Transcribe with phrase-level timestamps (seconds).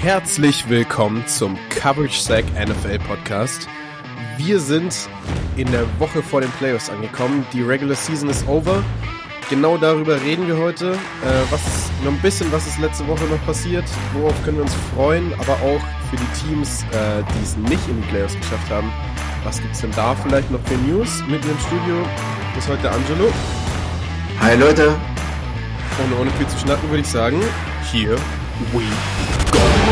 [0.00, 3.68] Herzlich willkommen zum Coverage Sack NFL Podcast.
[4.36, 4.94] Wir sind
[5.56, 7.44] in der Woche vor den Playoffs angekommen.
[7.52, 8.84] Die Regular Season ist over.
[9.50, 10.92] Genau darüber reden wir heute.
[10.92, 11.60] Äh, was
[12.04, 13.84] noch ein bisschen, was ist letzte Woche noch passiert?
[14.12, 15.34] Worauf können wir uns freuen?
[15.40, 18.92] Aber auch für die Teams, äh, die es nicht in die Playoffs geschafft haben.
[19.42, 21.24] Was gibt es denn da vielleicht noch für News?
[21.26, 22.06] Mit im Studio
[22.56, 23.32] ist heute Angelo.
[24.38, 24.90] Hi Leute.
[24.90, 27.40] Und ohne viel zu schnacken würde ich sagen,
[27.90, 28.16] here
[28.72, 28.84] we
[29.50, 29.87] go.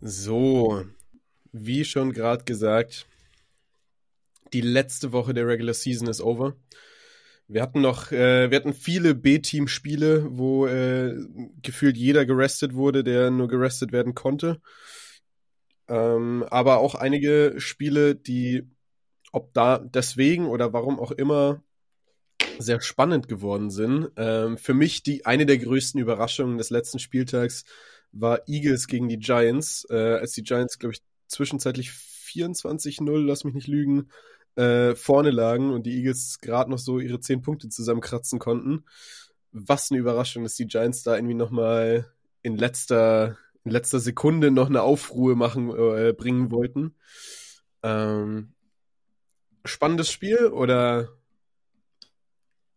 [0.00, 0.84] So,
[1.52, 3.06] wie schon gerade gesagt,
[4.52, 6.56] die letzte Woche der Regular Season ist over.
[7.48, 11.14] Wir hatten noch, äh, wir hatten viele B-Team-Spiele, wo äh,
[11.62, 14.60] gefühlt jeder gerestet wurde, der nur gerestet werden konnte.
[15.88, 18.62] Ähm, aber auch einige Spiele, die,
[19.32, 21.62] ob da deswegen oder warum auch immer,
[22.58, 24.10] sehr spannend geworden sind.
[24.16, 27.64] Ähm, für mich die eine der größten Überraschungen des letzten Spieltags
[28.12, 33.54] war Eagles gegen die Giants, äh, als die Giants, glaube ich, zwischenzeitlich 24-0, lass mich
[33.54, 34.10] nicht lügen,
[34.56, 38.84] äh, vorne lagen und die Eagles gerade noch so ihre 10 Punkte zusammenkratzen konnten.
[39.50, 42.06] Was eine Überraschung, dass die Giants da irgendwie nochmal
[42.42, 46.94] in letzter, in letzter Sekunde noch eine Aufruhe machen, äh, bringen wollten.
[47.82, 48.52] Ähm,
[49.64, 51.08] spannendes Spiel oder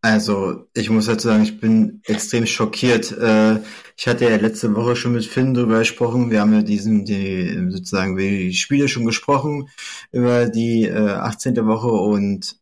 [0.06, 3.12] also, ich muss dazu sagen, ich bin extrem schockiert.
[3.12, 3.62] Äh,
[3.98, 6.30] ich hatte ja letzte Woche schon mit Finn drüber gesprochen.
[6.30, 9.68] Wir haben ja diesen, die, sozusagen, über die Spiele schon gesprochen,
[10.12, 11.56] über die 18.
[11.56, 12.56] Äh, Woche und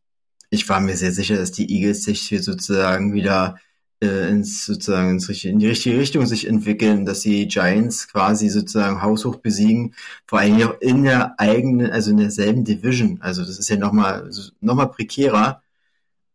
[0.51, 3.59] ich war mir sehr sicher, dass die Eagles sich hier sozusagen wieder
[4.03, 9.01] äh, ins, sozusagen ins, in die richtige Richtung sich entwickeln, dass die Giants quasi sozusagen
[9.01, 9.95] haushoch besiegen,
[10.27, 13.19] vor allem auch in der eigenen, also in derselben Division.
[13.21, 14.29] Also das ist ja nochmal,
[14.61, 15.63] nochmal prekärer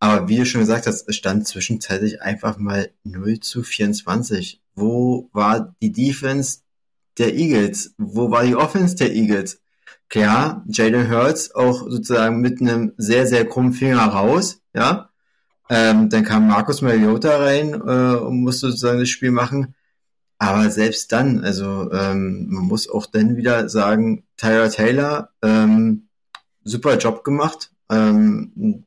[0.00, 4.60] aber wie du schon gesagt hast, es stand zwischenzeitlich einfach mal 0 zu 24.
[4.75, 6.60] Wo war die Defense
[7.19, 7.94] der Eagles?
[7.98, 9.60] Wo war die Offense der Eagles?
[10.09, 15.07] Klar, Jalen Hurts auch sozusagen mit einem sehr, sehr krummen Finger raus, ja.
[15.71, 19.75] Ähm, dann kam Markus Mariota rein äh, und musste sozusagen das Spiel machen.
[20.39, 26.09] Aber selbst dann, also ähm, man muss auch dann wieder sagen, Tyler Taylor, ähm,
[26.65, 27.73] super Job gemacht.
[27.91, 28.84] Ähm,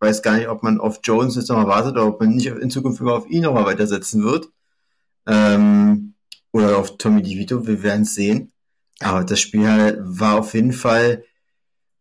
[0.00, 2.70] weiß gar nicht, ob man auf Jones jetzt nochmal wartet oder ob man nicht in
[2.70, 4.48] Zukunft immer auf ihn nochmal weitersetzen wird.
[5.26, 6.14] Ähm,
[6.52, 8.52] oder auf Tommy DeVito, wir werden es sehen.
[9.00, 11.24] Aber das Spiel war auf jeden Fall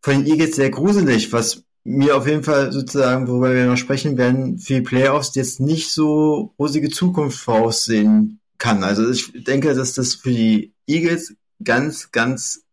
[0.01, 4.17] von den Eagles sehr gruselig, was mir auf jeden Fall sozusagen, worüber wir noch sprechen
[4.17, 8.83] werden, für die Playoffs jetzt nicht so rosige Zukunft voraussehen kann.
[8.83, 12.63] Also ich denke, dass das für die Eagles ganz, ganz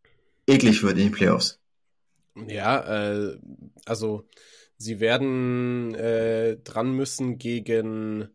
[0.46, 1.58] eklig wird in den Playoffs.
[2.46, 3.38] Ja, äh,
[3.84, 4.24] also
[4.76, 8.30] Sie werden äh, dran müssen gegen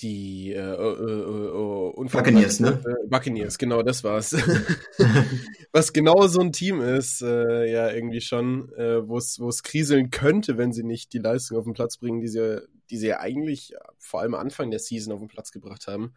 [0.00, 2.82] die äh, äh, äh, äh Buccaneers, ne?
[3.08, 4.32] Buccaneers, genau, das war's.
[5.72, 10.58] Was genau so ein Team ist, äh, ja, irgendwie schon, äh, wo es kriseln könnte,
[10.58, 13.72] wenn sie nicht die Leistung auf den Platz bringen, die sie, die sie ja eigentlich
[13.98, 16.14] vor allem Anfang der Season auf den Platz gebracht haben.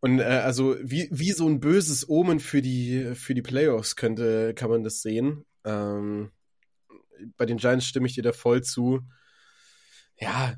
[0.00, 4.54] Und äh, also wie, wie so ein böses Omen für die, für die Playoffs könnte,
[4.54, 5.44] kann man das sehen.
[5.64, 6.30] Ähm,
[7.36, 9.00] bei den Giants stimme ich dir da voll zu.
[10.18, 10.54] Ja,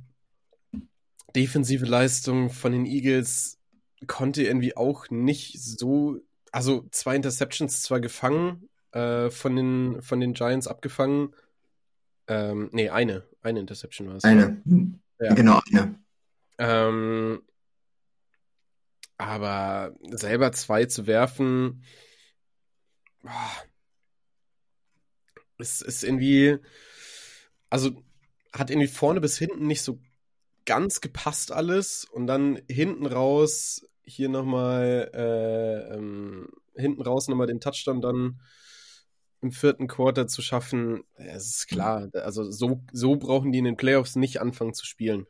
[1.34, 3.58] defensive Leistung von den Eagles
[4.06, 6.18] konnte irgendwie auch nicht so,
[6.52, 11.34] also zwei Interceptions zwar gefangen, äh, von, den, von den Giants abgefangen.
[12.26, 13.26] Ähm, nee, eine.
[13.42, 14.24] Eine Interception war es.
[14.24, 14.62] Eine.
[15.20, 15.34] Ja.
[15.34, 15.98] Genau, eine.
[16.58, 17.42] Ähm,
[19.16, 21.82] aber selber zwei zu werfen,
[25.58, 26.58] es ist irgendwie,
[27.68, 28.02] also
[28.52, 30.00] hat irgendwie vorne bis hinten nicht so
[30.68, 37.60] ganz gepasst alles und dann hinten raus hier nochmal, äh, ähm, hinten raus nochmal den
[37.60, 38.40] Touchdown dann
[39.40, 43.76] im vierten Quarter zu schaffen, es ist klar, also so, so brauchen die in den
[43.78, 45.26] Playoffs nicht anfangen zu spielen.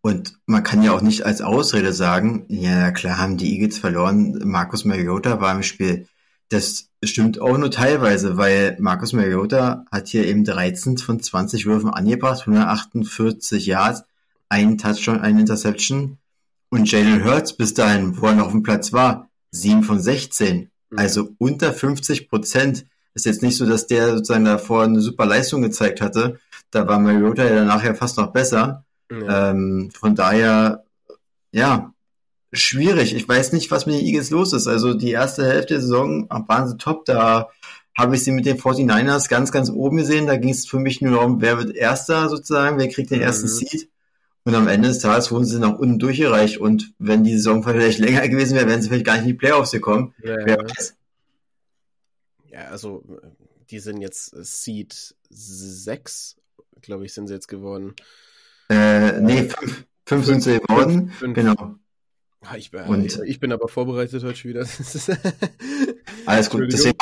[0.00, 4.42] Und man kann ja auch nicht als Ausrede sagen, ja klar haben die Eagles verloren,
[4.44, 6.06] Markus Mariota war im Spiel.
[6.50, 11.90] Das stimmt auch nur teilweise, weil Markus Mariota hat hier eben 13 von 20 Würfen
[11.90, 14.04] angebracht, 148 Yards,
[14.52, 16.18] ein Touchdown, ein Interception.
[16.68, 20.70] Und Jalen Hurts bis dahin, wo er noch auf dem Platz war, 7 von 16.
[20.90, 20.98] Mhm.
[20.98, 22.86] Also unter 50 Prozent.
[23.14, 26.38] Ist jetzt nicht so, dass der sozusagen davor eine super Leistung gezeigt hatte.
[26.70, 28.84] Da war Mariota ja nachher fast noch besser.
[29.10, 29.50] Ja.
[29.50, 30.84] Ähm, von daher,
[31.50, 31.92] ja,
[32.52, 33.14] schwierig.
[33.14, 34.66] Ich weiß nicht, was mit den Eagles los ist.
[34.66, 37.04] Also die erste Hälfte der Saison waren sie top.
[37.04, 37.50] Da
[37.94, 40.26] habe ich sie mit den 49ers ganz, ganz oben gesehen.
[40.26, 43.24] Da ging es für mich nur darum, wer wird Erster sozusagen, wer kriegt den mhm.
[43.24, 43.91] ersten Seed.
[44.44, 46.58] Und am Ende des Tages wurden sie nach unten durchgereicht.
[46.58, 49.34] Und wenn die Saison vielleicht länger gewesen wäre, wären sie vielleicht gar nicht in die
[49.34, 50.14] Playoffs gekommen.
[50.22, 50.96] Ja, wer weiß.
[52.50, 53.04] Ja, also
[53.70, 56.36] die sind jetzt Seed 6,
[56.80, 57.94] glaube ich, sind sie jetzt geworden.
[58.68, 61.10] Äh, nee, 5 fünf sind sie geworden.
[61.10, 61.34] Fünf.
[61.34, 61.76] Genau.
[62.44, 64.66] Ah, ich, bin, und, ich bin aber vorbereitet heute wieder.
[66.26, 66.98] Alles gut, deswegen,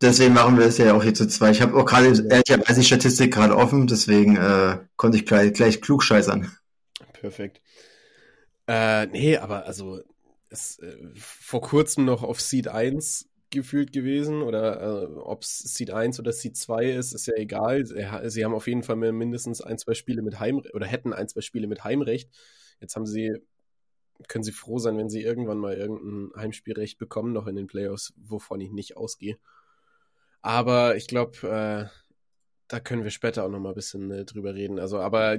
[0.00, 1.50] deswegen, machen wir es ja auch hier zu zwei.
[1.50, 5.82] Ich habe auch gerade ehrlicherweise die Statistik gerade offen, deswegen äh, konnte ich gleich, gleich
[5.82, 6.50] klug scheißern.
[7.20, 7.60] Perfekt.
[8.66, 10.00] Äh, nee, aber also
[10.50, 15.90] es, äh, vor kurzem noch auf Seed 1 gefühlt gewesen oder äh, ob es Seed
[15.90, 17.86] 1 oder Seed 2 ist, ist ja egal.
[17.86, 21.40] Sie haben auf jeden Fall mindestens ein, zwei Spiele mit Heim oder hätten ein, zwei
[21.40, 22.30] Spiele mit Heimrecht.
[22.80, 23.38] Jetzt haben sie
[24.26, 28.12] können sie froh sein, wenn sie irgendwann mal irgendein Heimspielrecht bekommen, noch in den Playoffs,
[28.16, 29.38] wovon ich nicht ausgehe.
[30.42, 31.86] Aber ich glaube, äh,
[32.66, 34.78] da können wir später auch noch mal ein bisschen äh, drüber reden.
[34.78, 35.38] Also, aber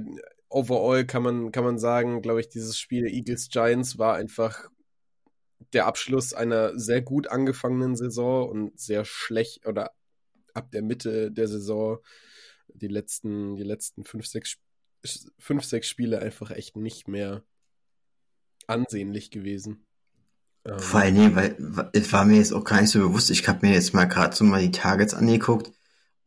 [0.50, 4.68] overall kann man, kann man sagen, glaube ich, dieses Spiel Eagles Giants war einfach
[5.72, 9.92] der Abschluss einer sehr gut angefangenen Saison und sehr schlecht oder
[10.52, 11.98] ab der Mitte der Saison
[12.74, 14.56] die letzten, die letzten fünf, sechs,
[15.38, 17.44] fünf, sechs Spiele einfach echt nicht mehr
[18.66, 19.86] ansehnlich gewesen.
[20.64, 23.30] Ähm, Vor allem, weil es war mir jetzt auch gar nicht so bewusst.
[23.30, 25.72] Ich habe mir jetzt mal gerade so mal die Targets angeguckt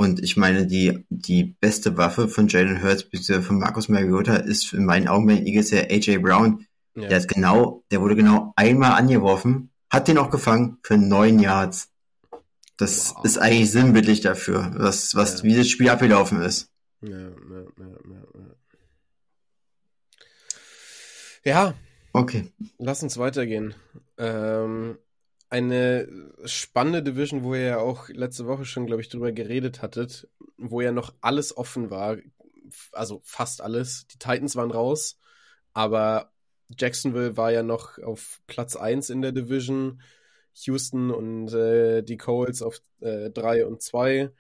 [0.04, 3.42] und ich meine, die, die beste Waffe von Jalen Hurts bzw.
[3.42, 6.68] von Marcus Mariota ist in meinen Augen bei den Eagles ja AJ Brown.
[6.96, 7.08] Ja.
[7.08, 11.90] Der ist genau, der wurde genau einmal angeworfen, hat den auch gefangen für neun Yards.
[12.78, 13.24] Das wow.
[13.24, 15.44] ist eigentlich sinnbildlich dafür, was, was, ja.
[15.46, 16.70] wie das Spiel abgelaufen ist.
[17.02, 17.30] Ja, ja,
[17.80, 17.88] ja,
[21.46, 21.52] ja.
[21.70, 21.74] ja.
[22.12, 22.52] Okay.
[22.78, 23.74] Lass uns weitergehen.
[24.18, 24.98] Ähm,
[25.54, 26.08] eine
[26.46, 30.28] spannende Division, wo ihr ja auch letzte Woche schon, glaube ich, drüber geredet hattet,
[30.58, 32.18] wo ja noch alles offen war,
[32.92, 34.08] also fast alles.
[34.08, 35.20] Die Titans waren raus,
[35.74, 36.32] aber
[36.76, 40.02] Jacksonville war ja noch auf Platz 1 in der Division,
[40.56, 44.32] Houston und äh, die Coles auf 3 äh, und 2.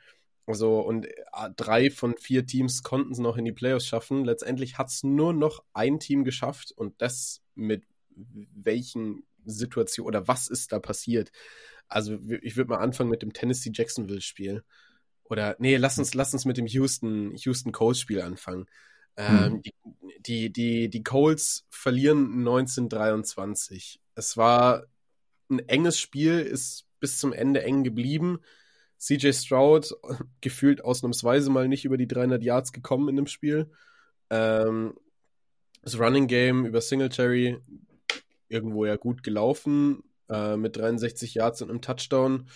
[0.48, 1.12] Also, und äh,
[1.56, 4.25] drei von vier Teams konnten es noch in die Playoffs schaffen.
[4.25, 7.83] Letztendlich hat es nur noch ein Team geschafft und das mit
[8.15, 11.31] welchen Situationen oder was ist da passiert.
[11.88, 14.63] Also, ich würde mal anfangen mit dem Tennessee-Jacksonville-Spiel.
[15.25, 18.66] Oder, nee, lass uns, lass uns mit dem Houston, Houston Coles-Spiel anfangen.
[19.16, 19.62] Ähm, hm.
[19.62, 19.74] die,
[20.19, 24.00] die, die, die Coles verlieren 1923.
[24.16, 24.86] Es war
[25.50, 28.39] ein enges Spiel, ist bis zum Ende eng geblieben.
[28.98, 29.94] CJ Stroud
[30.42, 33.69] gefühlt ausnahmsweise mal nicht über die 300 Yards gekommen in dem Spiel.
[34.30, 34.96] Ähm,
[35.81, 37.60] das Running Game über Singletary
[38.50, 42.48] irgendwo ja gut gelaufen äh, mit 63 Yards und einem Touchdown.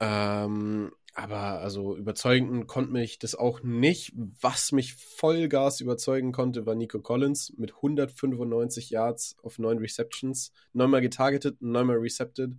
[0.00, 4.12] Ähm, aber also überzeugend konnte mich das auch nicht.
[4.40, 10.52] Was mich Vollgas überzeugen konnte, war Nico Collins mit 195 Yards auf 9 Receptions.
[10.72, 12.56] Neunmal getargetet, neunmal recepted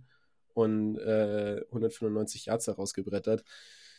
[0.54, 3.42] und äh, 195 Yards herausgebrettert.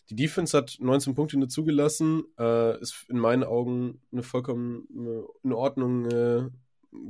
[0.09, 5.53] Die Defense hat 19 Punkte nur zugelassen, äh, ist in meinen Augen eine vollkommen in
[5.53, 6.49] Ordnung äh,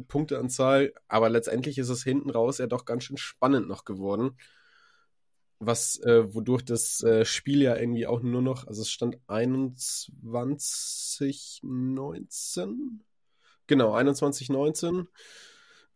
[0.07, 4.37] Punkteanzahl, aber letztendlich ist es hinten raus ja doch ganz schön spannend noch geworden.
[5.59, 11.61] Was, äh, wodurch das äh, Spiel ja irgendwie auch nur noch, also es stand 21,
[11.63, 13.03] 19.
[13.67, 15.07] Genau, 21, 19.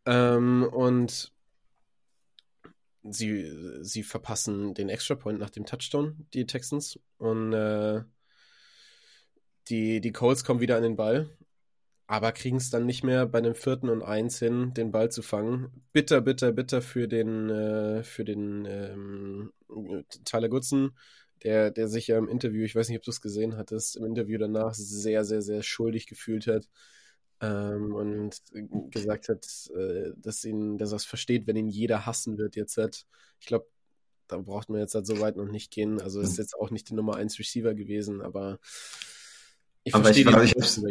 [0.05, 1.33] Ähm, und
[3.03, 3.51] sie,
[3.81, 6.99] sie verpassen den Extra Point nach dem Touchdown, die Texans.
[7.17, 8.03] Und äh,
[9.69, 11.29] die, die Colts kommen wieder an den Ball,
[12.07, 15.21] aber kriegen es dann nicht mehr bei dem vierten und eins hin, den Ball zu
[15.21, 15.83] fangen.
[15.91, 19.51] Bitter, bitter, bitter für den, äh, für den ähm,
[20.23, 20.91] Tyler Goodson,
[21.43, 24.05] der, der sich ja im Interview, ich weiß nicht, ob du es gesehen hattest, im
[24.05, 26.69] Interview danach sehr, sehr, sehr schuldig gefühlt hat
[27.41, 28.41] ähm, und
[28.89, 29.45] gesagt hat,
[29.75, 33.05] äh, dass ihn, dass er es versteht, wenn ihn jeder hassen wird jetzt hat.
[33.41, 33.67] Ich glaube,
[34.29, 36.01] da braucht man jetzt halt so weit noch nicht gehen.
[36.01, 36.43] Also ist hm.
[36.43, 38.59] jetzt auch nicht die Nummer 1 Receiver gewesen, aber
[39.83, 40.81] ich aber verstehe ich, ich hab's.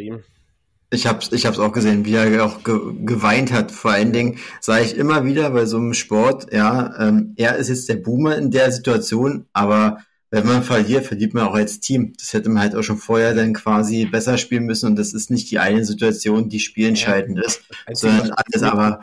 [0.89, 3.71] Ich hab's, ich hab's auch gesehen, wie er auch ge geweint hat.
[3.71, 7.67] Vor allen Dingen sage ich immer wieder bei so einem Sport, ja, ähm, er ist
[7.67, 12.13] jetzt der Boomer in der Situation, aber wenn man verliert, verliert man auch als Team.
[12.17, 15.29] Das hätte man halt auch schon vorher dann quasi besser spielen müssen und das ist
[15.29, 17.45] nicht die eine Situation, die spielentscheidend ja.
[17.45, 19.01] ist, sondern alles aber.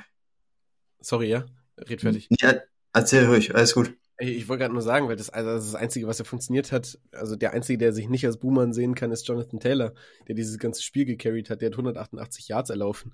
[1.01, 1.45] Sorry, ja?
[1.79, 2.29] Red fertig.
[2.41, 2.55] Ja,
[2.93, 3.95] erzähl ruhig, alles gut.
[4.19, 7.35] Ich wollte gerade nur sagen, weil das, also das, Einzige, was ja funktioniert hat, also
[7.35, 9.93] der Einzige, der sich nicht als Boomer sehen kann, ist Jonathan Taylor,
[10.29, 11.61] der dieses ganze Spiel gecarried hat.
[11.61, 13.13] Der hat 188 Yards erlaufen.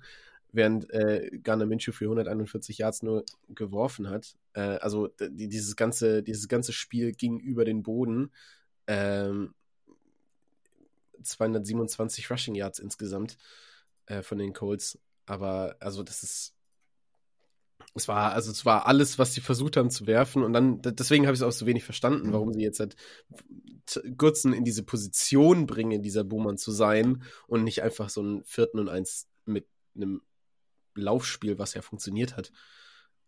[0.53, 4.35] während äh, Garner Minshew für 141 Yards nur geworfen hat.
[4.53, 8.31] Äh, also die, dieses ganze, dieses ganze Spiel ging über den Boden.
[8.87, 9.53] Ähm,
[11.23, 13.37] 227 Rushing Yards insgesamt
[14.07, 14.99] äh, von den Colts.
[15.25, 16.53] Aber also das ist
[17.93, 20.43] es war, also es war alles, was sie versucht haben zu werfen.
[20.43, 22.95] Und dann, deswegen habe ich es auch so wenig verstanden, warum sie jetzt halt
[24.17, 28.79] Gürzen in diese Position bringen, dieser Boomer zu sein und nicht einfach so einen vierten
[28.79, 30.21] und eins mit einem
[30.95, 32.51] Laufspiel, was ja funktioniert hat,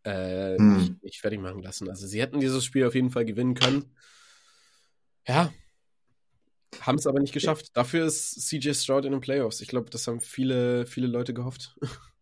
[0.04, 0.78] äh, hm.
[0.78, 1.90] nicht, nicht fertig machen lassen.
[1.90, 3.96] Also sie hätten dieses Spiel auf jeden Fall gewinnen können.
[5.28, 5.54] Ja,
[6.82, 7.76] haben es aber nicht geschafft.
[7.76, 9.62] Dafür ist CJ Stroud in den Playoffs.
[9.62, 11.78] Ich glaube, das haben viele, viele Leute gehofft.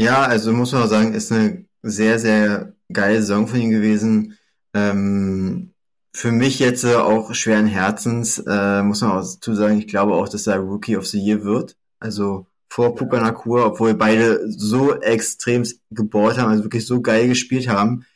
[0.00, 4.38] Ja, also muss man auch sagen, ist eine sehr, sehr geile Saison von ihm gewesen.
[4.72, 5.72] Ähm,
[6.12, 10.14] für mich jetzt äh, auch schweren Herzens, äh, muss man auch dazu sagen, ich glaube
[10.14, 11.76] auch, dass er Rookie of the Year wird.
[11.98, 17.68] Also vor Puka Nakua, obwohl beide so extrem gebohrt haben, also wirklich so geil gespielt
[17.68, 18.06] haben.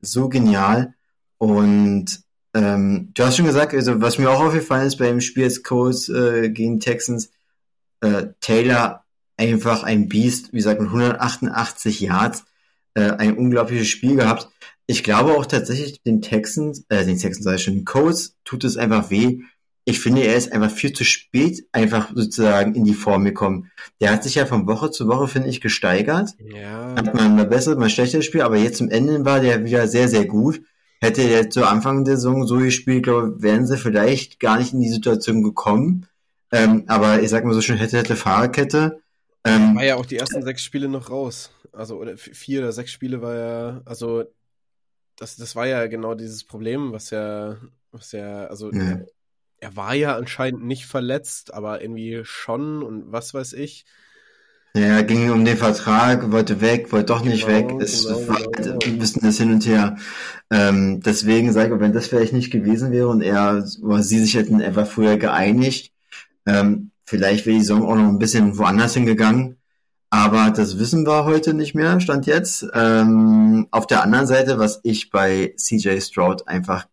[0.00, 0.94] So genial.
[1.38, 5.62] Und ähm, du hast schon gesagt, also was mir auch aufgefallen ist beim Spiel des
[5.62, 7.30] Colts äh, gegen Texans,
[8.00, 8.99] äh, Taylor
[9.40, 12.44] einfach ein Biest, wie gesagt, mit 188 Yards,
[12.94, 14.48] äh, ein unglaubliches Spiel gehabt.
[14.86, 18.64] Ich glaube auch tatsächlich den Texans, äh, den Texans sag ich schon, den Colts tut
[18.64, 19.40] es einfach weh.
[19.86, 23.70] Ich finde, er ist einfach viel zu spät einfach sozusagen in die Form gekommen.
[24.00, 26.34] Der hat sich ja von Woche zu Woche, finde ich, gesteigert.
[26.38, 26.94] Ja.
[26.96, 30.08] Hat man mal besser, mal schlechteres Spiel, aber jetzt zum Ende war der wieder sehr,
[30.08, 30.60] sehr gut.
[31.00, 34.74] Hätte er zu Anfang der Saison so gespielt, glaube ich, wären sie vielleicht gar nicht
[34.74, 36.06] in die Situation gekommen.
[36.52, 39.00] Ähm, aber ich sag mal so schön, hätte, hätte Fahrerkette.
[39.44, 41.50] Ähm, war ja auch die ersten sechs Spiele noch raus.
[41.72, 44.24] Also, oder vier oder sechs Spiele war ja, also,
[45.16, 47.56] das, das war ja genau dieses Problem, was ja,
[47.92, 48.80] was ja, also, ja.
[48.80, 49.06] Er,
[49.60, 53.84] er, war ja anscheinend nicht verletzt, aber irgendwie schon und was weiß ich.
[54.76, 57.82] Ja, ging um den Vertrag, wollte weg, wollte doch nicht genau, weg.
[57.82, 59.96] Es genau, war genau, halt ein bisschen das Hin und Her.
[60.50, 64.34] Ähm, deswegen sage ich, wenn das vielleicht nicht gewesen wäre und er oder sie sich
[64.34, 65.92] hätten etwa früher geeinigt,
[66.46, 69.56] ähm, Vielleicht wäre die Saison auch noch ein bisschen woanders hingegangen.
[70.10, 72.64] Aber das wissen wir heute nicht mehr, stand jetzt.
[72.72, 76.86] Ähm, auf der anderen Seite, was ich bei CJ Stroud einfach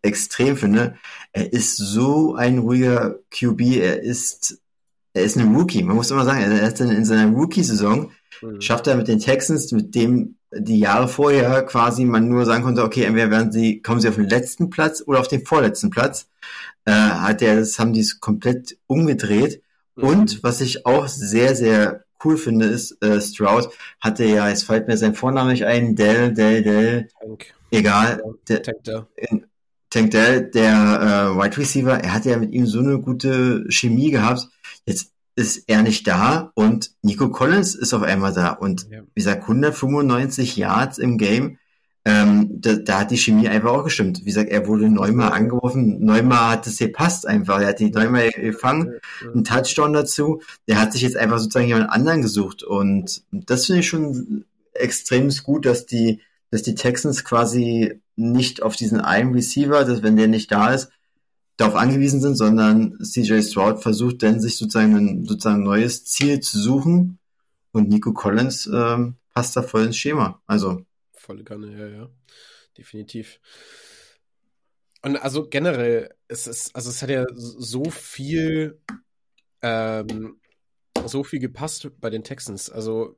[0.00, 0.94] extrem finde,
[1.32, 4.62] er ist so ein ruhiger QB, er ist,
[5.12, 5.82] er ist ein Rookie.
[5.82, 8.60] Man muss immer sagen, er ist in, in seiner Rookie-Saison, mhm.
[8.62, 12.82] schafft er mit den Texans, mit dem die Jahre vorher quasi man nur sagen konnte,
[12.82, 16.28] okay, entweder werden sie, kommen sie auf den letzten Platz oder auf den vorletzten Platz
[16.84, 19.62] äh, hat er, das haben die komplett umgedreht.
[19.96, 20.04] Mhm.
[20.04, 23.68] Und was ich auch sehr, sehr cool finde, ist, äh, Stroud
[24.00, 27.46] hatte ja, es fällt mir sein Vorname nicht ein, Dell, Dell, Dell, Tank.
[27.70, 29.06] egal, der, Tank Dell.
[29.90, 34.10] Tank Dell, der äh, Wide Receiver, er hatte ja mit ihm so eine gute Chemie
[34.10, 34.48] gehabt.
[34.84, 39.02] Jetzt ist er nicht da und Nico Collins ist auf einmal da und ja.
[39.02, 41.57] wie gesagt 195 Yards im Game
[42.08, 44.20] ähm, da, da hat die Chemie einfach auch gestimmt.
[44.20, 47.60] Wie gesagt, er wurde neunmal angeworfen, neunmal hat es gepasst einfach.
[47.60, 50.40] Er hat die neunmal gefangen, einen Touchdown dazu.
[50.66, 55.28] Der hat sich jetzt einfach sozusagen jemand anderen gesucht und das finde ich schon extrem
[55.42, 60.28] gut, dass die, dass die Texans quasi nicht auf diesen einen Receiver, dass wenn der
[60.28, 60.88] nicht da ist,
[61.58, 66.58] darauf angewiesen sind, sondern CJ Stroud versucht dann sich sozusagen ein sozusagen neues Ziel zu
[66.58, 67.18] suchen
[67.72, 70.40] und Nico Collins ähm, passt da voll ins Schema.
[70.46, 70.86] Also
[71.28, 72.10] volle Kanne, ja, ja.
[72.78, 73.38] Definitiv.
[75.02, 78.80] Und also generell, es ist, also es hat ja so viel,
[79.60, 80.40] ähm,
[81.04, 82.70] so viel gepasst bei den Texans.
[82.70, 83.14] Also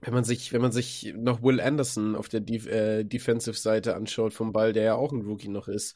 [0.00, 4.32] wenn man sich, wenn man sich noch Will Anderson auf der Def äh, Defensive-Seite anschaut
[4.32, 5.94] vom Ball, der ja auch ein Rookie noch ist,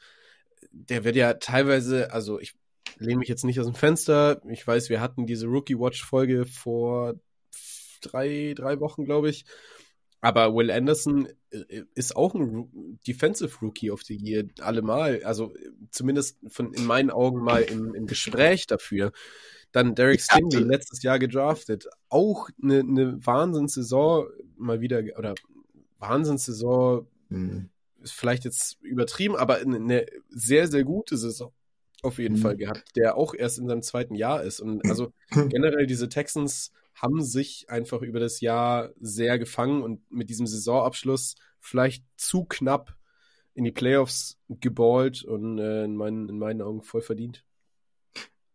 [0.72, 2.54] der wird ja teilweise, also ich
[2.98, 4.42] lehne mich jetzt nicht aus dem Fenster.
[4.50, 7.14] Ich weiß, wir hatten diese Rookie Watch-Folge vor
[8.02, 9.46] drei, drei Wochen, glaube ich.
[10.20, 15.22] Aber Will Anderson äh, ist auch ein Defensive Rookie of the Year, allemal.
[15.24, 15.52] Also
[15.90, 19.12] zumindest von, in meinen Augen mal im, im Gespräch dafür.
[19.72, 21.86] Dann Derek Stingley, letztes Jahr gedraftet.
[22.08, 25.34] Auch eine, eine Wahnsinnssaison mal wieder, oder
[25.98, 27.70] Wahnsinnssaison mhm.
[28.02, 31.52] ist vielleicht jetzt übertrieben, aber eine sehr, sehr gute Saison
[32.02, 32.40] auf jeden mhm.
[32.40, 34.60] Fall gehabt, der auch erst in seinem zweiten Jahr ist.
[34.60, 40.28] Und also generell diese Texans haben sich einfach über das Jahr sehr gefangen und mit
[40.28, 42.96] diesem Saisonabschluss vielleicht zu knapp
[43.54, 47.44] in die Playoffs geballt und äh, in, meinen, in meinen Augen voll verdient.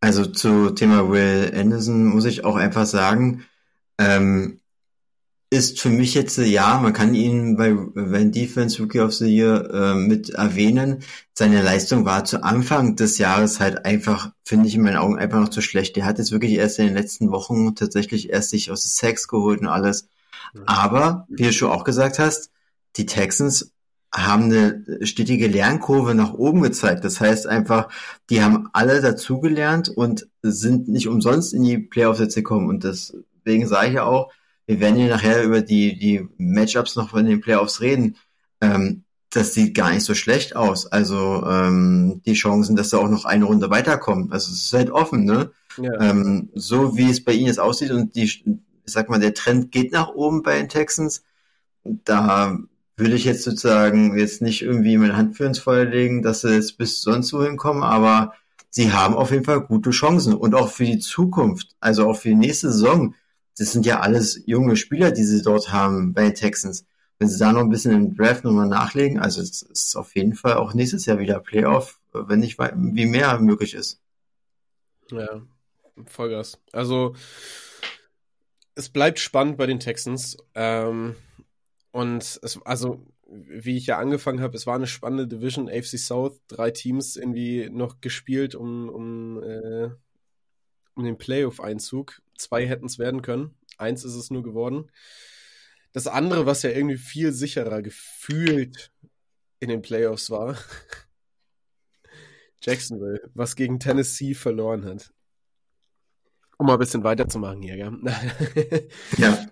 [0.00, 3.44] Also zu Thema Will Anderson muss ich auch einfach sagen,
[3.98, 4.60] ähm,
[5.56, 9.70] ist für mich jetzt, ja, man kann ihn bei Van Defense Rookie of the Year
[9.72, 11.02] äh, mit erwähnen.
[11.32, 15.40] Seine Leistung war zu Anfang des Jahres halt einfach, finde ich in meinen Augen, einfach
[15.40, 15.96] noch zu schlecht.
[15.96, 19.26] Der hat jetzt wirklich erst in den letzten Wochen tatsächlich erst sich aus den Sex
[19.26, 20.08] geholt und alles.
[20.66, 22.50] Aber, wie du schon auch gesagt hast,
[22.96, 23.72] die Texans
[24.12, 27.04] haben eine stetige Lernkurve nach oben gezeigt.
[27.04, 27.88] Das heißt einfach,
[28.30, 32.68] die haben alle dazugelernt und sind nicht umsonst in die Playoffs jetzt gekommen.
[32.68, 34.30] Und deswegen sage ich ja auch,
[34.66, 38.16] wir werden ja nachher über die, die Matchups noch in den Playoffs reden.
[38.60, 40.86] Ähm, das sieht gar nicht so schlecht aus.
[40.86, 44.32] Also ähm, die Chancen, dass da auch noch eine Runde weiterkommen.
[44.32, 45.50] Also es ist halt offen, ne?
[45.80, 46.00] Ja.
[46.00, 48.44] Ähm, so wie es bei ihnen jetzt aussieht und die, ich
[48.86, 51.22] sag mal, der Trend geht nach oben bei den Texans.
[51.84, 52.58] Da
[52.96, 56.54] würde ich jetzt sozusagen jetzt nicht irgendwie meine Hand für ins Feuer legen, dass sie
[56.54, 58.32] jetzt bis sonst wohin kommen, aber
[58.70, 62.30] sie haben auf jeden Fall gute Chancen und auch für die Zukunft, also auch für
[62.30, 63.14] die nächste Saison.
[63.58, 66.86] Das sind ja alles junge Spieler, die sie dort haben bei Texans.
[67.18, 70.34] Wenn sie da noch ein bisschen im Draft nochmal nachlegen, also es ist auf jeden
[70.34, 74.00] Fall auch nächstes Jahr wieder Playoff, wenn nicht wie mehr möglich ist.
[75.10, 75.40] Ja,
[76.06, 76.58] Vollgas.
[76.72, 77.14] Also
[78.76, 80.36] es bleibt spannend bei den Texans.
[80.54, 81.16] Ähm,
[81.90, 86.40] und es, also, wie ich ja angefangen habe, es war eine spannende Division, AFC South,
[86.46, 89.88] drei Teams irgendwie noch gespielt um, um, äh,
[90.94, 92.20] um den Playoff-Einzug.
[92.38, 94.90] Zwei hätten es werden können, eins ist es nur geworden.
[95.92, 98.92] Das andere, was ja irgendwie viel sicherer gefühlt
[99.60, 100.56] in den Playoffs war,
[102.60, 105.12] Jacksonville, was gegen Tennessee verloren hat.
[106.58, 108.88] Um mal ein bisschen weiterzumachen hier, gell?
[109.18, 109.46] ja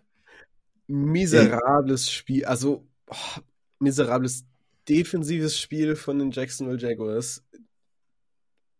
[0.87, 3.41] miserables Spiel, also oh,
[3.79, 4.45] miserables
[4.89, 7.43] defensives Spiel von den Jacksonville Jaguars.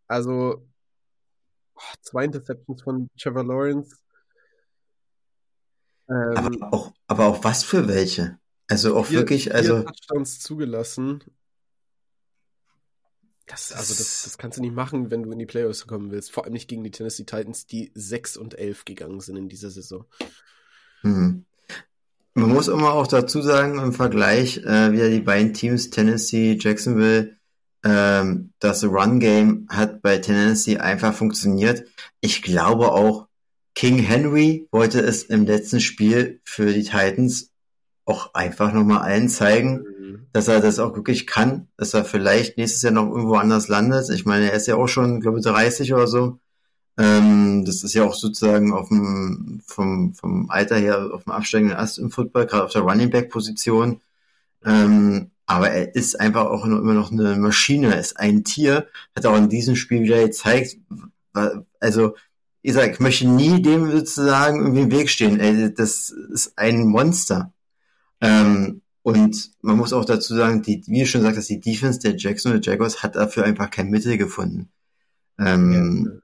[0.07, 0.67] Also
[2.01, 3.95] zwei Interceptions von Trevor Lawrence.
[6.09, 8.39] Ähm, aber, auch, aber auch was für welche?
[8.67, 9.83] Also auch vier, wirklich, also.
[9.83, 11.23] Touchdowns zugelassen.
[13.47, 16.31] Das, also das, das kannst du nicht machen, wenn du in die Playoffs kommen willst.
[16.31, 19.69] Vor allem nicht gegen die Tennessee Titans, die 6 und 11 gegangen sind in dieser
[19.69, 20.05] Saison.
[21.01, 21.45] Hm.
[22.33, 27.34] Man muss immer auch dazu sagen, im Vergleich, äh, wieder die beiden Teams, Tennessee, Jacksonville,
[27.85, 31.83] ähm, das Run-Game hat bei Tennessee einfach funktioniert.
[32.19, 33.27] Ich glaube auch,
[33.75, 37.51] King Henry wollte es im letzten Spiel für die Titans
[38.05, 40.27] auch einfach nochmal allen zeigen, mhm.
[40.33, 44.09] dass er das auch wirklich kann, dass er vielleicht nächstes Jahr noch irgendwo anders landet.
[44.09, 46.39] Ich meine, er ist ja auch schon, glaube ich, 30 oder so.
[46.97, 51.77] Ähm, das ist ja auch sozusagen auf dem, vom, vom Alter her auf dem absteigenden
[51.77, 54.01] Ast im Football, gerade auf der Running Back Position.
[54.63, 59.25] Ähm, aber er ist einfach auch immer noch eine Maschine, er ist ein Tier, hat
[59.25, 60.77] auch in diesem Spiel wieder gezeigt,
[61.79, 62.15] also
[62.61, 65.39] ich sag, ich möchte nie dem sozusagen irgendwie im Weg stehen.
[65.39, 67.53] Ey, das ist ein Monster.
[68.21, 71.99] Ähm, und man muss auch dazu sagen, die, wie du schon sagst, dass die Defense
[71.99, 74.69] der Jackson Jaguars hat dafür einfach kein Mittel gefunden.
[75.37, 76.21] Ähm,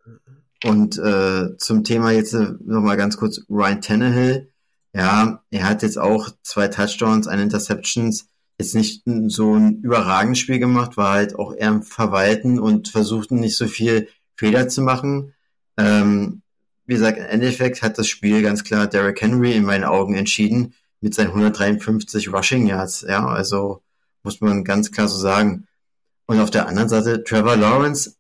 [0.64, 0.72] ja.
[0.72, 4.52] Und äh, zum Thema jetzt nochmal ganz kurz Ryan Tannehill.
[4.96, 8.30] Ja, er hat jetzt auch zwei Touchdowns, eine Interceptions.
[8.62, 13.40] Jetzt nicht so ein überragendes Spiel gemacht, war halt auch eher im Verwalten und versuchten
[13.40, 15.34] nicht so viel Fehler zu machen.
[15.78, 16.44] Ähm,
[16.86, 20.76] wie gesagt, im Endeffekt hat das Spiel ganz klar Derrick Henry in meinen Augen entschieden
[21.00, 23.02] mit seinen 153 Rushing Yards.
[23.02, 23.82] Ja, also
[24.22, 25.66] muss man ganz klar so sagen.
[26.28, 28.16] Und auf der anderen Seite Trevor Lawrence,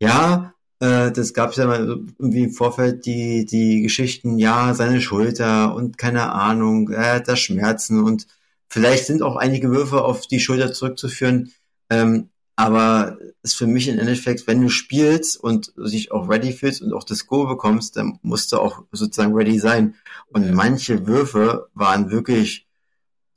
[0.00, 1.80] ja, äh, das gab es ja mal
[2.18, 7.36] irgendwie im Vorfeld die, die Geschichten, ja, seine Schulter und keine Ahnung, er hat da
[7.36, 8.26] Schmerzen und
[8.68, 11.52] vielleicht sind auch einige Würfe auf die Schulter zurückzuführen.
[11.90, 16.82] Ähm, aber ist für mich im Endeffekt, wenn du spielst und dich auch ready fühlst
[16.82, 19.94] und auch das Go bekommst, dann musst du auch sozusagen ready sein.
[20.28, 22.66] Und manche Würfe waren wirklich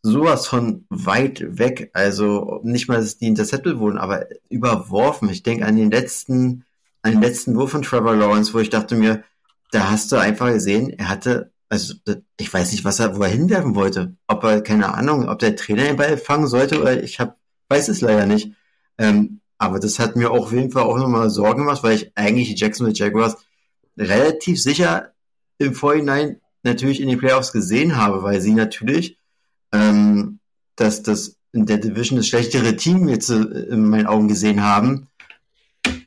[0.01, 1.91] sowas von weit weg.
[1.93, 5.29] Also nicht mal, dass die intercepted wurden, aber überworfen.
[5.29, 6.65] Ich denke an den letzten
[7.03, 9.23] einen letzten Wurf von Trevor Lawrence, wo ich dachte mir,
[9.71, 11.93] da hast du einfach gesehen, er hatte, also
[12.37, 14.15] ich weiß nicht, was er, wo er hinwerfen wollte.
[14.27, 17.37] Ob er, keine Ahnung, ob der Trainer den Ball fangen sollte oder ich hab,
[17.69, 18.51] weiß es leider nicht.
[18.97, 22.11] Ähm, aber das hat mir auch auf jeden Fall auch nochmal Sorgen gemacht, weil ich
[22.15, 23.37] eigentlich die Jacksonville Jaguars
[23.97, 25.13] relativ sicher
[25.59, 29.17] im Vorhinein natürlich in den Playoffs gesehen habe, weil sie natürlich
[29.71, 30.39] ähm,
[30.75, 35.07] dass das in der Division das schlechtere Team jetzt äh, in meinen Augen gesehen haben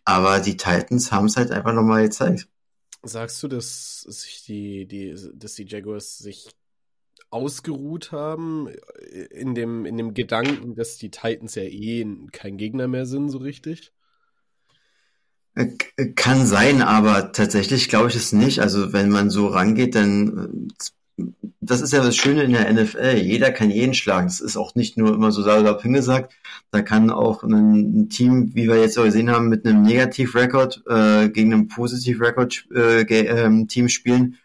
[0.04, 2.48] aber die Titans haben es halt einfach nochmal gezeigt.
[3.04, 6.48] Sagst du, dass sich die, die, dass die Jaguars sich
[7.30, 8.68] ausgeruht haben
[9.30, 13.38] in dem, in dem Gedanken, dass die Titans ja eh kein Gegner mehr sind, so
[13.38, 13.92] richtig?
[15.54, 15.76] Äh,
[16.14, 18.60] kann sein, aber tatsächlich glaube ich es nicht.
[18.60, 20.84] Also wenn man so rangeht, dann äh,
[21.66, 23.16] das ist ja das Schöne in der NFL.
[23.16, 24.26] Jeder kann jeden schlagen.
[24.26, 26.32] Das ist auch nicht nur immer so salopp hingesagt.
[26.70, 31.52] Da kann auch ein, Team, wie wir jetzt gesehen haben, mit einem Negativ-Rekord äh, gegen
[31.52, 34.38] ein Positiv-Rekord-Team äh, ähm, spielen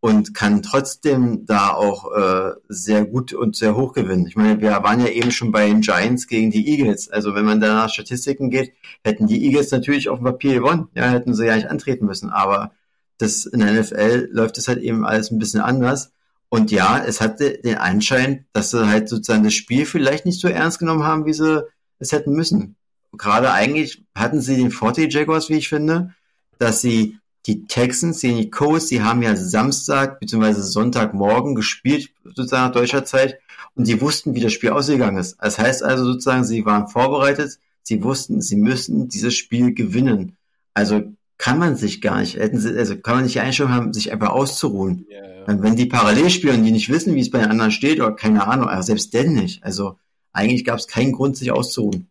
[0.00, 4.26] und kann trotzdem da auch äh, sehr gut und sehr hoch gewinnen.
[4.26, 7.10] Ich meine, wir waren ja eben schon bei den Giants gegen die Eagles.
[7.10, 8.72] Also wenn man da nach Statistiken geht,
[9.04, 10.88] hätten die Eagles natürlich auf dem Papier gewonnen.
[10.94, 12.30] Ja, hätten sie ja nicht antreten müssen.
[12.30, 12.72] Aber
[13.18, 16.12] das in der NFL läuft es halt eben alles ein bisschen anders.
[16.48, 20.48] Und ja, es hatte den Anschein, dass sie halt sozusagen das Spiel vielleicht nicht so
[20.48, 21.64] ernst genommen haben, wie sie
[21.98, 22.76] es hätten müssen.
[23.12, 26.14] Gerade eigentlich hatten sie den 40 Jaguars, wie ich finde,
[26.58, 30.52] dass sie die Texans, die Colts, die haben ja Samstag bzw.
[30.54, 33.38] Sonntagmorgen gespielt, sozusagen nach deutscher Zeit,
[33.74, 35.36] und die wussten, wie das Spiel ausgegangen ist.
[35.40, 40.36] Das heißt also sozusagen, sie waren vorbereitet, sie wussten, sie müssen dieses Spiel gewinnen.
[40.74, 41.02] Also
[41.38, 45.06] kann man sich gar nicht, also kann man nicht die Einstellung haben, sich einfach auszuruhen.
[45.08, 45.62] Ja, ja.
[45.62, 48.46] Wenn die parallel spielen die nicht wissen, wie es bei den anderen steht, oder keine
[48.46, 49.62] Ahnung, aber selbst denn nicht.
[49.62, 49.98] Also
[50.32, 52.08] eigentlich gab es keinen Grund, sich auszuruhen.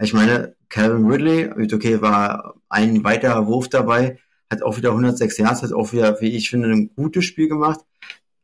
[0.00, 4.18] Ich meine, Calvin Ridley, okay, war ein weiterer Wurf dabei,
[4.50, 7.80] hat auch wieder 106 Yards, hat auch wieder, wie ich finde, ein gutes Spiel gemacht.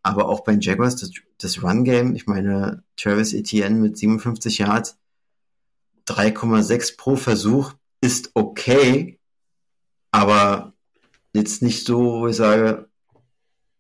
[0.03, 4.99] Aber auch bei den Jaguars, das, das Run-Game, ich meine, Travis Etienne mit 57 Yards,
[6.07, 9.18] 3,6 pro Versuch ist okay,
[10.19, 10.75] aber
[11.33, 12.89] jetzt nicht so, wo ich sage,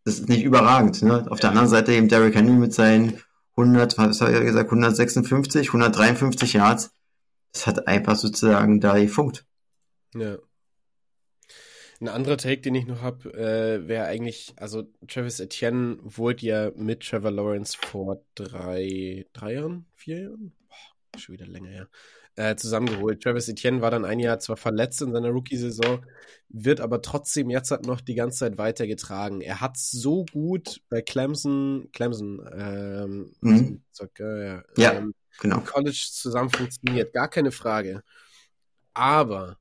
[0.04, 1.02] das ist nicht überragend.
[1.02, 1.26] Ne?
[1.30, 3.20] Auf der anderen Seite eben Derrick Henry mit seinen
[3.56, 6.92] 100, was hat er gesagt, 156, 153 Yards.
[7.52, 9.44] Das hat einfach sozusagen da gefunkt.
[10.14, 10.38] Ja.
[12.00, 16.70] Ein anderer Take, den ich noch habe, äh, wäre eigentlich, also Travis Etienne wurde ja
[16.76, 20.52] mit Trevor Lawrence vor drei, drei Jahren, vier Jahren?
[20.68, 21.88] Boah, schon wieder länger her.
[22.38, 23.20] Äh, zusammengeholt.
[23.20, 26.06] Travis Etienne war dann ein Jahr zwar verletzt in seiner Rookie-Saison,
[26.48, 29.40] wird aber trotzdem jetzt halt noch die ganze Zeit weitergetragen.
[29.40, 33.82] Er hat so gut bei Clemson, Clemson, ähm, mhm.
[34.20, 35.58] Äh, ja, ähm, genau.
[35.62, 38.04] College zusammen funktioniert, gar keine Frage.
[38.94, 39.58] Aber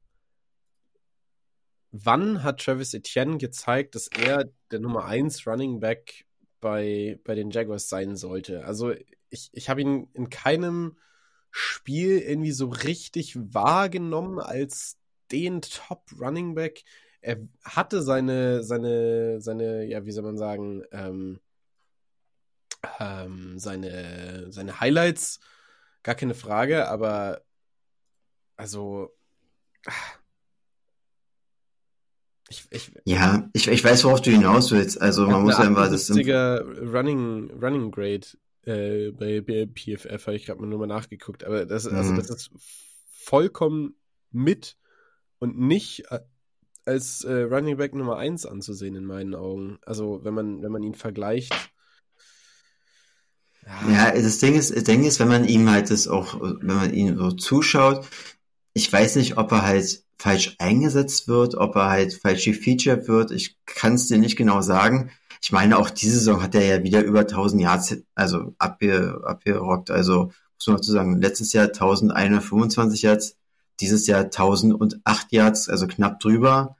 [1.92, 6.26] wann hat Travis Etienne gezeigt, dass er der Nummer 1 Running Back
[6.62, 8.66] bei, bei den Jaguars sein sollte?
[8.66, 8.94] Also
[9.32, 10.96] ich, ich habe ihn in keinem
[11.58, 14.98] Spiel irgendwie so richtig wahrgenommen als
[15.32, 16.84] den Top Running Back.
[17.20, 21.39] Er hatte seine, seine, seine, ja, wie soll man sagen, ähm,
[23.00, 25.39] ähm, seine, seine Highlights,
[26.04, 27.41] gar keine Frage, aber
[28.56, 29.15] also
[32.50, 35.02] ich, ich, ja, ich, ich weiß, worauf du hinaus willst.
[35.02, 36.08] Also man muss immer das.
[36.10, 38.28] Running, Running Grade
[38.68, 41.44] äh, bei, bei PFF, habe ich gerade mal nur mal nachgeguckt.
[41.44, 42.20] Aber das, also mhm.
[42.20, 42.52] also das ist
[43.08, 43.96] vollkommen
[44.32, 44.78] mit
[45.40, 46.20] und nicht äh,
[46.86, 49.80] als äh, Running Back Nummer 1 anzusehen in meinen Augen.
[49.86, 51.54] Also wenn man, wenn man ihn vergleicht.
[53.66, 54.14] Ja.
[54.14, 56.94] ja, das Ding ist, das Ding ist, wenn man ihm halt das auch, wenn man
[56.94, 58.08] ihn so zuschaut,
[58.74, 63.32] ich weiß nicht, ob er halt falsch eingesetzt wird, ob er halt falsch gefeatured wird.
[63.32, 65.12] Ich kann es dir nicht genau sagen.
[65.41, 69.91] Ich meine, auch diese Saison hat er ja wieder über 1000 Yards, also abge, abgerockt.
[69.91, 73.38] Also muss man dazu sagen, letztes Jahr 1125 Yards,
[73.80, 76.76] dieses Jahr 1008 Yards, also knapp drüber.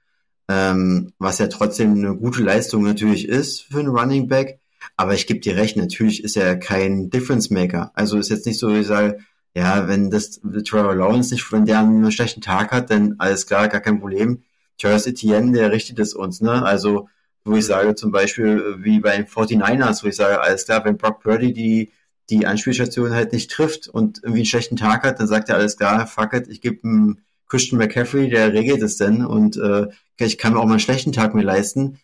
[0.50, 4.60] Ähm, was ja trotzdem eine gute Leistung natürlich ist für einen Running Back.
[4.96, 7.92] Aber ich gebe dir recht, natürlich ist er kein Difference Maker.
[7.94, 9.20] Also ist jetzt nicht so, wie ich sage,
[9.56, 13.68] ja, wenn das Trevor Lawrence nicht, wenn der einen schlechten Tag hat, dann alles klar,
[13.68, 14.44] gar kein Problem.
[14.78, 16.64] Travis Etienne, der richtet es uns, ne?
[16.64, 17.10] Also,
[17.48, 20.98] wo ich sage, zum Beispiel, wie bei den 49ers, wo ich sage, alles klar, wenn
[20.98, 21.92] Brock Purdy die,
[22.30, 25.78] die Anspielstation halt nicht trifft und irgendwie einen schlechten Tag hat, dann sagt er alles
[25.78, 29.88] klar, fuck it, ich gebe einen Christian McCaffrey, der regelt es denn und äh,
[30.20, 32.00] ich kann mir auch mal einen schlechten Tag mir leisten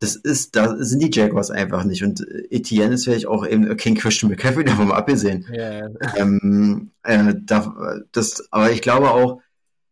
[0.00, 2.04] das ist, da sind die Jaguars einfach nicht.
[2.04, 5.46] Und Etienne ist vielleicht auch eben King Christian McCaffrey davon abgesehen.
[5.50, 5.90] Yeah.
[6.16, 9.40] Ähm, äh, da, das, aber ich glaube auch,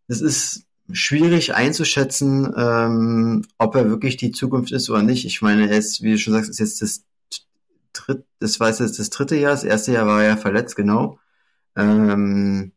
[0.09, 5.25] es ist schwierig einzuschätzen, ähm, ob er wirklich die Zukunft ist oder nicht.
[5.25, 7.05] Ich meine, er ist, wie du schon sagst, ist jetzt das
[7.92, 11.18] dritte, das war jetzt das dritte Jahr, das erste Jahr war er verletzt, genau.
[11.75, 12.72] Ähm,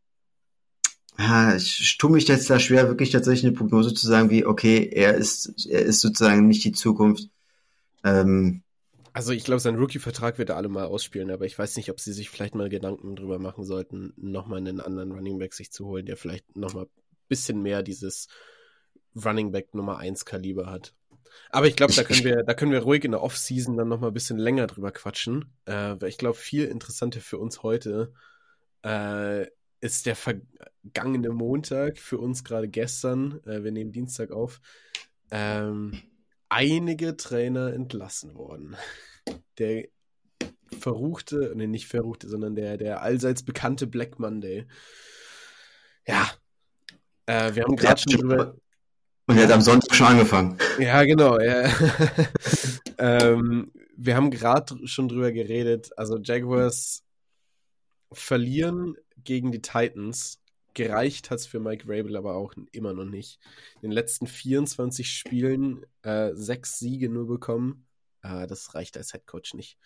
[1.18, 4.90] ja, ich tue mich jetzt da schwer, wirklich tatsächlich eine Prognose zu sagen, wie, okay,
[4.92, 7.30] er ist, er ist sozusagen nicht die Zukunft.
[8.04, 8.64] Ähm,
[9.12, 12.00] also ich glaube, sein Rookie-Vertrag wird er alle mal ausspielen, aber ich weiß nicht, ob
[12.00, 15.86] sie sich vielleicht mal Gedanken drüber machen sollten, nochmal einen anderen Running Back sich zu
[15.88, 16.88] holen, der vielleicht nochmal
[17.30, 18.28] bisschen mehr dieses
[19.16, 20.94] Running Back Nummer 1 Kaliber hat.
[21.52, 24.12] Aber ich glaube, da können wir, da können wir ruhig in der Offseason dann nochmal
[24.12, 25.54] ein bisschen länger drüber quatschen.
[25.66, 28.14] Äh, weil ich glaube, viel interessanter für uns heute
[28.84, 29.48] äh,
[29.82, 34.62] ist der vergangene Montag, für uns gerade gestern, äh, wir nehmen Dienstag auf,
[35.32, 36.02] ähm,
[36.50, 38.76] einige Trainer entlassen worden.
[39.58, 39.88] Der
[40.80, 44.66] verruchte, nee, nicht verruchte, sondern der, der allseits bekannte Black Monday.
[46.08, 46.30] Ja.
[47.30, 48.56] Äh, wir haben gerade schon drüber.
[49.28, 50.58] Und er hat am Sonntag schon angefangen.
[50.80, 51.40] Ja, genau.
[51.40, 51.70] Ja.
[52.98, 55.92] ähm, wir haben gerade schon drüber geredet.
[55.96, 57.04] Also Jaguars
[58.12, 60.42] verlieren gegen die Titans.
[60.74, 63.40] Gereicht hat es für Mike Rabel aber auch immer noch nicht.
[63.76, 67.86] In den letzten 24 Spielen äh, sechs Siege nur bekommen.
[68.24, 69.78] Äh, das reicht als Headcoach nicht.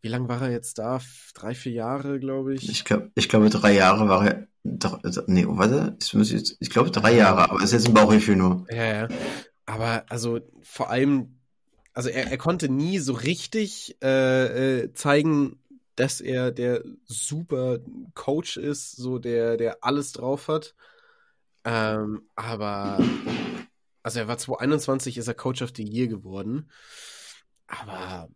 [0.00, 1.00] Wie lange war er jetzt da?
[1.34, 2.68] Drei, vier Jahre, glaube ich.
[2.68, 4.45] Ich, glaub, ich glaube, drei Jahre war er.
[5.02, 5.96] Also, nee, warte.
[6.00, 8.66] Ich, muss jetzt, ich glaube, drei Jahre, aber es ist jetzt ein Bauchgefühl nur.
[8.70, 9.08] Ja, ja.
[9.66, 11.40] Aber also vor allem,
[11.92, 15.58] also er, er konnte nie so richtig äh, äh, zeigen,
[15.96, 17.78] dass er der super
[18.14, 20.74] Coach ist, so der, der alles drauf hat.
[21.64, 22.98] Ähm, aber
[24.02, 26.70] also er war 2021 ist er Coach of the Year geworden.
[27.66, 28.28] Aber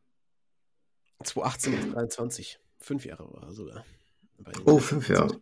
[1.22, 3.84] 2018 bis 23, fünf Jahre war er sogar.
[4.64, 5.40] Oh, fünf Jahre.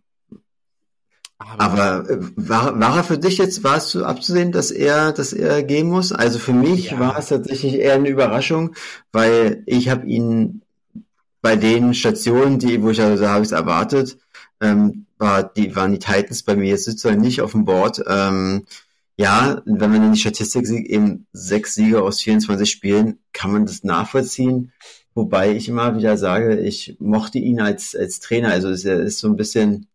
[1.39, 5.33] Aber, Aber äh, war, war er für dich jetzt, war es abzusehen, dass er, dass
[5.33, 6.13] er gehen muss?
[6.13, 6.99] Also für mich ja.
[6.99, 8.75] war es tatsächlich eher eine Überraschung,
[9.13, 10.63] weil ich habe ihn
[11.41, 14.19] bei den Stationen, die, wo ich also habe ich es erwartet,
[14.61, 18.03] ähm, war, die waren die Titans bei mir jetzt sozusagen nicht auf dem Board.
[18.07, 18.67] Ähm,
[19.17, 23.67] ja, wenn man in die Statistik sieht, eben sechs Siege aus 24 Spielen, kann man
[23.67, 24.73] das nachvollziehen.
[25.15, 28.51] Wobei ich immer wieder sage, ich mochte ihn als, als Trainer.
[28.51, 29.88] Also es ist so ein bisschen,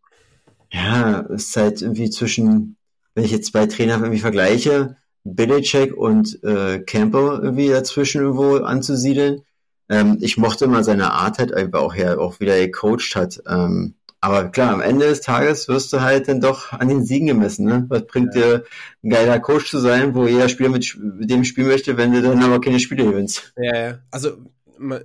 [0.74, 2.78] ja, es ist halt irgendwie zwischen,
[3.14, 9.44] wenn ich jetzt zwei Trainer irgendwie vergleiche, Belichick und äh, Campbell irgendwie dazwischen irgendwo anzusiedeln.
[9.88, 13.42] Ähm, ich mochte immer seine Art halt einfach auch her, auch wieder gecoacht hat.
[13.48, 17.28] Ähm, aber klar, am Ende des Tages wirst du halt dann doch an den Siegen
[17.28, 17.66] gemessen.
[17.66, 17.86] Ne?
[17.90, 18.42] Was bringt ja.
[18.42, 18.64] dir
[19.04, 22.22] ein geiler Coach zu sein, wo jeder Spieler mit, mit dem spielen möchte, wenn du
[22.22, 23.54] dann aber keine Spiele gewinnst?
[23.58, 24.00] Ja, ja.
[24.12, 24.38] Also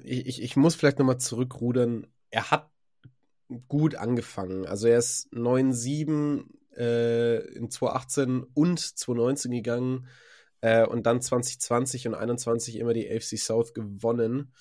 [0.05, 2.07] ich, ich muss vielleicht nochmal zurückrudern.
[2.31, 2.71] Er hat
[3.69, 4.67] gut angefangen.
[4.67, 6.45] Also er ist 9-7
[6.77, 10.07] äh, in 2018 und 2019 gegangen
[10.61, 14.53] äh, und dann 2020 und 2021 immer die AFC South gewonnen.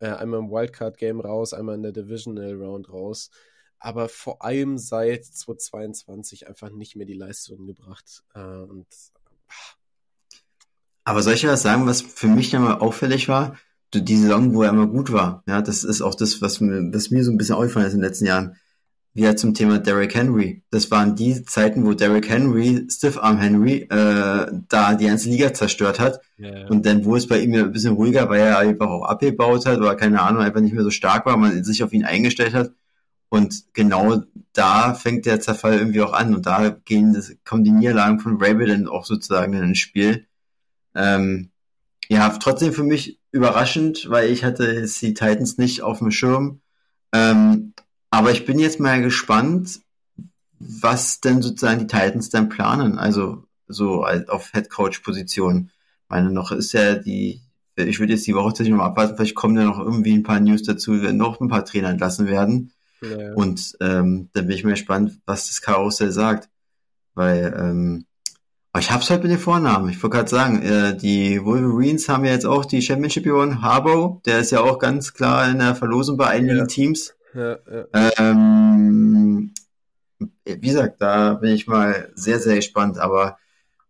[0.00, 3.30] Äh, einmal im Wildcard-Game raus, einmal in der Divisional Round raus
[3.82, 8.22] aber vor allem seit 2022 einfach nicht mehr die Leistungen gebracht.
[8.32, 8.86] Äh, und,
[11.04, 13.58] aber soll ich was sagen, was für mich dann mal auffällig war?
[13.94, 15.42] Die Saison, wo er immer gut war.
[15.46, 18.00] Ja, das ist auch das, was mir, was mir so ein bisschen aufgefallen ist in
[18.00, 18.56] den letzten Jahren.
[19.14, 20.62] Wie zum Thema Derrick Henry.
[20.70, 26.00] Das waren die Zeiten, wo Derrick Henry, Stiffarm Henry, äh, da die ganze Liga zerstört
[26.00, 26.20] hat.
[26.38, 26.66] Yeah.
[26.70, 29.76] Und dann, wo es bei ihm ein bisschen ruhiger, weil er einfach auch abgebaut hat
[29.76, 32.72] oder keine Ahnung, einfach nicht mehr so stark war, man sich auf ihn eingestellt hat,
[33.32, 37.70] und genau da fängt der Zerfall irgendwie auch an und da gehen, das, kommen die
[37.70, 40.26] Niederlagen von Rabel dann auch sozusagen in ins Spiel.
[40.94, 41.50] Ähm,
[42.10, 46.60] ja, trotzdem für mich überraschend, weil ich hatte jetzt die Titans nicht auf dem Schirm.
[47.12, 47.72] Ähm,
[48.10, 49.80] aber ich bin jetzt mal gespannt,
[50.58, 55.70] was denn sozusagen die Titans dann planen, also so auf Head Coach Position.
[56.08, 57.40] Meine noch ist ja die,
[57.76, 60.40] ich würde jetzt die Woche tatsächlich mal abwarten, vielleicht kommen da noch irgendwie ein paar
[60.40, 62.72] News dazu, wenn noch ein paar Trainer entlassen werden.
[63.00, 63.32] Ja.
[63.34, 66.48] Und ähm, dann bin ich mal gespannt, was das Karussell sagt.
[67.14, 68.04] Weil, ähm,
[68.72, 69.90] aber ich hab's halt mit den Vornamen.
[69.90, 73.60] Ich wollte gerade sagen, äh, die Wolverines haben ja jetzt auch die Championship gewonnen.
[73.60, 76.66] Harbour, der ist ja auch ganz klar in der Verlosung bei einigen ja.
[76.66, 77.14] Teams.
[77.34, 78.10] Ja, ja.
[78.18, 79.52] Ähm,
[80.44, 82.96] wie gesagt, da bin ich mal sehr, sehr gespannt.
[82.98, 83.36] Aber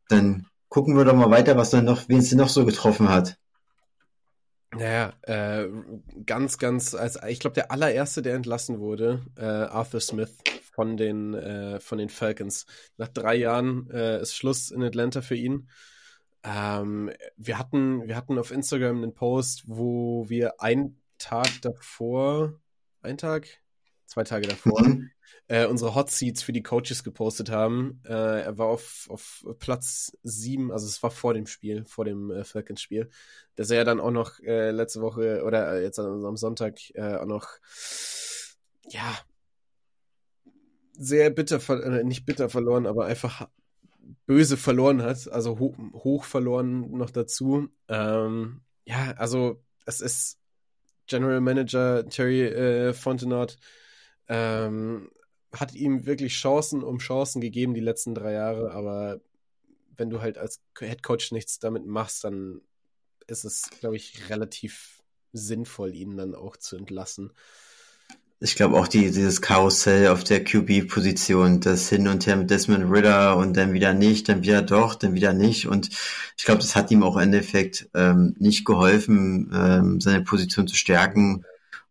[0.09, 3.09] dann gucken wir doch mal weiter, was dann noch, wen es denn noch so getroffen
[3.09, 3.37] hat.
[4.75, 5.69] Naja, äh,
[6.27, 10.33] ganz, ganz, als ich glaube, der allererste, der entlassen wurde, äh, Arthur Smith
[10.73, 12.67] von den, äh, von den Falcons.
[12.97, 15.69] Nach drei Jahren äh, ist Schluss in Atlanta für ihn.
[16.43, 22.59] Ähm, wir, hatten, wir hatten auf Instagram einen Post, wo wir einen Tag davor,
[23.03, 23.47] ein Tag,
[24.07, 25.11] zwei Tage davor, mhm
[25.49, 28.01] äh, unsere Hot Seats für die Coaches gepostet haben.
[28.05, 32.31] Äh, er war auf, auf Platz sieben, also es war vor dem Spiel, vor dem
[32.31, 33.11] äh, Falcons-Spiel,
[33.57, 37.49] dass er dann auch noch äh, letzte Woche oder jetzt am Sonntag äh, auch noch,
[38.89, 39.15] ja,
[40.93, 43.49] sehr bitter, äh, nicht bitter verloren, aber einfach
[44.27, 47.69] böse verloren hat, also ho hoch verloren noch dazu.
[47.89, 50.39] Ähm, ja, also es ist
[51.07, 53.59] General Manager Terry äh, Fontenot
[54.29, 55.11] ähm,
[55.53, 59.21] hat ihm wirklich Chancen um Chancen gegeben die letzten drei Jahre, aber
[59.97, 62.63] wenn du halt als Head Coach nichts damit machst, dann
[63.27, 65.03] ist es, glaube ich, relativ
[65.33, 67.33] sinnvoll, ihn dann auch zu entlassen.
[68.45, 72.91] Ich glaube auch die, dieses Karussell auf der QB-Position, das hin und her mit Desmond
[72.91, 75.69] Ritter und dann wieder nicht, dann wieder doch, dann wieder nicht.
[75.69, 75.91] Und
[76.37, 80.75] ich glaube, das hat ihm auch im Endeffekt ähm, nicht geholfen, ähm, seine Position zu
[80.75, 81.45] stärken.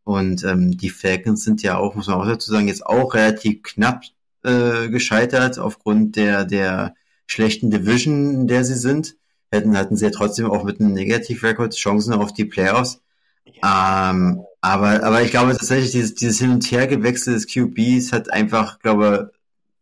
[0.04, 3.64] Und ähm, die Falcons sind ja auch, muss man auch dazu sagen, jetzt auch relativ
[3.64, 4.04] knapp
[4.44, 6.96] äh, gescheitert aufgrund der, der
[7.28, 9.16] schlechten Division, in der sie sind.
[9.52, 13.00] Hätten, hatten sie ja trotzdem auch mit einem Negativrekord Chancen auf die Playoffs.
[13.46, 18.80] Ähm, aber, aber ich glaube tatsächlich, dieses, dieses Hin- und Hergewechsel des QBs hat einfach,
[18.80, 19.32] glaube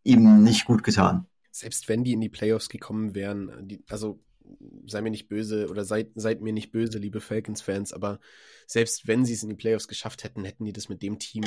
[0.04, 1.26] ihm nicht gut getan.
[1.52, 4.20] Selbst wenn die in die Playoffs gekommen wären, die, also
[4.88, 8.20] sei mir nicht böse oder seid, seid mir nicht böse, liebe Falcons-Fans, aber
[8.66, 11.44] selbst wenn sie es in die Playoffs geschafft hätten, hätten die das mit dem Team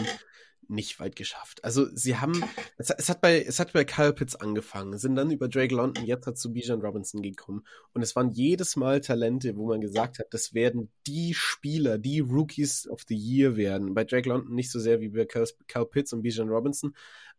[0.69, 1.65] nicht weit geschafft.
[1.65, 2.33] Also sie haben,
[2.79, 6.05] es, es, hat bei, es hat bei Kyle Pitts angefangen, sind dann über Drake London,
[6.05, 7.65] jetzt hat zu Bijan Robinson gekommen.
[7.93, 12.21] Und es waren jedes Mal Talente, wo man gesagt hat, das werden die Spieler, die
[12.21, 13.95] Rookies of the Year werden.
[13.95, 16.95] Bei Drake London nicht so sehr wie bei Kyle, Kyle Pitts und Bijan Robinson,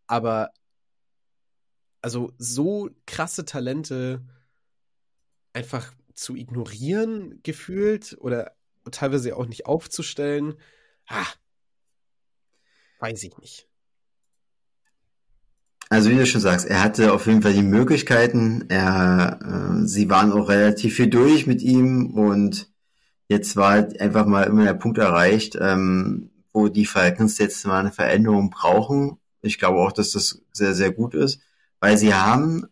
[0.08, 0.52] aber
[2.02, 4.22] also so krasse Talente
[5.54, 8.56] einfach zu ignorieren gefühlt oder
[8.92, 10.56] teilweise auch nicht aufzustellen,
[11.08, 11.26] ah,
[13.04, 13.68] weiß ich nicht.
[15.90, 18.66] Also wie du schon sagst, er hatte auf jeden Fall die Möglichkeiten.
[18.70, 22.72] Er, äh, sie waren auch relativ viel durch mit ihm und
[23.28, 27.82] jetzt war halt einfach mal immer der Punkt erreicht, ähm, wo die Falcons jetzt mal
[27.82, 29.18] eine Veränderung brauchen.
[29.42, 31.42] Ich glaube auch, dass das sehr, sehr gut ist,
[31.82, 32.68] weil sie haben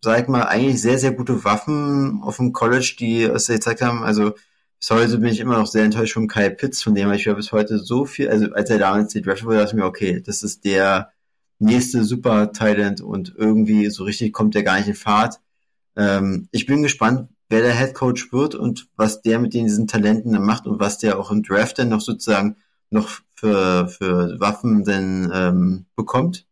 [0.00, 4.04] sag ich mal, eigentlich sehr, sehr gute Waffen auf dem College, die es gezeigt haben.
[4.04, 4.32] Also
[4.78, 7.34] bis heute bin ich immer noch sehr enttäuscht von Kyle Pitts, von dem ich ja
[7.34, 10.20] bis heute so viel, also als er damals die Draft wurde, dachte ich mir, okay,
[10.20, 11.12] das ist der
[11.58, 15.40] nächste super Talent und irgendwie so richtig kommt der gar nicht in Fahrt.
[15.96, 20.32] Ähm, ich bin gespannt, wer der Head Coach wird und was der mit diesen Talenten
[20.32, 22.56] dann macht und was der auch im Draft dann noch sozusagen
[22.90, 26.46] noch für, für Waffen denn ähm, bekommt.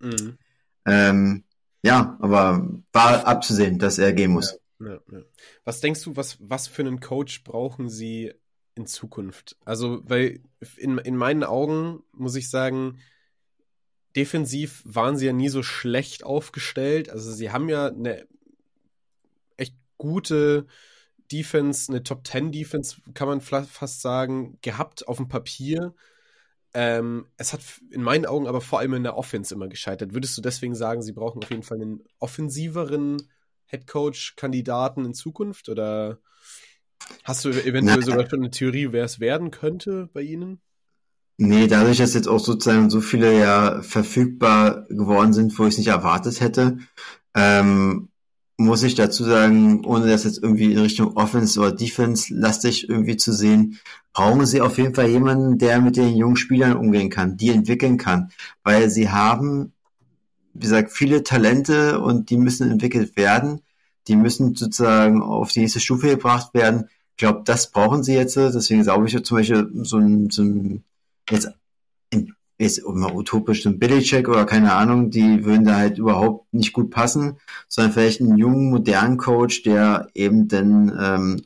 [0.00, 0.38] Mhm.
[0.86, 1.44] Ähm,
[1.82, 4.52] ja, aber war abzusehen, dass er gehen muss.
[4.52, 5.22] Ja, ja, ja.
[5.64, 8.34] Was denkst du, was, was für einen Coach brauchen sie
[8.74, 9.56] in Zukunft?
[9.64, 10.40] Also, weil
[10.76, 12.98] in, in meinen Augen muss ich sagen,
[14.14, 17.10] defensiv waren sie ja nie so schlecht aufgestellt.
[17.10, 18.26] Also, sie haben ja eine
[19.56, 20.66] echt gute
[21.32, 25.94] Defense, eine Top 10 Defense, kann man fast sagen, gehabt auf dem Papier.
[26.74, 27.60] Ähm, es hat
[27.90, 30.12] in meinen Augen aber vor allem in der Offense immer gescheitert.
[30.12, 33.30] Würdest du deswegen sagen, sie brauchen auf jeden Fall einen offensiveren
[33.66, 35.68] Headcoach-Kandidaten in Zukunft?
[35.68, 36.18] Oder
[37.24, 40.60] hast du eventuell sogar schon eine Theorie, wer es werden könnte bei ihnen?
[41.38, 45.78] Nee, dadurch, dass jetzt auch sozusagen so viele ja verfügbar geworden sind, wo ich es
[45.78, 46.78] nicht erwartet hätte,
[47.34, 48.08] ähm,
[48.58, 53.18] muss ich dazu sagen, ohne das jetzt irgendwie in Richtung Offense oder Defense lastig irgendwie
[53.18, 53.78] zu sehen,
[54.14, 57.98] brauchen sie auf jeden Fall jemanden, der mit den jungen Spielern umgehen kann, die entwickeln
[57.98, 58.30] kann,
[58.64, 59.74] weil sie haben,
[60.56, 63.62] wie gesagt, viele Talente und die müssen entwickelt werden,
[64.08, 66.88] die müssen sozusagen auf die nächste Stufe gebracht werden.
[67.12, 70.84] Ich glaube, das brauchen sie jetzt, deswegen glaube ich zum Beispiel so ein, so ein
[71.30, 71.48] jetzt
[72.58, 76.72] ist immer utopisch, so ein Billycheck oder keine Ahnung, die würden da halt überhaupt nicht
[76.72, 77.36] gut passen,
[77.68, 81.42] sondern vielleicht einen jungen, modernen Coach, der eben dann ähm,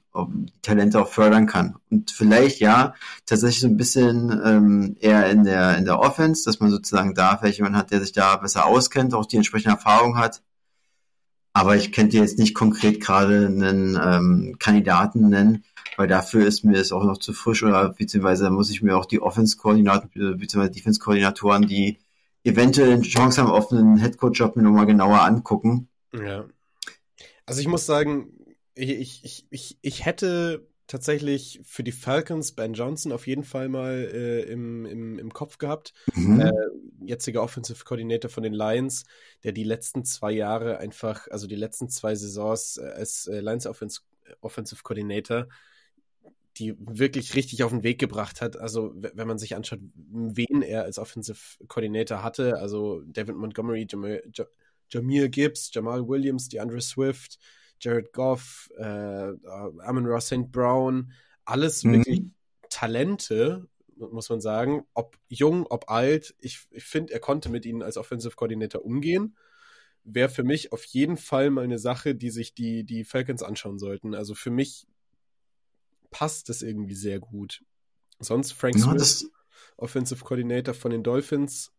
[0.62, 1.76] Talente auch fördern kann.
[1.90, 2.94] Und vielleicht ja,
[3.26, 7.36] tatsächlich so ein bisschen ähm, eher in der in der Offense, dass man sozusagen da
[7.36, 10.42] vielleicht jemanden hat, der sich da besser auskennt, auch die entsprechende Erfahrung hat.
[11.52, 15.64] Aber ich könnte jetzt nicht konkret gerade einen ähm, Kandidaten nennen,
[15.96, 19.06] weil dafür ist mir es auch noch zu frisch oder beziehungsweise muss ich mir auch
[19.06, 21.98] die Offense-Koordinatoren beziehungsweise Defense-Koordinatoren, die
[22.44, 25.88] eventuell eine Chance haben auf einen Headcoach-Job mir nochmal genauer angucken.
[26.12, 26.46] Ja.
[27.46, 28.32] Also ich muss sagen,
[28.74, 34.08] ich, ich, ich, ich hätte tatsächlich für die Falcons Ben Johnson auf jeden Fall mal
[34.12, 35.92] äh, im, im, im Kopf gehabt.
[36.14, 36.40] Mhm.
[36.40, 36.52] Äh,
[37.04, 39.04] jetziger Offensive Coordinator von den Lions,
[39.44, 43.66] der die letzten zwei Jahre einfach, also die letzten zwei Saisons äh, als äh, Lions
[43.66, 44.00] Offense,
[44.40, 45.46] Offensive Coordinator
[46.60, 48.56] die wirklich richtig auf den Weg gebracht hat.
[48.56, 54.22] Also, wenn man sich anschaut, wen er als Offensive Coordinator hatte, also David Montgomery, Jamir,
[54.90, 57.38] Jamir Gibbs, Jamal Williams, DeAndre Swift,
[57.80, 60.52] Jared Goff, äh, Amon Ross St.
[60.52, 61.12] Brown,
[61.44, 61.92] alles mhm.
[61.94, 62.22] wirklich
[62.68, 66.34] Talente, muss man sagen, ob jung, ob alt.
[66.38, 69.36] Ich, ich finde, er konnte mit ihnen als Offensive Coordinator umgehen.
[70.04, 73.78] Wäre für mich auf jeden Fall mal eine Sache, die sich die, die Falcons anschauen
[73.78, 74.14] sollten.
[74.14, 74.86] Also für mich
[76.10, 77.64] passt das irgendwie sehr gut.
[78.18, 79.30] Sonst Frank ja, Smith,
[79.76, 81.72] Offensive Coordinator von den Dolphins,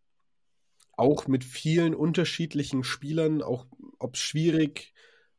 [0.94, 3.66] auch mit vielen unterschiedlichen Spielern, auch
[4.00, 4.94] ob schwierig,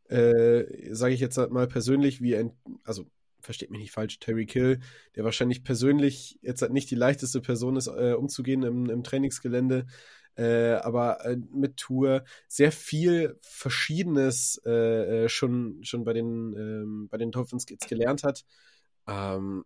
[0.09, 2.53] äh, sage ich jetzt halt mal persönlich, wie ein,
[2.85, 3.07] also
[3.41, 4.81] versteht mich nicht falsch, Terry Kill,
[5.17, 9.87] der wahrscheinlich persönlich jetzt halt nicht die leichteste Person ist, äh, umzugehen im, im Trainingsgelände,
[10.37, 17.09] äh, aber äh, mit Tour sehr viel Verschiedenes äh, äh schon, schon bei den, ähm,
[17.11, 18.45] bei den Dolphins jetzt gelernt hat.
[19.07, 19.65] Ähm,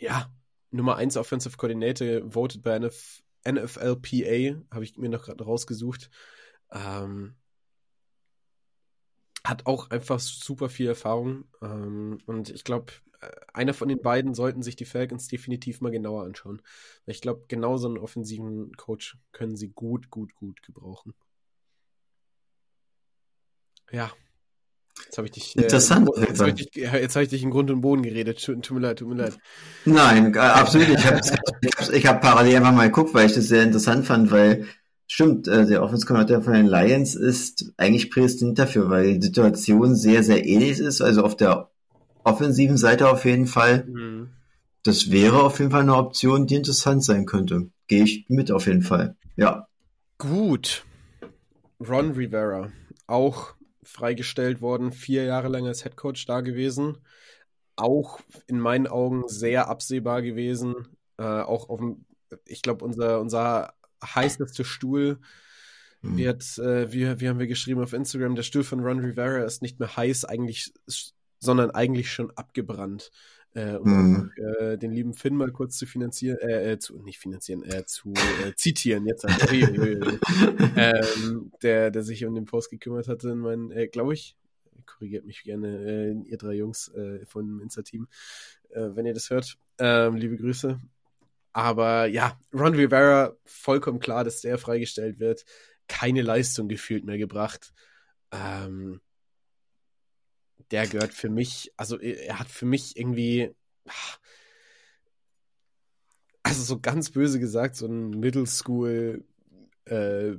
[0.00, 0.30] ja,
[0.70, 6.10] Nummer 1 Offensive Coordinator, voted bei NF NFLPA, habe ich mir noch gerade rausgesucht.
[6.72, 7.36] Ähm,
[9.44, 11.44] hat auch einfach super viel Erfahrung.
[11.62, 15.92] Ähm, und ich glaube, äh, einer von den beiden sollten sich die Falcons definitiv mal
[15.92, 16.60] genauer anschauen.
[17.06, 21.14] Ich glaube, genau so einen offensiven Coach können sie gut, gut, gut gebrauchen.
[23.92, 24.10] Ja.
[25.04, 25.56] Jetzt habe ich dich.
[25.56, 26.08] Äh, Interessant.
[26.16, 28.42] Äh, jetzt habe ich, hab ich dich in Grund und Boden geredet.
[28.42, 29.38] Tut, mir leid, tut mir leid.
[29.84, 30.88] Nein, äh, absolut.
[30.88, 31.20] Ich habe
[31.92, 34.66] ich hab parallel einfach mal geguckt, weil ich das sehr interessant fand, weil
[35.06, 39.94] stimmt, äh, der Offense Coordinator von den Lions ist eigentlich prädestiniert dafür, weil die Situation
[39.94, 41.00] sehr, sehr ähnlich ist.
[41.00, 41.70] Also auf der
[42.24, 43.84] offensiven Seite auf jeden Fall.
[43.84, 44.30] Mhm.
[44.82, 47.70] Das wäre auf jeden Fall eine Option, die interessant sein könnte.
[47.88, 49.16] Gehe ich mit auf jeden Fall.
[49.36, 49.68] Ja.
[50.18, 50.84] Gut.
[51.80, 52.70] Ron Rivera,
[53.06, 53.55] auch
[53.86, 56.98] freigestellt worden, vier Jahre lang als Head Coach da gewesen.
[57.76, 60.74] Auch in meinen Augen sehr absehbar gewesen.
[61.18, 62.04] Äh, auch auf dem,
[62.46, 65.18] ich glaube, unser, unser heißester Stuhl
[66.02, 66.16] mhm.
[66.16, 69.62] wird, äh, wie, wie haben wir geschrieben auf Instagram, der Stuhl von Ron Rivera ist
[69.62, 70.72] nicht mehr heiß, eigentlich,
[71.38, 73.10] sondern eigentlich schon abgebrannt.
[73.56, 74.16] Äh, um mhm.
[74.16, 77.86] auch, äh, den lieben Finn mal kurz zu finanzieren, äh, äh zu, nicht finanzieren, äh,
[77.86, 79.50] zu äh, zitieren, jetzt halt,
[80.76, 84.36] ähm, der, der sich um den Post gekümmert hatte, in meinen, äh, glaube ich,
[84.84, 86.92] korrigiert mich gerne, ihr drei Jungs
[87.24, 88.08] von Insta-Team,
[88.70, 89.56] äh, wenn ihr das hört.
[89.78, 90.78] Ähm, liebe Grüße.
[91.54, 95.46] Aber ja, Ron Rivera, vollkommen klar, dass der freigestellt wird.
[95.88, 97.72] Keine Leistung gefühlt mehr gebracht.
[98.30, 99.00] Ähm,
[100.70, 103.50] der gehört für mich, also er hat für mich irgendwie,
[106.42, 109.24] also so ganz böse gesagt, so ein Middle School
[109.84, 110.34] äh,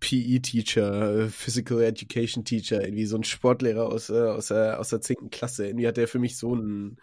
[0.00, 5.30] PE-Teacher, Physical Education Teacher, irgendwie so ein Sportlehrer aus, äh, aus, der, aus der 10.
[5.30, 5.66] Klasse.
[5.66, 6.98] Irgendwie hat der für mich so einen,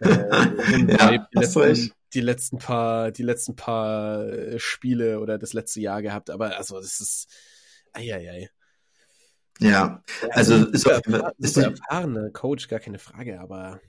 [0.00, 0.08] äh,
[0.98, 6.02] ja, die, letzten, die, letzten, paar, die letzten paar äh, Spiele oder das letzte Jahr
[6.02, 6.30] gehabt.
[6.30, 7.28] Aber also das ist,
[7.92, 8.50] eieiei.
[9.58, 10.02] Ja,
[10.32, 11.00] also, also ist, auf,
[11.38, 13.80] ist super erfahrener Coach, gar keine Frage, aber.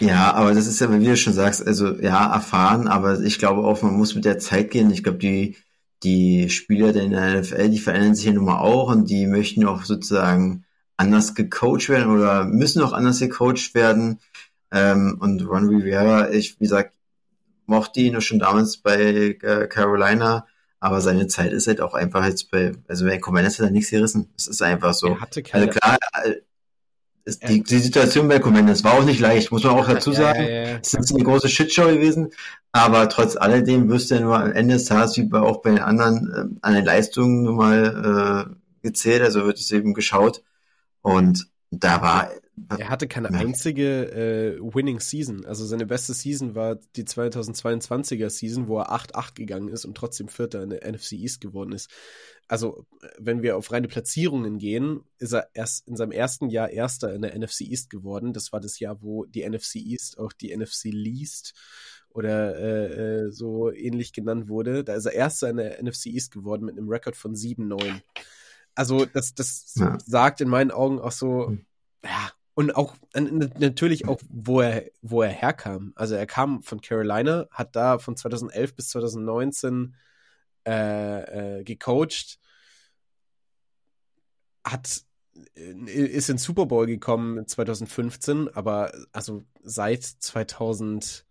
[0.00, 3.62] Ja, aber das ist ja, wie du schon sagst, also ja, erfahren, aber ich glaube
[3.62, 4.90] auch, man muss mit der Zeit gehen.
[4.90, 5.56] Ich glaube, die,
[6.02, 9.84] die Spieler der NFL, die verändern sich ja nun mal auch und die möchten auch
[9.84, 10.64] sozusagen
[10.96, 14.18] anders gecoacht werden oder müssen auch anders gecoacht werden.
[14.72, 16.94] Ähm, und Ron Rivera, ich, wie gesagt,
[17.66, 20.46] mochte ihn schon damals bei äh, Carolina
[20.84, 23.90] aber seine Zeit ist halt auch einfach jetzt bei, also bei Commanders hat er nichts
[23.90, 24.28] gerissen.
[24.36, 25.06] Es ist einfach so.
[25.06, 26.34] Er hatte keine, also klar, äh,
[27.24, 30.42] ist die, die Situation bei Commanders war auch nicht leicht, muss man auch dazu sagen.
[30.42, 30.78] Ja, ja, ja.
[30.82, 32.34] Es ist eine große Shitshow gewesen,
[32.72, 35.70] aber trotz alledem wirst du ja nur am Ende des Tages, wie bei, auch bei
[35.70, 40.42] den anderen, äh, an den Leistungen nun mal äh, gezählt, also wird es eben geschaut.
[41.00, 42.28] Und da war
[42.68, 43.38] er hatte keine ja.
[43.38, 45.44] einzige äh, Winning Season.
[45.44, 50.28] Also seine beste Season war die 2022er Season, wo er 8-8 gegangen ist und trotzdem
[50.28, 51.90] Vierter in der NFC East geworden ist.
[52.46, 52.86] Also,
[53.18, 57.22] wenn wir auf reine Platzierungen gehen, ist er erst in seinem ersten Jahr Erster in
[57.22, 58.34] der NFC East geworden.
[58.34, 61.54] Das war das Jahr, wo die NFC East auch die NFC Least
[62.10, 64.84] oder äh, äh, so ähnlich genannt wurde.
[64.84, 68.00] Da ist er Erster in der NFC East geworden mit einem Rekord von 7-9.
[68.74, 69.96] Also, das, das ja.
[70.04, 71.64] sagt in meinen Augen auch so, hm.
[72.04, 75.92] ja, und auch natürlich auch, wo er, wo er herkam.
[75.96, 79.96] Also er kam von Carolina, hat da von 2011 bis 2019
[80.66, 82.38] äh, äh, gecoacht,
[84.64, 85.02] hat
[85.56, 91.24] äh, ist in Super Bowl gekommen 2015, aber also seit 2018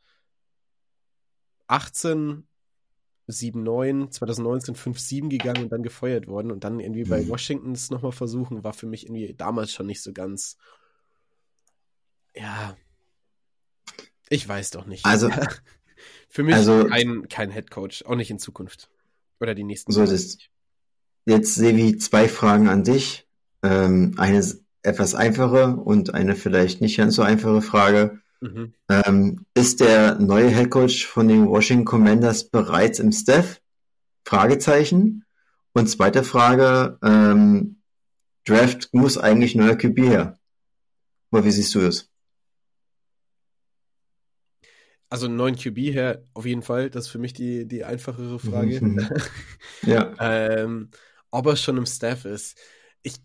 [3.29, 7.29] 7-9, 2019 5-7 gegangen und dann gefeuert worden und dann irgendwie bei mhm.
[7.29, 10.57] Washington es nochmal versuchen, war für mich irgendwie damals schon nicht so ganz
[12.35, 12.75] ja.
[14.29, 15.05] Ich weiß doch nicht.
[15.05, 15.29] Also.
[16.29, 18.89] Für mich also, kein, kein Head Coach, auch nicht in Zukunft.
[19.39, 20.05] Oder die nächsten so.
[20.05, 20.39] Das,
[21.25, 23.27] jetzt, Sevi, zwei Fragen an dich.
[23.61, 24.43] Ähm, eine
[24.81, 28.19] etwas einfache und eine vielleicht nicht ganz so einfache Frage.
[28.41, 28.73] Mhm.
[28.89, 33.61] Ähm, ist der neue Head Coach von den Washington Commanders bereits im Staff?
[34.25, 35.25] Fragezeichen.
[35.73, 37.77] Und zweite Frage, ähm,
[38.45, 40.37] Draft muss eigentlich neuer QB her.
[41.31, 42.09] Aber wie siehst du das?
[45.13, 46.89] Also einen neuen QB her, auf jeden Fall.
[46.89, 48.83] Das ist für mich die, die einfachere Frage.
[48.83, 49.07] Mhm.
[49.83, 50.11] ja.
[50.19, 50.89] ähm,
[51.29, 52.57] ob er schon im Staff ist.
[53.03, 53.17] Ich,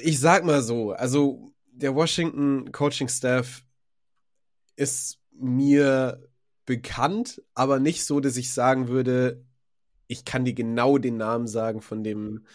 [0.00, 3.64] ich sag mal so, also der Washington Coaching Staff
[4.76, 6.26] ist mir
[6.64, 9.44] bekannt, aber nicht so, dass ich sagen würde,
[10.06, 12.46] ich kann dir genau den Namen sagen von dem,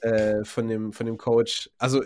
[0.00, 1.70] äh, von dem, von dem Coach.
[1.78, 2.02] Also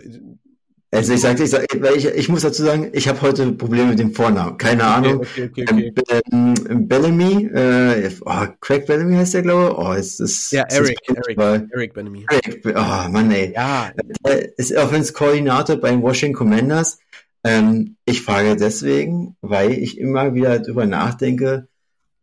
[0.89, 1.65] Also ich sage, ich, sag,
[1.97, 4.57] ich, ich muss dazu sagen, ich habe heute Probleme mit dem Vornamen.
[4.57, 5.17] Keine Ahnung.
[5.17, 9.77] Okay, okay, okay, ähm, Bellamy, äh, oh, Craig Bellamy heißt der, glaube ich.
[9.77, 12.25] Oh, es ist, ja, Eric, Eric, Eric, Eric Bellamy.
[12.29, 13.51] Eric, oh Mann, ey.
[13.53, 13.91] Ja.
[14.23, 16.99] Er ist Offense-Koordinator bei Washington Commanders.
[17.43, 21.67] Ähm, ich frage deswegen, weil ich immer wieder darüber nachdenke,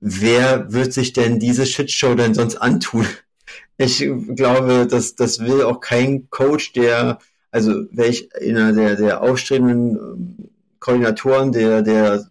[0.01, 3.07] wer wird sich denn diese Shitshow denn sonst antun?
[3.77, 7.19] Ich glaube, das, das will auch kein Coach, der
[7.55, 10.51] also wäre ich einer der, der aufstrebenden ähm,
[10.81, 12.27] Koordinatoren, der, der,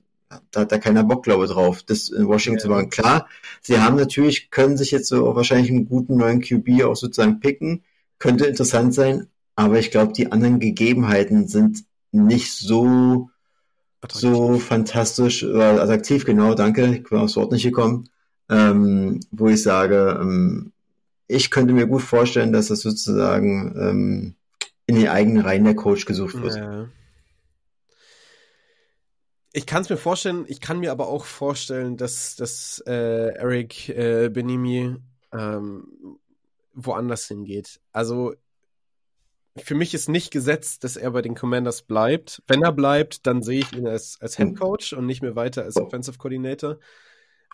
[0.52, 2.62] da hat da keiner Bock, glaube ich, drauf, das in Washington ja.
[2.64, 2.90] zu machen.
[2.90, 3.28] Klar,
[3.62, 7.84] sie haben natürlich, können sich jetzt so wahrscheinlich einen guten neuen QB auch sozusagen picken,
[8.20, 13.30] könnte interessant sein, aber ich glaube, die anderen Gegebenheiten sind nicht so,
[14.02, 14.30] attraktiv.
[14.30, 18.10] so fantastisch, oder attraktiv, genau, danke, ich bin aufs Wort nicht gekommen,
[18.50, 20.74] ähm, wo ich sage, ähm,
[21.30, 24.36] ich könnte mir gut vorstellen, dass das sozusagen ähm,
[24.86, 26.56] in den eigenen Reihen der Coach gesucht wird.
[26.56, 26.90] Ja.
[29.54, 33.90] Ich kann es mir vorstellen, ich kann mir aber auch vorstellen, dass, dass äh, Eric
[33.90, 34.96] äh, Benimi
[35.32, 36.18] ähm,
[36.74, 37.80] woanders hingeht.
[37.92, 38.34] Also
[39.56, 42.42] für mich ist nicht gesetzt, dass er bei den Commanders bleibt.
[42.48, 45.64] Wenn er bleibt, dann sehe ich ihn als, als Head Coach und nicht mehr weiter
[45.64, 46.80] als Offensive Coordinator.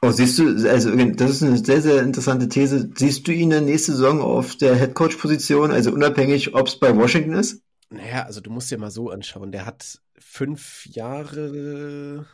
[0.01, 2.89] Oh, siehst du, also das ist eine sehr, sehr interessante These.
[2.95, 6.95] Siehst du ihn in der nächsten Saison auf der Headcoach-Position, also unabhängig, ob es bei
[6.95, 7.61] Washington ist?
[7.89, 9.51] Naja, also du musst dir mal so anschauen.
[9.51, 12.25] Der hat fünf Jahre,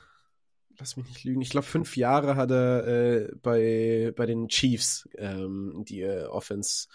[0.77, 5.09] lass mich nicht lügen, ich glaube fünf Jahre hat er äh, bei, bei den Chiefs
[5.17, 6.87] ähm, die äh, Offense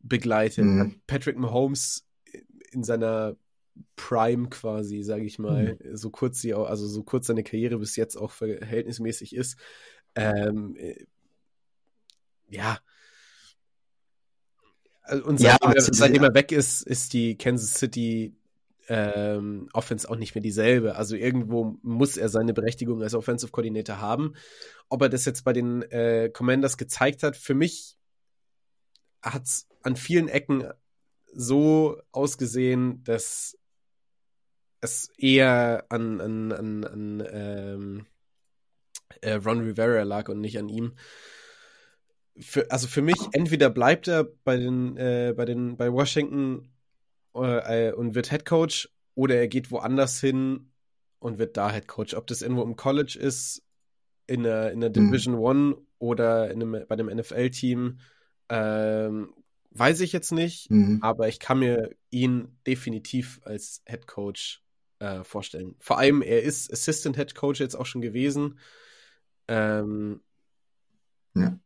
[0.00, 0.64] begleitet.
[0.64, 1.00] Mhm.
[1.06, 2.06] Patrick Mahomes
[2.70, 3.36] in seiner
[3.96, 5.96] Prime quasi, sage ich mal, mhm.
[5.96, 9.56] so kurz sie auch, also so kurz seine Karriere bis jetzt auch verhältnismäßig ist,
[10.14, 11.04] ähm, äh,
[12.48, 12.78] ja.
[15.02, 18.36] Also, und seitdem, ja, er, seitdem er weg ist, ist die Kansas City
[18.88, 20.96] ähm, Offense auch nicht mehr dieselbe.
[20.96, 24.34] Also irgendwo muss er seine Berechtigung als Offensive Coordinator haben.
[24.88, 27.96] Ob er das jetzt bei den äh, Commanders gezeigt hat, für mich
[29.22, 30.64] hat es an vielen Ecken
[31.32, 33.56] so ausgesehen, dass
[34.80, 38.06] es eher an, an, an, an ähm,
[39.20, 40.94] äh, Ron Rivera lag und nicht an ihm.
[42.38, 46.70] Für, also für mich, entweder bleibt er bei den, äh, bei den, bei Washington
[47.34, 50.70] äh, und wird Head Coach oder er geht woanders hin
[51.18, 52.14] und wird da Head Coach.
[52.14, 53.62] Ob das irgendwo im College ist,
[54.26, 54.94] in der, in der mhm.
[54.94, 55.40] Division mhm.
[55.40, 57.98] One oder in einem, bei dem NFL-Team,
[58.48, 59.34] ähm,
[59.70, 60.98] weiß ich jetzt nicht, mhm.
[61.02, 64.62] aber ich kann mir ihn definitiv als Head Coach
[64.98, 65.74] äh, vorstellen.
[65.78, 68.58] Vor allem, er ist Assistant Head Coach jetzt auch schon gewesen.
[69.48, 70.20] Ähm,
[71.34, 71.58] ja.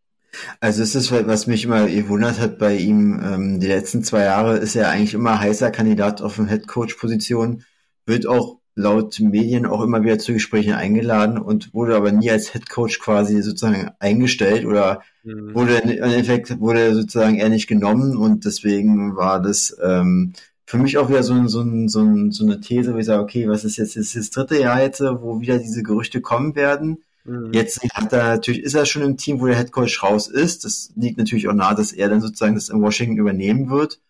[0.61, 4.59] Also es ist, was mich immer gewundert hat bei ihm, ähm, die letzten zwei Jahre
[4.59, 7.65] ist er eigentlich immer heißer Kandidat auf eine Headcoach-Position,
[8.05, 12.53] wird auch laut Medien auch immer wieder zu Gesprächen eingeladen und wurde aber nie als
[12.53, 15.55] Headcoach quasi sozusagen eingestellt oder mhm.
[15.55, 20.35] wurde im Endeffekt wurde sozusagen er nicht genommen und deswegen war das ähm,
[20.67, 23.07] für mich auch wieder so, ein, so, ein, so, ein, so eine These, wo ich
[23.07, 26.55] sage, okay, was ist jetzt, ist das dritte Jahr jetzt, wo wieder diese Gerüchte kommen
[26.55, 27.53] werden Mhm.
[27.53, 30.65] Jetzt hat er natürlich, ist er schon im Team, wo der Headcoach raus ist.
[30.65, 34.01] Das liegt natürlich auch nahe, dass er dann sozusagen das in Washington übernehmen wird.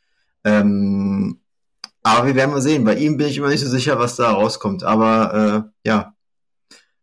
[0.44, 1.40] Ähm,
[2.02, 2.84] aber wir werden mal sehen.
[2.84, 4.84] Bei ihm bin ich immer nicht so sicher, was da rauskommt.
[4.84, 6.14] Aber äh, ja,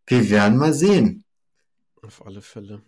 [0.07, 1.25] wir werden mal sehen.
[2.01, 2.81] Auf alle Fälle.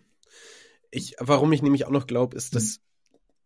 [0.90, 2.80] Ich, warum ich nämlich auch noch glaube, ist, dass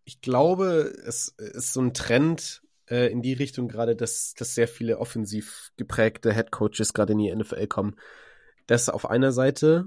[0.05, 4.69] ich glaube, es ist so ein Trend äh, in die Richtung gerade, dass, dass sehr
[4.69, 7.97] viele offensiv geprägte Headcoaches gerade in die NFL kommen.
[8.67, 9.87] Das auf einer Seite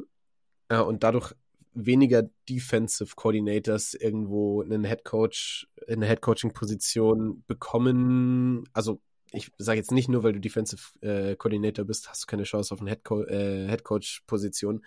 [0.69, 1.33] äh, und dadurch
[1.73, 8.69] weniger Defensive Coordinators irgendwo einen Head Coach, in eine Head Coaching Position bekommen.
[8.73, 9.01] Also
[9.31, 12.73] ich sage jetzt nicht nur, weil du Defensive äh, Coordinator bist, hast du keine Chance
[12.73, 14.85] auf eine Head, Co äh, Head Coach Position.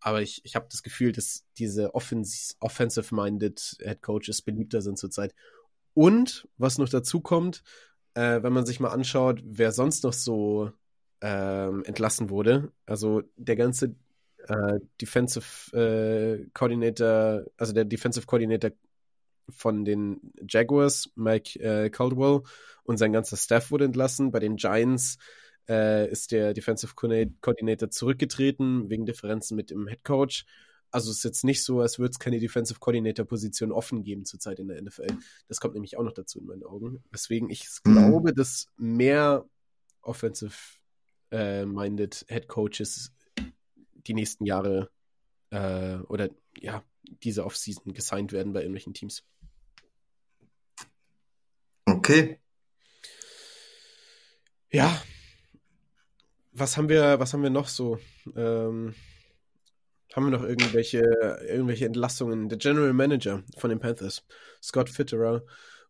[0.00, 5.34] Aber ich, ich habe das Gefühl, dass diese offensive-minded Head Coaches beliebter sind zurzeit.
[5.94, 7.62] Und was noch dazu kommt,
[8.14, 10.72] äh, wenn man sich mal anschaut, wer sonst noch so
[11.24, 12.70] ähm, entlassen wurde.
[12.84, 13.96] Also der ganze
[14.46, 18.72] äh, Defensive äh, Coordinator, also der Defensive Coordinator
[19.48, 22.42] von den Jaguars, Mike äh, Caldwell,
[22.82, 24.32] und sein ganzer Staff wurde entlassen.
[24.32, 25.16] Bei den Giants
[25.66, 30.44] äh, ist der Defensive Coordinator zurückgetreten wegen Differenzen mit dem Head Coach.
[30.90, 34.26] Also es ist jetzt nicht so, als würde es keine Defensive Coordinator Position offen geben
[34.26, 35.16] zurzeit in der NFL.
[35.48, 37.02] Das kommt nämlich auch noch dazu in meinen Augen.
[37.10, 37.94] Weswegen ich mhm.
[37.94, 39.46] glaube, dass mehr
[40.02, 40.52] Offensive
[41.34, 43.12] äh, minded Head Coaches
[44.06, 44.90] die nächsten Jahre
[45.50, 46.28] äh, oder
[46.58, 49.24] ja, diese Offseason gesigned werden bei irgendwelchen Teams.
[51.86, 52.38] Okay.
[54.70, 55.02] Ja.
[56.52, 57.98] Was haben wir, was haben wir noch so?
[58.36, 58.94] Ähm,
[60.14, 61.00] haben wir noch irgendwelche,
[61.48, 62.48] irgendwelche Entlassungen?
[62.48, 64.24] Der General Manager von den Panthers,
[64.62, 65.42] Scott Fitterer,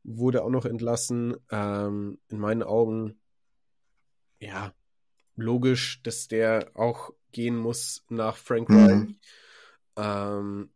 [0.02, 1.36] wurde auch noch entlassen.
[1.50, 3.20] Ähm, in meinen Augen,
[4.38, 4.74] ja,
[5.36, 8.76] logisch, dass der auch gehen muss nach Frank mhm.
[8.76, 9.08] Reich.
[9.96, 10.70] Ähm,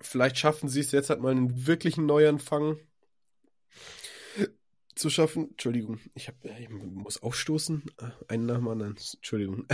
[0.00, 2.78] vielleicht schaffen sie es jetzt halt mal einen wirklichen Neuanfang
[4.98, 5.50] zu schaffen.
[5.50, 7.84] Entschuldigung, ich, hab, ich muss aufstoßen.
[7.98, 8.96] Äh, einen nach dem anderen.
[8.96, 9.66] Entschuldigung.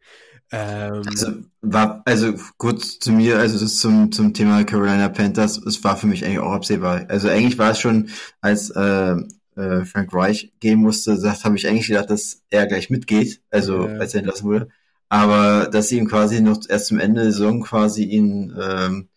[0.52, 5.84] ähm, also, war, also kurz zu mir, also das zum, zum Thema Carolina Panthers, es
[5.84, 7.06] war für mich eigentlich auch absehbar.
[7.08, 8.10] Also eigentlich war es schon,
[8.40, 9.16] als äh,
[9.56, 13.86] äh, Frank Reich gehen musste, sagt, habe ich eigentlich gedacht, dass er gleich mitgeht, also
[13.86, 13.96] ja.
[13.98, 14.68] als er entlassen wurde.
[15.08, 19.08] Aber dass sie ihm quasi noch erst zum Ende der Saison quasi ihn ähm,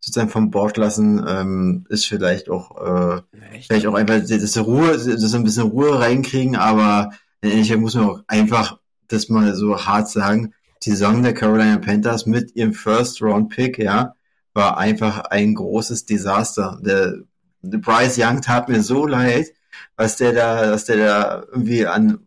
[0.00, 3.22] sozusagen vom Bord lassen, ähm, ist vielleicht auch äh,
[3.66, 7.10] vielleicht auch einfach, dass sie Ruhe, dass sie ein bisschen Ruhe reinkriegen, aber
[7.40, 8.78] in Endeffekt muss man auch einfach
[9.08, 10.52] das mal so hart sagen,
[10.84, 14.14] die Saison der Carolina Panthers mit ihrem First Round Pick, ja,
[14.54, 16.78] war einfach ein großes Desaster.
[16.82, 17.14] Der,
[17.62, 19.48] der Bryce Young tat mir so leid,
[19.96, 22.26] was der da, was der da irgendwie an,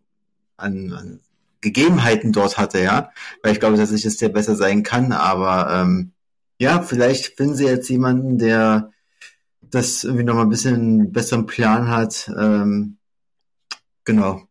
[0.56, 1.20] an, an
[1.60, 3.10] Gegebenheiten dort hatte, ja.
[3.42, 6.12] Weil ich glaube, dass ich das der besser sein kann, aber ähm,
[6.58, 8.90] ja, vielleicht finden sie jetzt jemanden, der
[9.60, 12.30] das irgendwie nochmal ein bisschen besseren Plan hat.
[12.38, 12.98] Ähm,
[14.04, 14.42] genau.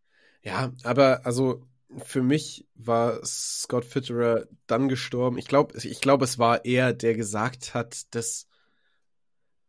[0.41, 1.67] Ja, aber also
[2.03, 5.37] für mich war Scott Fitterer dann gestorben.
[5.37, 8.47] Ich glaube, ich glaube, es war er, der gesagt hat, dass,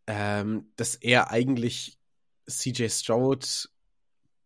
[0.07, 1.99] ähm, dass er eigentlich
[2.59, 3.69] CJ Stroud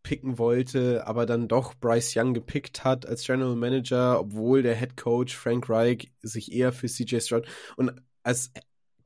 [0.02, 4.96] picken wollte, aber dann doch Bryce Young gepickt hat als General Manager, obwohl der Head
[4.96, 7.92] Coach Frank Reich sich eher für CJ Stroud und
[8.22, 8.52] als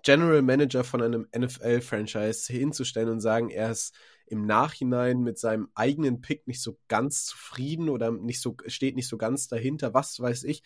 [0.03, 3.95] General Manager von einem NFL-Franchise hinzustellen und sagen, er ist
[4.27, 9.09] im Nachhinein mit seinem eigenen Pick nicht so ganz zufrieden oder nicht so, steht nicht
[9.09, 10.63] so ganz dahinter, was weiß ich.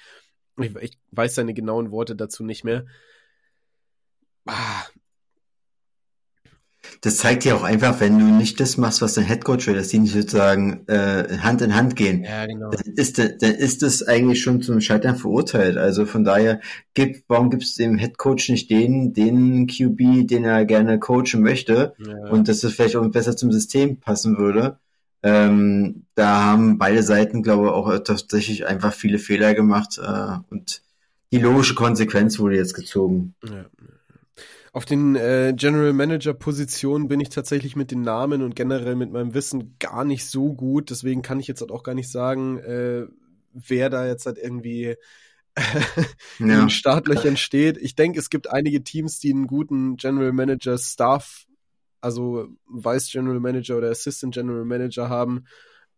[0.59, 2.87] Ich, ich weiß seine genauen Worte dazu nicht mehr.
[4.47, 4.85] Ah,
[7.01, 9.89] das zeigt ja auch einfach, wenn du nicht das machst, was dein Headcoach will, dass
[9.89, 12.25] die nicht sozusagen äh, Hand in Hand gehen.
[12.25, 12.71] Ja, genau.
[12.71, 15.77] Dann ist, dann ist das eigentlich schon zum Scheitern verurteilt.
[15.77, 16.61] Also von daher,
[16.95, 21.95] gibt, warum gibt es dem Headcoach nicht den, den QB, den er gerne coachen möchte
[21.99, 22.31] ja.
[22.31, 24.79] und dass das vielleicht auch besser zum System passen würde?
[25.23, 30.83] Ähm, da haben beide Seiten, glaube ich, auch tatsächlich einfach viele Fehler gemacht äh, und
[31.33, 33.35] die logische Konsequenz wurde jetzt gezogen.
[33.43, 33.65] Ja.
[34.75, 39.13] Auf den äh, General Manager Positionen bin ich tatsächlich mit den Namen und generell mit
[39.13, 40.91] meinem Wissen gar nicht so gut.
[40.91, 43.07] Deswegen kann ich jetzt halt auch gar nicht sagen, äh,
[43.53, 44.97] wer da jetzt halt irgendwie
[46.41, 46.59] in ja.
[46.59, 47.77] den Startlöchern steht.
[47.77, 51.47] Ich denke, es gibt einige Teams, die einen guten General Manager Staff,
[52.01, 55.45] also Vice General Manager oder Assistant General Manager haben.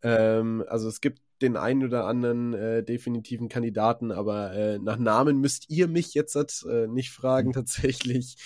[0.03, 5.41] Ähm, also es gibt den einen oder anderen äh, definitiven Kandidaten, aber äh, nach Namen
[5.41, 8.37] müsst ihr mich jetzt äh, nicht fragen, tatsächlich.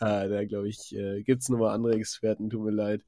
[0.00, 3.04] Äh, da glaube ich, äh, gibt es nochmal andere Experten, tut mir leid.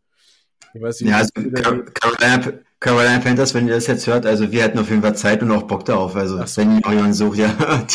[0.74, 4.62] Ich weiß nicht, ja, also Carolina, Carolina Panthers, wenn ihr das jetzt hört, also wir
[4.62, 6.16] hätten auf jeden Fall Zeit und auch Bock darauf.
[6.16, 6.56] Also so.
[6.56, 7.86] wenn ihr jemanden sucht, ja.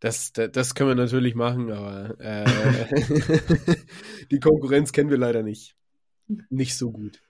[0.00, 2.44] Das, das, das können wir natürlich machen, aber äh,
[4.30, 5.74] die Konkurrenz kennen wir leider nicht.
[6.50, 7.20] Nicht so gut.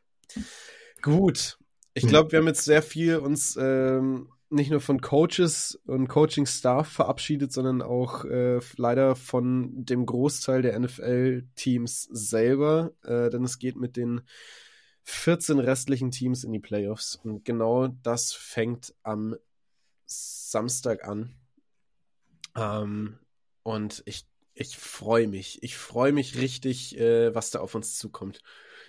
[1.01, 1.59] Gut,
[1.99, 2.11] ich hm.
[2.11, 7.53] glaube, wir haben jetzt sehr viel uns ähm, nicht nur von Coaches und Coaching-Staff verabschiedet,
[7.53, 13.97] sondern auch äh, leider von dem Großteil der NFL-Teams selber, äh, denn es geht mit
[13.97, 14.23] den
[15.03, 19.37] 14 restlichen Teams in die Playoffs und genau das fängt am
[20.07, 21.35] Samstag an.
[22.57, 23.19] Ähm,
[23.63, 25.63] und ich, ich freue mich.
[25.63, 28.43] Ich freue mich richtig, äh, was da auf uns zukommt.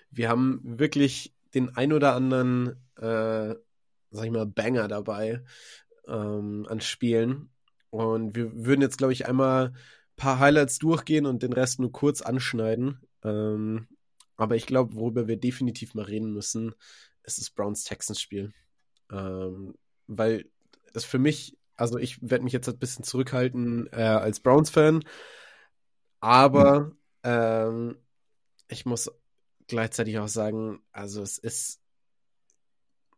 [0.10, 3.56] Wir haben wirklich den ein oder anderen, äh,
[4.12, 5.44] sag ich mal, Banger dabei
[6.08, 7.50] ähm, an Spielen.
[7.90, 9.76] Und wir würden jetzt, glaube ich, einmal ein
[10.16, 13.00] paar Highlights durchgehen und den Rest nur kurz anschneiden.
[13.24, 13.88] Ähm,
[14.38, 16.74] aber ich glaube, worüber wir definitiv mal reden müssen,
[17.24, 18.54] ist das Browns-Texans-Spiel.
[19.12, 19.76] Ähm,
[20.08, 20.46] weil
[20.94, 25.04] es für mich, also ich werde mich jetzt ein bisschen zurückhalten äh, als Browns-Fan,
[26.20, 26.92] aber
[27.24, 27.98] ähm,
[28.68, 29.12] ich muss
[29.68, 31.82] gleichzeitig auch sagen, also es ist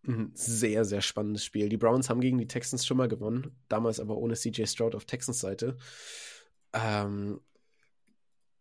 [0.08, 1.70] ein sehr, sehr spannendes Spiel.
[1.70, 5.06] Die Browns haben gegen die Texans schon mal gewonnen, damals aber ohne CJ Stroud auf
[5.06, 5.78] Texans Seite.
[6.74, 7.40] Ähm,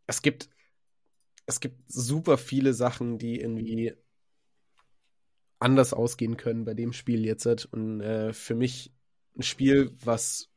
[0.06, 0.48] es gibt
[1.46, 3.94] es gibt super viele Sachen, die irgendwie
[5.58, 7.46] anders ausgehen können bei dem Spiel jetzt.
[7.72, 8.92] Und äh, für mich
[9.36, 10.48] ein Spiel, was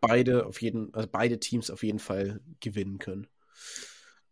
[0.00, 3.26] beide auf jeden, also beide Teams auf jeden Fall gewinnen können.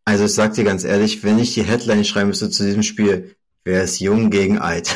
[0.05, 3.37] Also ich sag dir ganz ehrlich, wenn ich die Headline schreiben müsste zu diesem Spiel,
[3.67, 4.95] Wer ist jung gegen alt?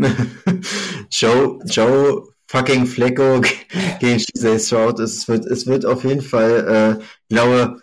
[1.10, 3.40] Joe, Joe fucking Flecko
[4.00, 4.98] gegen CJ Stroud.
[5.00, 7.82] Es wird, es wird auf jeden Fall, äh, glaube,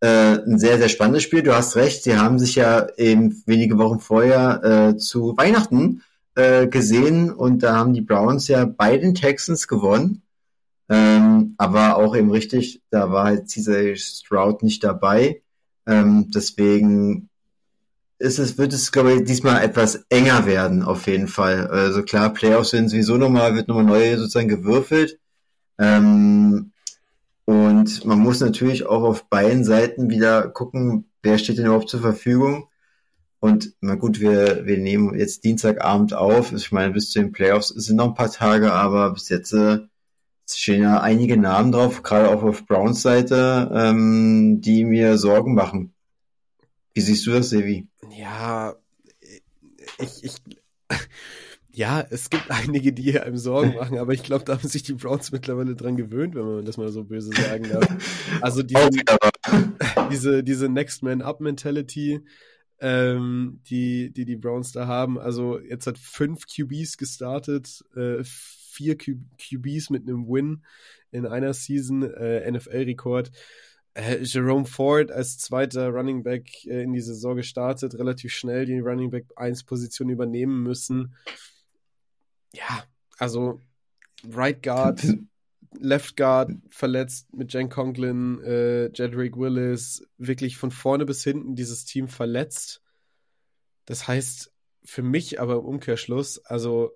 [0.00, 1.42] äh, ein sehr, sehr spannendes Spiel.
[1.42, 4.62] Du hast recht, sie haben sich ja eben wenige Wochen vorher
[4.92, 6.02] äh, zu Weihnachten
[6.34, 10.22] äh, gesehen und da haben die Browns ja bei den Texans gewonnen.
[10.88, 15.42] Ähm, aber auch eben richtig, da war halt CJ Stroud nicht dabei.
[15.86, 17.30] Ähm, deswegen
[18.18, 21.66] ist es, wird es, glaube ich, diesmal etwas enger werden, auf jeden Fall.
[21.66, 25.18] Also klar, Playoffs sind sowieso nochmal, wird nochmal neu sozusagen gewürfelt.
[25.78, 26.72] Ähm,
[27.44, 32.00] und man muss natürlich auch auf beiden Seiten wieder gucken, wer steht denn überhaupt zur
[32.00, 32.68] Verfügung.
[33.40, 36.52] Und na gut, wir, wir nehmen jetzt Dienstagabend auf.
[36.52, 39.80] Ich meine, bis zu den Playoffs sind noch ein paar Tage, aber bis jetzt äh,
[40.48, 45.93] stehen ja einige Namen drauf, gerade auch auf Browns Seite, ähm, die mir Sorgen machen.
[46.94, 47.88] Wie siehst du das, Sevi?
[48.16, 48.76] Ja,
[49.98, 50.34] ich, ich,
[51.72, 54.94] ja, es gibt einige, die einem Sorgen machen, aber ich glaube, da haben sich die
[54.94, 57.86] Browns mittlerweile dran gewöhnt, wenn man das mal so böse sagen darf.
[58.40, 58.90] Also diese,
[60.12, 62.20] diese, diese Next Man Up Mentality,
[62.80, 65.18] ähm, die, die die Browns da haben.
[65.18, 70.64] Also jetzt hat fünf QBs gestartet, äh, vier Q QBs mit einem Win
[71.10, 73.30] in einer Season, äh, NFL-Rekord
[73.96, 79.10] Jerome Ford als zweiter Running Back äh, in die Saison gestartet, relativ schnell die Running
[79.10, 81.14] Back 1 Position übernehmen müssen.
[82.52, 82.84] Ja,
[83.18, 83.60] also
[84.28, 85.06] Right Guard,
[85.78, 91.84] Left Guard verletzt mit Jen Conklin, äh, Jedrick Willis, wirklich von vorne bis hinten dieses
[91.84, 92.82] Team verletzt.
[93.84, 94.52] Das heißt
[94.84, 96.92] für mich aber im Umkehrschluss, also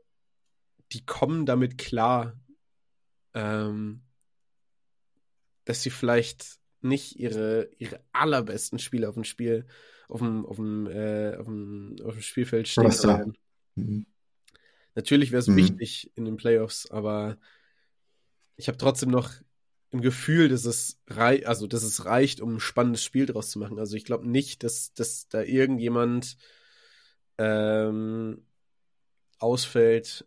[0.92, 2.38] die kommen damit klar,
[3.34, 4.03] ähm,
[5.64, 9.66] dass sie vielleicht nicht ihre, ihre allerbesten Spieler auf dem Spiel,
[10.09, 13.37] auf dem, auf dem, äh, auf dem, auf dem Spielfeld stehen werden.
[13.74, 14.07] Mhm.
[14.95, 15.57] Natürlich wäre es mhm.
[15.57, 17.39] wichtig in den Playoffs, aber
[18.57, 19.33] ich habe trotzdem noch
[19.91, 23.59] im Gefühl, dass es rei also dass es reicht, um ein spannendes Spiel draus zu
[23.59, 23.79] machen.
[23.79, 26.37] Also ich glaube nicht, dass, dass da irgendjemand
[27.39, 28.45] ähm,
[29.39, 30.26] ausfällt,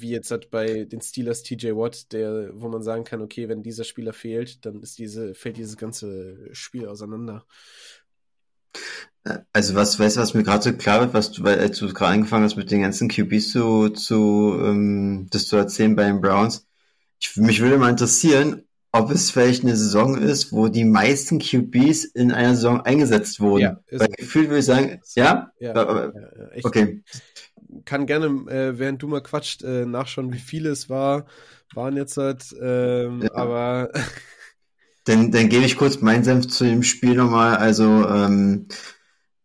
[0.00, 3.62] wie jetzt halt bei den Steelers TJ Watt, der, wo man sagen kann, okay, wenn
[3.62, 7.44] dieser Spieler fehlt, dann ist diese, fällt dieses ganze Spiel auseinander.
[9.52, 11.92] Also was, weißt du, was mir gerade so klar wird, was du, weil als du
[11.92, 16.20] gerade angefangen hast mit den ganzen QBs zu, zu ähm, das zu erzählen bei den
[16.20, 16.66] Browns,
[17.20, 22.04] ich, mich würde mal interessieren, ob es vielleicht eine Saison ist, wo die meisten QBs
[22.04, 23.62] in einer Saison eingesetzt wurden.
[23.62, 25.52] Ja, Weil gefühlt würde ich sagen, ja?
[25.60, 27.02] Ja, ja, ja okay
[27.84, 31.26] kann gerne, äh, während du mal quatscht, äh, nachschauen, wie viele es war,
[31.74, 33.34] waren jetzt halt, ähm, ja.
[33.34, 33.90] aber.
[35.04, 37.56] dann, dann gebe ich kurz meinen Senf zu dem Spiel nochmal.
[37.56, 38.66] Also, ähm,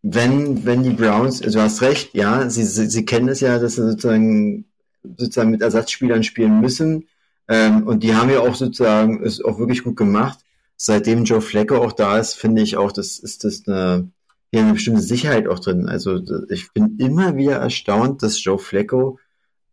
[0.02, 3.60] wenn, wenn die Browns, also du hast recht, ja, sie, sie, sie kennen es ja,
[3.60, 4.66] dass sie sozusagen,
[5.04, 7.08] sozusagen mit Ersatzspielern spielen müssen.
[7.48, 10.40] Ähm, und die haben ja auch sozusagen es auch wirklich gut gemacht.
[10.76, 14.10] Seitdem Joe Flecko auch da ist, finde ich auch, das ist das eine,
[14.52, 15.88] hier eine bestimmte Sicherheit auch drin.
[15.88, 19.20] Also ich bin immer wieder erstaunt, dass Joe Flacco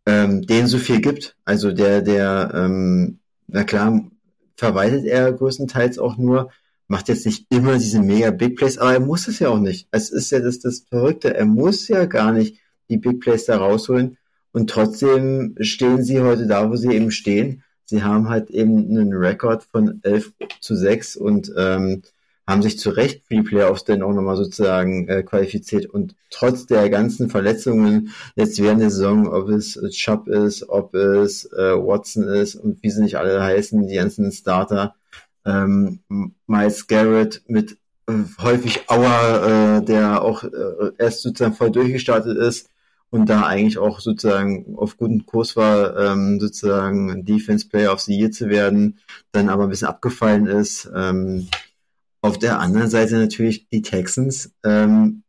[0.05, 1.35] ähm, denen so viel gibt.
[1.45, 4.09] Also der, der, ähm, na klar,
[4.55, 6.51] verwaltet er größtenteils auch nur,
[6.87, 9.87] macht jetzt nicht immer diese mega Big Plays, aber er muss es ja auch nicht.
[9.91, 11.33] Es ist ja das, das Verrückte.
[11.33, 12.59] Er muss ja gar nicht
[12.89, 14.17] die Big Plays da rausholen.
[14.51, 17.63] Und trotzdem stehen sie heute da, wo sie eben stehen.
[17.85, 22.03] Sie haben halt eben einen Rekord von 11 zu 6 und ähm,
[22.47, 26.65] haben sich zu Recht für die Playoffs dann auch nochmal sozusagen äh, qualifiziert und trotz
[26.65, 31.75] der ganzen Verletzungen jetzt während der Saison, ob es äh, Chubb ist, ob es äh,
[31.75, 34.95] Watson ist und wie sie nicht alle heißen, die ganzen Starter,
[35.45, 35.99] ähm,
[36.47, 37.77] Miles Garrett mit
[38.07, 42.69] äh, häufig Auer, äh, der auch äh, erst sozusagen voll durchgestartet ist
[43.09, 48.17] und da eigentlich auch sozusagen auf guten Kurs war, ähm, sozusagen Defense Player of the
[48.17, 48.99] Year zu werden,
[49.31, 50.89] dann aber ein bisschen abgefallen ist.
[50.93, 51.47] Ähm,
[52.25, 54.51] auf der anderen Seite natürlich die Texans.
[54.63, 55.23] Ähm,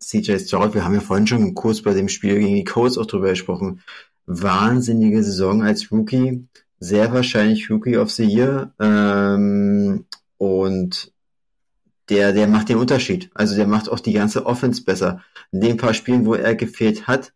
[0.00, 2.98] CJ Stroud, wir haben ja vorhin schon im Kurs bei dem Spiel gegen die Colts
[2.98, 3.80] auch drüber gesprochen.
[4.26, 6.46] Wahnsinnige Saison als Rookie.
[6.78, 8.72] Sehr wahrscheinlich Rookie of the Year.
[8.78, 10.04] Ähm,
[10.36, 11.12] und
[12.10, 13.30] der, der macht den Unterschied.
[13.34, 15.22] Also der macht auch die ganze Offense besser.
[15.52, 17.32] In den paar Spielen, wo er gefehlt hat,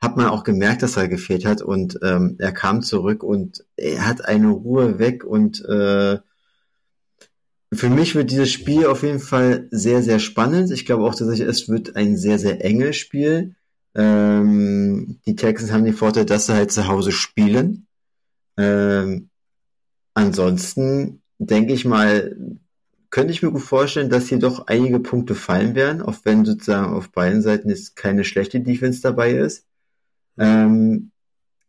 [0.00, 4.06] hat man auch gemerkt, dass er gefehlt hat und ähm, er kam zurück und er
[4.06, 6.18] hat eine Ruhe weg und äh,
[7.76, 10.70] für mich wird dieses Spiel auf jeden Fall sehr, sehr spannend.
[10.70, 13.54] Ich glaube auch, dass es wird ein sehr, sehr enges Spiel.
[13.94, 17.86] Ähm, die Texans haben den Vorteil, dass sie halt zu Hause spielen.
[18.56, 19.30] Ähm,
[20.14, 22.36] ansonsten denke ich mal,
[23.10, 26.92] könnte ich mir gut vorstellen, dass hier doch einige Punkte fallen werden, auch wenn sozusagen
[26.92, 29.66] auf beiden Seiten jetzt keine schlechte Defense dabei ist.
[30.36, 31.12] Ähm,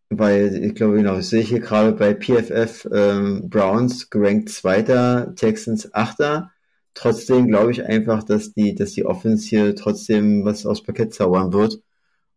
[0.09, 5.93] weil ich glaube, genau, ich sehe hier gerade bei PFF ähm, Browns gerankt Zweiter, Texans
[5.93, 6.51] Achter.
[6.93, 11.53] Trotzdem glaube ich einfach, dass die, dass die Offense hier trotzdem was aus Parkett zaubern
[11.53, 11.81] wird.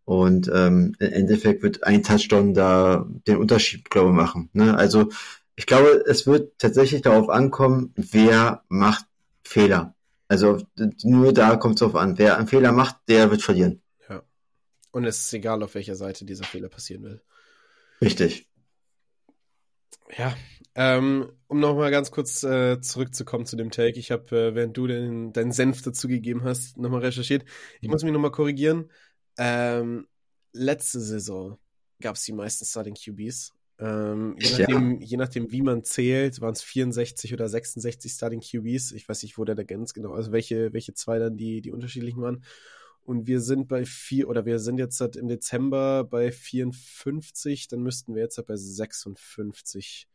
[0.05, 4.49] Und ähm, im Endeffekt wird ein Touchdown da den Unterschied, glaube ich, machen.
[4.55, 4.77] Ne?
[4.77, 5.11] Also
[5.55, 9.05] ich glaube, es wird tatsächlich darauf ankommen, wer macht
[9.43, 9.95] Fehler.
[10.29, 10.59] Also
[11.03, 12.17] nur da kommt es drauf an.
[12.17, 13.83] Wer einen Fehler macht, der wird verlieren.
[14.09, 14.23] Ja.
[14.93, 17.23] Und es ist egal, auf welcher Seite dieser Fehler passieren will.
[18.01, 18.47] Richtig.
[20.17, 20.37] Ja,
[20.75, 23.99] ähm, um nochmal ganz kurz äh, zurückzukommen zu dem Take.
[23.99, 27.45] Ich habe, äh, während du den, deinen Senf dazu gegeben hast, nochmal recherchiert.
[27.81, 28.91] Ich muss mich nochmal korrigieren.
[29.39, 30.07] Ähm,
[30.53, 31.59] letzte Saison
[32.01, 33.53] gab es die meisten Starting QBs.
[33.81, 35.07] Ähm, je, nachdem, ja.
[35.07, 38.93] je nachdem, wie man zählt, waren es 64 oder 66 Starting QBs.
[38.93, 41.73] Ich weiß nicht, wo der da ganz genau, also welche, welche zwei dann die, die
[41.73, 42.45] unterschiedlichen waren.
[43.09, 47.81] Und wir sind bei vier, oder wir sind jetzt halt im Dezember bei 54, dann
[47.81, 50.07] müssten wir jetzt halt bei 56.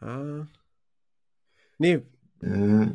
[0.00, 0.48] Ah.
[1.78, 2.02] Nee.
[2.40, 2.88] Äh.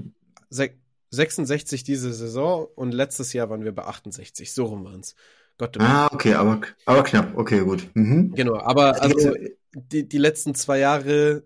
[1.10, 4.52] 66 diese Saison und letztes Jahr waren wir bei 68.
[4.52, 5.16] So rum waren es.
[5.58, 7.38] Gott, ah, okay, aber, aber knapp.
[7.38, 7.90] Okay, gut.
[7.94, 8.36] Mhm.
[8.36, 9.34] Genau, aber also
[9.74, 11.46] die, die letzten zwei Jahre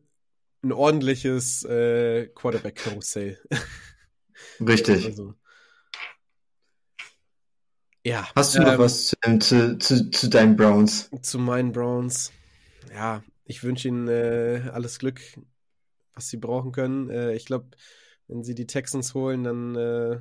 [0.63, 3.37] ein ordentliches äh, Quarterback-Karussell.
[4.59, 5.05] Richtig.
[5.05, 5.35] Also,
[8.03, 8.27] ja.
[8.35, 9.07] Hast du ähm, noch was
[9.39, 11.09] zu, zu, zu, deinen Browns?
[11.21, 12.31] Zu meinen Browns.
[12.93, 15.21] Ja, ich wünsche ihnen äh, alles Glück,
[16.13, 17.09] was sie brauchen können.
[17.09, 17.69] Äh, ich glaube,
[18.27, 20.19] wenn sie die Texans holen, dann äh,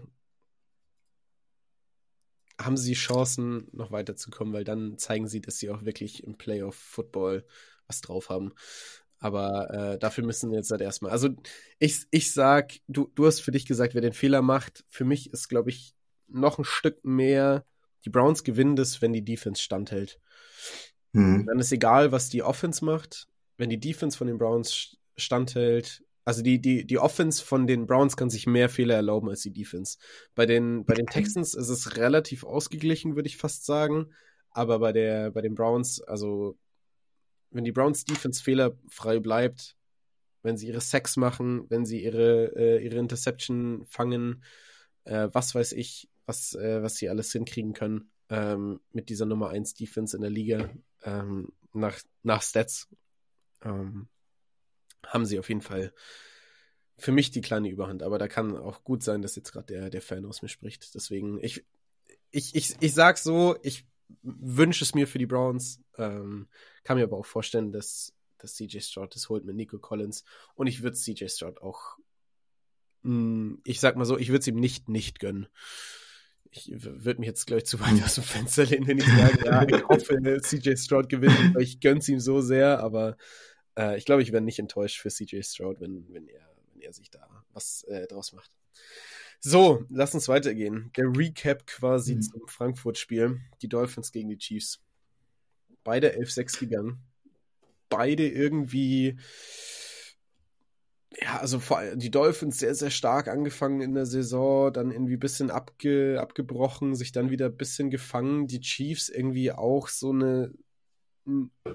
[2.58, 7.46] haben sie Chancen, noch weiterzukommen, weil dann zeigen sie, dass sie auch wirklich im Playoff-Football
[7.86, 8.52] was drauf haben.
[9.18, 11.12] Aber äh, dafür müssen wir jetzt halt erstmal.
[11.12, 11.28] Also
[11.78, 14.84] ich, ich sag, du, du hast für dich gesagt, wer den Fehler macht.
[14.88, 15.94] Für mich ist, glaube ich,
[16.26, 17.64] noch ein Stück mehr,
[18.04, 20.20] die Browns gewinnen das, wenn die Defense standhält.
[21.12, 21.46] Mhm.
[21.46, 23.26] Dann ist egal, was die Offense macht.
[23.56, 28.16] Wenn die Defense von den Browns standhält, also die, die, die Offense von den Browns
[28.16, 29.98] kann sich mehr Fehler erlauben als die Defense.
[30.34, 34.12] Bei den, bei den Texans ist es relativ ausgeglichen, würde ich fast sagen.
[34.50, 36.56] Aber bei der, bei den Browns, also
[37.50, 39.76] wenn die Browns Defense fehlerfrei bleibt,
[40.42, 44.42] wenn sie ihre Sacks machen, wenn sie ihre, äh, ihre Interception fangen,
[45.04, 49.50] äh, was weiß ich, was, äh, was sie alles hinkriegen können ähm, mit dieser Nummer
[49.50, 50.70] 1 Defense in der Liga
[51.02, 52.88] ähm, nach, nach Stats.
[53.62, 54.08] Ähm,
[55.04, 55.92] haben sie auf jeden Fall
[56.96, 59.90] für mich die kleine Überhand, aber da kann auch gut sein, dass jetzt gerade der,
[59.90, 60.94] der Fan aus mir spricht.
[60.94, 61.64] Deswegen, ich,
[62.30, 63.86] ich, ich, ich sag so, ich
[64.22, 66.48] wünsche es mir für die Browns, ähm,
[66.84, 70.24] kann mir aber auch vorstellen, dass, dass CJ Stroud das holt mit Nico Collins
[70.54, 71.96] und ich würde CJ Stroud auch
[73.02, 75.48] hm, ich sag mal so, ich würde es ihm nicht nicht gönnen.
[76.52, 79.44] Ich würde mich jetzt, glaube ich, zu weit aus dem Fenster lehnen, wenn ich sage,
[79.44, 83.16] ja, ich hoffe, CJ Stroud gewinnt, weil ich gönn's ihm so sehr, aber
[83.78, 86.92] äh, ich glaube, ich wäre nicht enttäuscht für CJ Stroud, wenn, wenn, er, wenn er
[86.92, 88.50] sich da was äh, draus macht.
[89.38, 90.90] So, lass uns weitergehen.
[90.96, 92.22] Der Recap quasi mhm.
[92.22, 93.40] zum Frankfurt-Spiel.
[93.62, 94.80] Die Dolphins gegen die Chiefs.
[95.82, 96.98] Beide 11-6 gegangen.
[97.88, 99.18] Beide irgendwie
[101.18, 105.20] ja, also vor die Dolphins sehr, sehr stark angefangen in der Saison, dann irgendwie ein
[105.20, 108.46] bisschen abge, abgebrochen, sich dann wieder ein bisschen gefangen.
[108.46, 110.52] Die Chiefs irgendwie auch so eine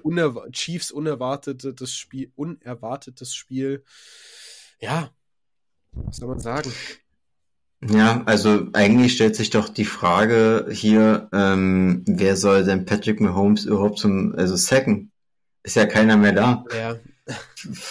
[0.02, 3.84] unerw Chiefs unerwartetes Spiel, unerwartetes Spiel.
[4.80, 5.10] Ja,
[5.92, 6.72] was soll man sagen?
[7.82, 13.64] Ja, also eigentlich stellt sich doch die Frage hier, ähm, wer soll denn Patrick Mahomes
[13.64, 15.12] überhaupt zum, also sacken?
[15.62, 16.64] Ist ja keiner mehr da.
[16.74, 16.96] Ja,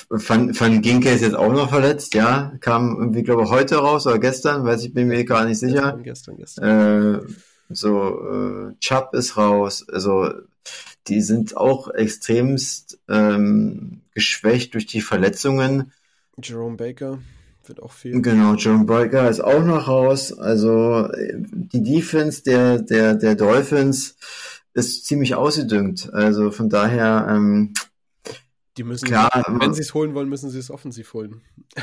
[0.09, 2.53] Van, Van Ginke ist jetzt auch noch verletzt, ja.
[2.61, 5.99] Kam irgendwie, glaube ich, heute raus oder gestern, weiß ich, bin mir gar nicht sicher.
[6.01, 6.65] Gestern, gestern.
[7.17, 7.25] gestern.
[7.25, 7.33] Äh,
[7.69, 9.85] so, äh, Chubb ist raus.
[9.91, 10.31] Also,
[11.07, 15.91] die sind auch extremst ähm, geschwächt durch die Verletzungen.
[16.41, 17.19] Jerome Baker
[17.65, 18.21] wird auch viel.
[18.21, 20.31] Genau, Jerome Baker ist auch noch raus.
[20.31, 24.15] Also, die Defense der, der, der Dolphins
[24.73, 26.13] ist ziemlich ausgedüngt.
[26.13, 27.73] Also, von daher, ähm,
[28.77, 31.41] die müssen, Klar, wenn sie es holen wollen, müssen sie es offensiv holen.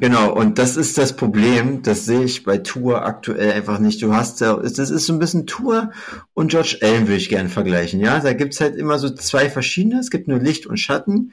[0.00, 4.02] Genau, und das ist das Problem, das sehe ich bei Tour aktuell einfach nicht.
[4.02, 5.90] Du hast ja, das ist so ein bisschen Tour
[6.34, 8.20] und George Allen würde ich gerne vergleichen, ja.
[8.20, 11.32] Da gibt's halt immer so zwei verschiedene, es gibt nur Licht und Schatten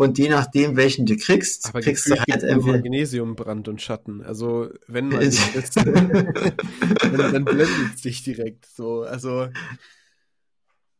[0.00, 4.22] und je nachdem, welchen du kriegst, Aber kriegst du halt entweder Magnesium, Brand und Schatten.
[4.22, 5.40] Also wenn man ist,
[5.76, 6.54] dann,
[7.02, 9.02] dann blendet es dich direkt so.
[9.02, 9.48] Also,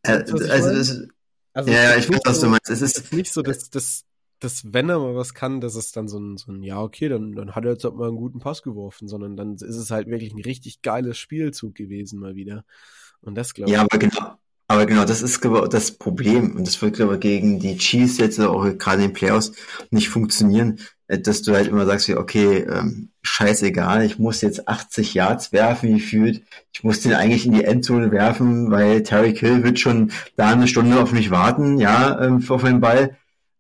[0.03, 1.09] äh, also das,
[1.61, 2.71] also ja, ja, ich weiß, was du meinst.
[2.71, 4.05] Es ist, nicht so das, das
[4.41, 7.09] dass wenn er mal was kann, dass es dann so ein, so ein ja, okay,
[7.09, 9.91] dann, dann hat er jetzt halt mal einen guten Pass geworfen, sondern dann ist es
[9.91, 12.65] halt wirklich ein richtig geiles Spielzug gewesen mal wieder.
[13.21, 13.77] Und das glaube ich.
[13.77, 14.39] Ja, aber genau,
[14.71, 16.55] aber genau, das ist das Problem.
[16.55, 19.51] Und das wird, glaube ich, gegen die Chiefs jetzt auch gerade in den Playoffs
[19.91, 25.15] nicht funktionieren, äh, dass du halt immer sagst, okay, ähm, scheißegal, ich muss jetzt 80
[25.15, 26.45] Yards werfen, gefühlt.
[26.73, 30.69] Ich muss den eigentlich in die Endzone werfen, weil Terry Kill wird schon da eine
[30.69, 33.17] Stunde auf mich warten, ja, ähm, auf den Ball.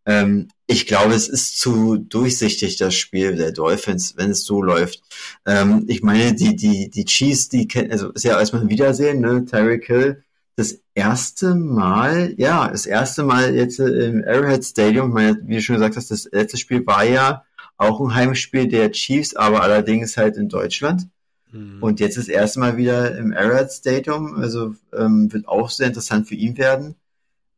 [0.06, 5.02] Ähm, ich glaube, es ist zu durchsichtig, das Spiel der Dolphins, wenn es so läuft.
[5.44, 9.20] Ähm, ich meine, die, die, die Chiefs, die kennen, also ist ja erstmal ein Wiedersehen,
[9.20, 9.44] ne?
[9.44, 10.22] Tyreek Hill,
[10.60, 15.76] das erste Mal, ja, das erste Mal jetzt im Arrowhead Stadium, meine, wie du schon
[15.76, 17.44] gesagt hast, das letzte Spiel war ja
[17.78, 21.08] auch ein Heimspiel der Chiefs, aber allerdings halt in Deutschland.
[21.52, 21.82] Mhm.
[21.82, 26.28] Und jetzt das erste Mal wieder im Arrowhead Stadium, also ähm, wird auch sehr interessant
[26.28, 26.96] für ihn werden.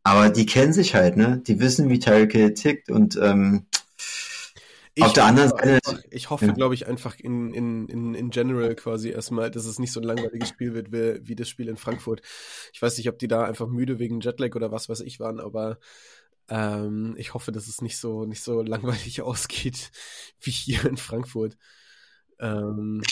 [0.05, 1.43] Aber die kennen sich halt, ne?
[1.45, 3.67] Die wissen, wie Tyreek Hill tickt und ähm,
[4.95, 5.81] ich auf der anderen Seite.
[6.11, 6.53] Ich hoffe, ja.
[6.53, 10.07] glaube ich, einfach in, in, in, in general quasi erstmal, dass es nicht so ein
[10.07, 12.23] langweiliges Spiel wird wie, wie das Spiel in Frankfurt.
[12.73, 15.41] Ich weiß nicht, ob die da einfach müde wegen Jetlag oder was weiß ich waren,
[15.41, 15.79] aber
[16.49, 19.91] ähm, ich hoffe, dass es nicht so, nicht so langweilig ausgeht
[20.41, 21.57] wie hier in Frankfurt.
[22.39, 23.03] Ähm,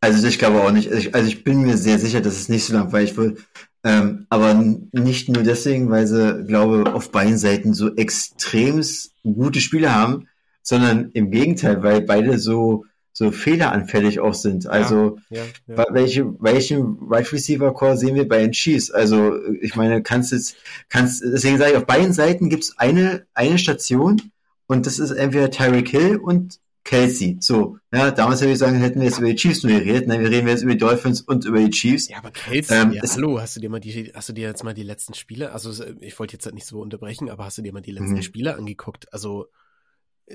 [0.00, 0.90] also ich glaube auch nicht.
[1.14, 3.40] Also ich bin mir sehr sicher, dass es nicht so langweilig wird.
[3.84, 8.82] Ähm, aber nicht nur deswegen, weil sie, glaube auf beiden Seiten so extrem
[9.22, 10.28] gute Spiele haben,
[10.68, 14.66] sondern im Gegenteil, weil beide so so fehleranfällig auch sind.
[14.66, 15.86] Also ja, ja, ja.
[15.90, 18.90] welche welchen Right Receiver Core sehen wir bei den Chiefs?
[18.90, 20.56] Also ich meine, kannst jetzt
[20.90, 24.20] kannst deswegen sage ich auf beiden Seiten gibt es eine eine Station
[24.66, 27.38] und das ist entweder Tyreek Hill und Kelsey.
[27.40, 30.06] So, ja, damals würde ich sagen, hätten wir jetzt über die Chiefs nur geredet.
[30.06, 32.08] Nein, wir reden jetzt über die Dolphins und über die Chiefs.
[32.08, 34.64] Ja, aber Kelsey, ähm, ja, hallo, hast du dir mal die, hast du dir jetzt
[34.64, 37.62] mal die letzten Spiele, also ich wollte jetzt halt nicht so unterbrechen, aber hast du
[37.62, 38.22] dir mal die letzten mhm.
[38.22, 39.12] Spiele angeguckt?
[39.12, 39.48] Also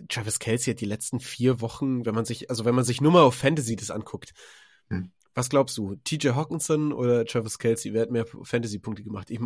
[0.10, 3.12] Travis Kelsey hat die letzten vier Wochen, wenn man sich, also wenn man sich nur
[3.12, 4.34] mal auf Fantasy das anguckt,
[4.90, 5.12] mhm.
[5.34, 5.96] was glaubst du?
[6.04, 7.94] TJ Hawkinson oder Travis Kelsey?
[7.94, 9.30] Wer hat mehr Fantasy-Punkte gemacht?
[9.30, 9.40] Ich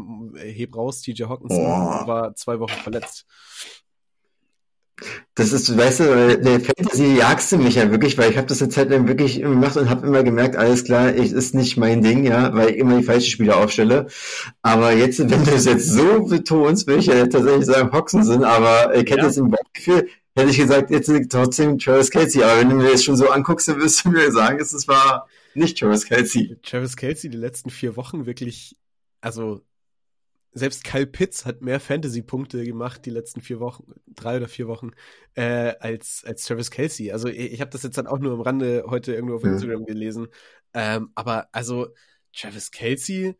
[0.58, 2.08] heb raus, TJ Hawkinson oh.
[2.08, 3.26] war zwei Wochen verletzt.
[5.36, 8.62] Das ist, weißt du, der Fantasy jagst du mich ja wirklich, weil ich habe das
[8.62, 12.02] eine Zeit lang wirklich gemacht und habe immer gemerkt, alles klar, ich, ist nicht mein
[12.02, 14.08] Ding, ja, weil ich immer die falschen Spieler aufstelle.
[14.64, 18.44] Aber jetzt, wenn du es jetzt so betonst, würde ich ja tatsächlich sagen, Hoxen sind,
[18.44, 19.26] aber ich hätte ja.
[19.26, 22.44] jetzt im Bauchgefühl, hätte ich gesagt, jetzt trotzdem Travis Kelsey.
[22.44, 25.28] Aber wenn du mir das schon so anguckst, dann wirst du mir sagen, es war
[25.54, 26.58] nicht Travis Kelsey.
[26.64, 28.76] Travis Kelsey die letzten vier Wochen wirklich,
[29.22, 29.62] also
[30.54, 34.92] selbst Kyle Pitts hat mehr Fantasy-Punkte gemacht die letzten vier Wochen, drei oder vier Wochen,
[35.36, 37.12] äh, als, als Travis Kelsey.
[37.12, 39.86] Also ich, ich habe das jetzt dann auch nur am Rande heute irgendwo auf Instagram
[39.86, 40.28] gelesen.
[40.74, 41.88] Ähm, aber also
[42.36, 43.36] Travis Kelsey.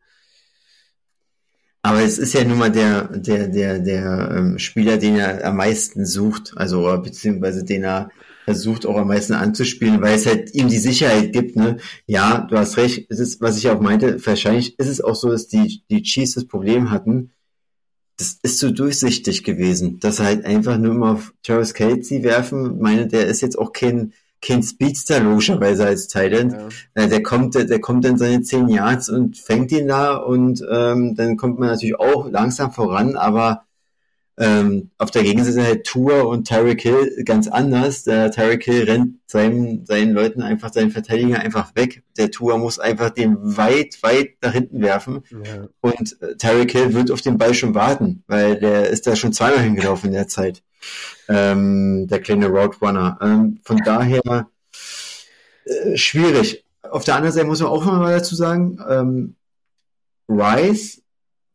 [1.88, 5.56] Aber es ist ja nun mal der, der, der, der ähm, Spieler, den er am
[5.56, 8.10] meisten sucht, also beziehungsweise den er
[8.44, 11.78] versucht auch am meisten anzuspielen, weil es halt ihm die Sicherheit gibt, ne?
[12.06, 15.30] Ja, du hast recht, es ist, was ich auch meinte, wahrscheinlich ist es auch so,
[15.30, 17.30] dass die, die Chiefs das Problem hatten,
[18.18, 22.80] das ist so durchsichtig gewesen, dass sie halt einfach nur immer auf Travis Kelsey werfen.
[22.80, 26.54] Meine, der ist jetzt auch kein, kein Speedster logischerweise als Thailand.
[26.96, 27.06] Ja.
[27.06, 31.14] Der kommt, der, der kommt dann seine 10 Yards und fängt ihn da und ähm,
[31.14, 33.64] dann kommt man natürlich auch langsam voran, aber
[34.40, 38.04] ähm, auf der Gegenseite halt Tour und Tyreek Hill ganz anders.
[38.04, 42.04] Der Tyreek Hill rennt seinen, seinen Leuten einfach, seinen Verteidiger einfach weg.
[42.16, 45.24] Der Tour muss einfach den weit, weit nach hinten werfen.
[45.30, 45.66] Ja.
[45.80, 49.32] Und äh, Tyreek Hill wird auf den Ball schon warten, weil der ist da schon
[49.32, 50.62] zweimal hingelaufen in der Zeit.
[51.28, 53.18] Ähm, der kleine Roadrunner.
[53.20, 54.48] Ähm, von daher
[55.64, 56.64] äh, schwierig.
[56.82, 59.36] Auf der anderen Seite muss man auch mal dazu sagen, ähm,
[60.28, 61.02] Rice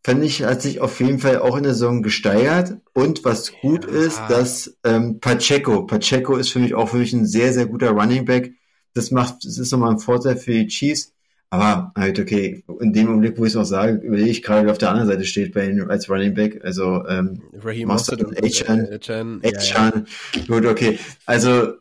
[0.05, 2.77] fand ich, hat sich auf jeden Fall auch in der Saison gesteigert.
[2.93, 3.91] Und was gut ja.
[3.91, 7.91] ist, dass ähm, Pacheco, Pacheco ist für mich auch für mich ein sehr, sehr guter
[7.91, 8.53] Running Back.
[8.93, 11.12] Das macht, das ist nochmal ein Vorteil für die Chiefs.
[11.53, 14.71] Aber halt, okay, in dem Augenblick, wo ich es auch sage, überlege ich gerade, wer
[14.71, 16.65] auf der anderen Seite steht bei ihnen als Running Back.
[16.65, 19.39] Also ähm, Raheem Mostert und Achan.
[19.43, 20.07] Achan.
[20.47, 20.97] Gut, okay.
[21.27, 21.75] Also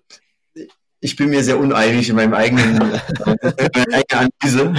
[1.00, 2.80] ich bin mir sehr uneinig in meinem eigenen,
[3.24, 4.74] meiner eigenen Analyse.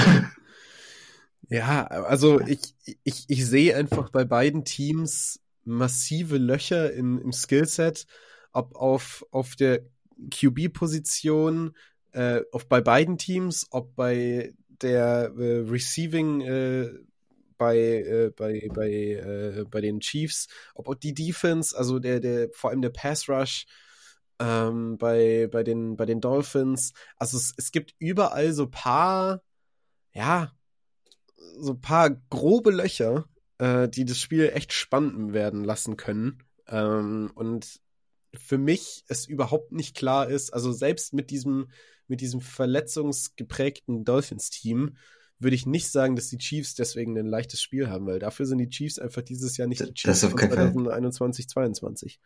[1.50, 8.06] Ja, also ich, ich, ich sehe einfach bei beiden Teams massive Löcher in, im Skillset,
[8.52, 9.80] ob auf, auf der
[10.30, 11.76] QB-Position,
[12.12, 16.90] äh, auf bei beiden Teams, ob bei der äh, Receiving äh,
[17.58, 22.70] bei, äh, bei, bei, äh, bei den Chiefs, ob die Defense, also der, der, vor
[22.70, 23.66] allem der Pass Rush,
[24.40, 26.94] ähm, bei, bei, den, bei den Dolphins.
[27.18, 29.42] Also es, es gibt überall so paar,
[30.14, 30.52] ja,
[31.60, 33.28] so paar grobe Löcher,
[33.60, 36.44] äh, die das Spiel echt spannend werden lassen können.
[36.68, 37.80] Ähm, und
[38.34, 41.70] für mich es überhaupt nicht klar ist, also selbst mit diesem,
[42.08, 44.98] mit diesem verletzungsgeprägten Dolphins-Team,
[45.40, 48.60] würde ich nicht sagen, dass die Chiefs deswegen ein leichtes Spiel haben, weil dafür sind
[48.60, 52.20] die Chiefs einfach dieses Jahr nicht die Chiefs das auf keinen 2021, 2022.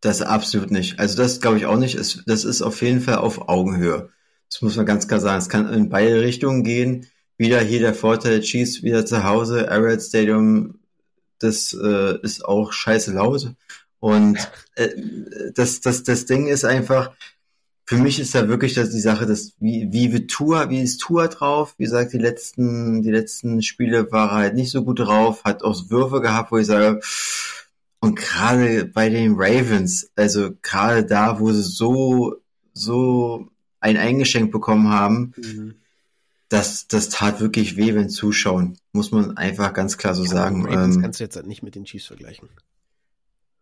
[0.00, 0.98] Das absolut nicht.
[0.98, 1.96] Also das glaube ich auch nicht.
[1.98, 4.10] Das ist auf jeden Fall auf Augenhöhe.
[4.50, 5.38] Das muss man ganz klar sagen.
[5.38, 7.06] Es kann in beide Richtungen gehen.
[7.36, 10.78] Wieder hier der Vorteil, Chiefs wieder zu Hause, Arrowhead Stadium,
[11.40, 13.54] das äh, ist auch scheiße laut.
[13.98, 14.38] Und
[14.76, 14.90] äh,
[15.54, 17.16] das, das, das Ding ist einfach,
[17.86, 20.98] für mich ist da wirklich das, die Sache, dass wie, wie wird Tour, wie ist
[20.98, 21.74] Tour drauf?
[21.76, 25.62] Wie gesagt, die letzten, die letzten Spiele war er halt nicht so gut drauf, hat
[25.62, 27.00] auch Würfe gehabt, wo ich sage,
[28.00, 32.36] und gerade bei den Ravens, also gerade da, wo sie so,
[32.72, 33.48] so
[33.80, 35.74] ein eingeschenkt bekommen haben, mhm.
[36.48, 38.78] das, das tat wirklich weh, wenn zuschauen.
[38.92, 40.66] Muss man einfach ganz klar so ja, sagen.
[40.66, 42.48] Ravens ähm, kannst du jetzt halt nicht mit den Chiefs vergleichen.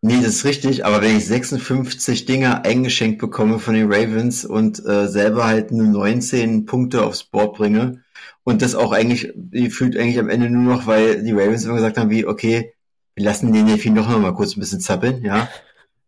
[0.04, 4.84] Nee, das ist richtig, aber wenn ich 56 Dinger eingeschenkt bekomme von den Ravens und
[4.84, 8.02] äh, selber halt nur 19 Punkte aufs Board bringe
[8.42, 9.32] und das auch eigentlich,
[9.72, 12.74] fühlt eigentlich am Ende nur noch, weil die Ravens immer gesagt haben, wie, okay,
[13.14, 15.48] wir lassen den Delfin doch noch mal kurz ein bisschen zappeln, ja.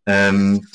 [0.07, 0.67] Ähm,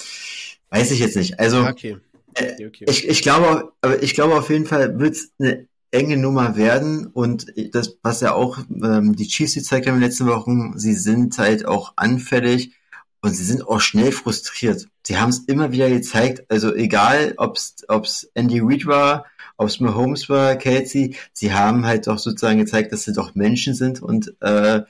[0.70, 1.41] weiß ich jetzt nicht.
[1.41, 1.97] Also, okay.
[2.36, 2.86] Äh, okay, okay.
[2.88, 7.07] Ich, ich glaube, aber ich glaube auf jeden Fall wird es eine enge Nummer werden
[7.07, 10.93] und das, was ja auch ähm, die Chiefs gezeigt haben in den letzten Wochen, sie
[10.93, 12.78] sind halt auch anfällig
[13.22, 14.88] und sie sind auch schnell frustriert.
[15.05, 19.26] Sie haben es immer wieder gezeigt, also egal, ob es Andy Reid war,
[19.57, 23.74] ob es Mahomes war, Kelsey, sie haben halt auch sozusagen gezeigt, dass sie doch Menschen
[23.74, 24.84] sind und äh,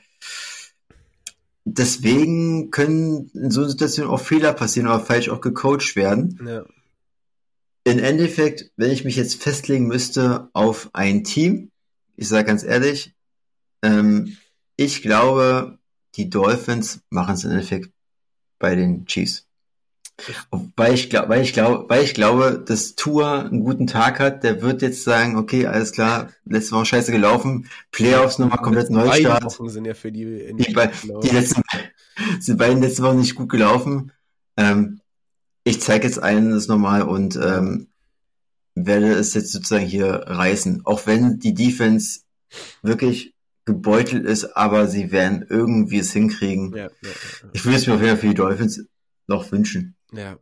[1.64, 6.40] deswegen können in so einer Situation auch Fehler passieren oder falsch auch gecoacht werden.
[6.46, 6.64] Ja.
[7.84, 11.70] Im Endeffekt, wenn ich mich jetzt festlegen müsste auf ein Team,
[12.16, 13.14] ich sage ganz ehrlich,
[13.82, 14.36] ähm,
[14.76, 15.78] ich glaube,
[16.16, 17.90] die Dolphins machen es im Endeffekt
[18.60, 19.46] bei den Chiefs.
[20.76, 24.44] Weil ich glaube, weil ich glaube, weil ich glaube, dass Tour einen guten Tag hat,
[24.44, 29.44] der wird jetzt sagen, okay, alles klar, letzte Woche scheiße gelaufen, Playoffs nochmal komplett Neustart.
[29.44, 30.90] Wochen sind ja für die, die, bei,
[31.22, 31.62] die letzten,
[32.40, 34.12] sind beiden letzte Woche nicht gut gelaufen.
[34.58, 35.00] Ähm,
[35.64, 37.88] ich zeige jetzt einen das nochmal und ähm,
[38.74, 40.82] werde es jetzt sozusagen hier reißen.
[40.84, 42.20] Auch wenn die Defense
[42.82, 43.29] wirklich
[43.64, 46.74] gebeutelt ist, aber sie werden irgendwie es hinkriegen.
[46.74, 48.84] Ja, ja, ja, ich würde es mir auf jeden Fall für die Dolphins
[49.26, 49.96] noch wünschen.
[50.12, 50.38] Ja,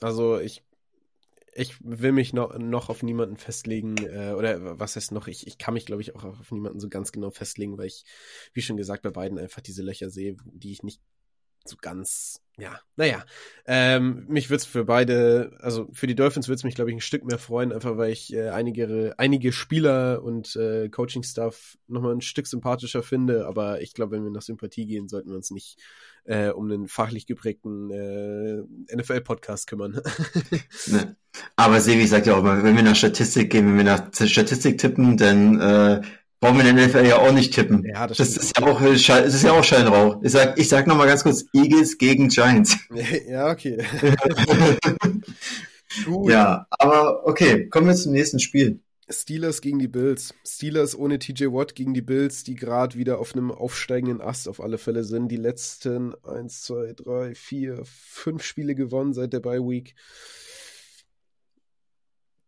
[0.00, 0.62] also ich
[1.54, 5.58] ich will mich noch, noch auf niemanden festlegen, äh, oder was heißt noch, ich, ich
[5.58, 8.04] kann mich, glaube ich, auch auf niemanden so ganz genau festlegen, weil ich,
[8.54, 11.00] wie schon gesagt, bei beiden einfach diese Löcher sehe, die ich nicht
[11.64, 13.24] so ganz, ja, naja.
[13.66, 17.24] Ähm, mich wird's für beide, also für die Dolphins wird's mich, glaube ich, ein Stück
[17.24, 22.46] mehr freuen, einfach weil ich äh, einige, einige Spieler und äh, Coaching-Staff nochmal ein Stück
[22.46, 25.78] sympathischer finde, aber ich glaube, wenn wir nach Sympathie gehen, sollten wir uns nicht
[26.24, 30.00] äh, um einen fachlich geprägten äh, NFL-Podcast kümmern.
[30.86, 31.16] ne.
[31.56, 34.78] Aber Sevi sagt ja auch immer, wenn wir nach Statistik gehen, wenn wir nach Statistik
[34.78, 36.02] tippen, dann äh,
[36.42, 37.84] Brauchen wir in der NFL ja auch nicht tippen.
[37.84, 40.20] Ja, das, das ist ja auch, das ist ja auch Scheinrauch.
[40.24, 42.76] Ich sag, ich sag noch mal ganz kurz, Eagles gegen Giants.
[43.28, 43.78] Ja, okay.
[46.26, 48.80] ja, aber okay, kommen wir zum nächsten Spiel.
[49.08, 50.34] Steelers gegen die Bills.
[50.44, 54.60] Steelers ohne TJ Watt gegen die Bills, die gerade wieder auf einem aufsteigenden Ast auf
[54.60, 55.28] alle Fälle sind.
[55.28, 59.94] Die letzten 1, 2, 3, 4, 5 Spiele gewonnen seit der Bye Week.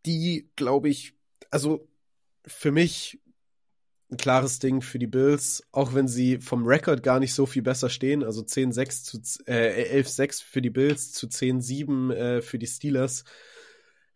[0.05, 1.15] Die, glaube ich,
[1.53, 1.87] also
[2.45, 3.21] für mich
[4.15, 7.63] ein klares Ding für die Bills, auch wenn sie vom Rekord gar nicht so viel
[7.63, 8.23] besser stehen.
[8.23, 13.25] Also 10-6 zu äh, 11-6 für die Bills zu 10-7 äh, für die Steelers.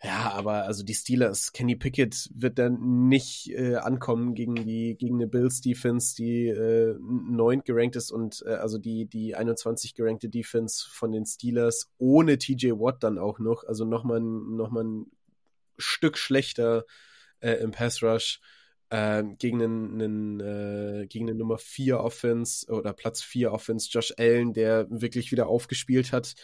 [0.00, 5.16] Ja, aber also die Steelers, Kenny Pickett wird dann nicht äh, ankommen gegen die gegen
[5.16, 10.28] eine Bills Defense, die äh, neunt gerankt ist und äh, also die die 21 gerankte
[10.28, 15.06] Defense von den Steelers ohne TJ Watt dann auch noch, also nochmal noch mal ein
[15.78, 16.84] Stück schlechter
[17.40, 18.40] äh, im Pass Rush
[18.90, 24.14] äh, gegen einen, einen äh, gegen eine Nummer 4 Offense oder Platz 4 Offense, Josh
[24.18, 26.34] Allen, der wirklich wieder aufgespielt hat.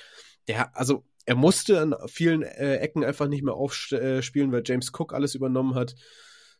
[0.48, 5.14] Der, also er musste an vielen äh, Ecken einfach nicht mehr aufspielen, weil James Cook
[5.14, 5.94] alles übernommen hat.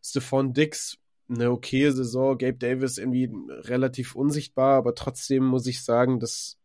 [0.03, 0.99] Stephon Dix,
[1.29, 6.59] eine okaye Saison, Gabe Davis irgendwie relativ unsichtbar, aber trotzdem muss ich sagen, dass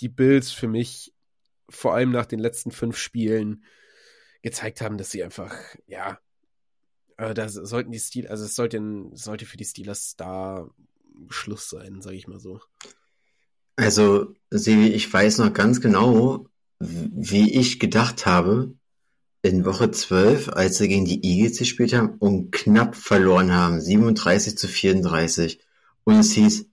[0.00, 1.12] die Bills für mich
[1.68, 3.64] vor allem nach den letzten fünf Spielen
[4.42, 5.54] gezeigt haben, dass sie einfach,
[5.86, 6.18] ja,
[7.20, 8.80] äh, da sollten die Stil, also es sollte,
[9.12, 10.66] sollte für die Steelers da
[11.28, 12.60] Schluss sein, sage ich mal so.
[13.76, 16.46] Also, Sevi, ich weiß noch ganz genau,
[16.78, 18.74] wie ich gedacht habe,
[19.42, 24.56] in Woche 12, als sie gegen die Eagles gespielt haben und knapp verloren haben, 37
[24.56, 25.60] zu 34.
[26.04, 26.66] Und es hieß,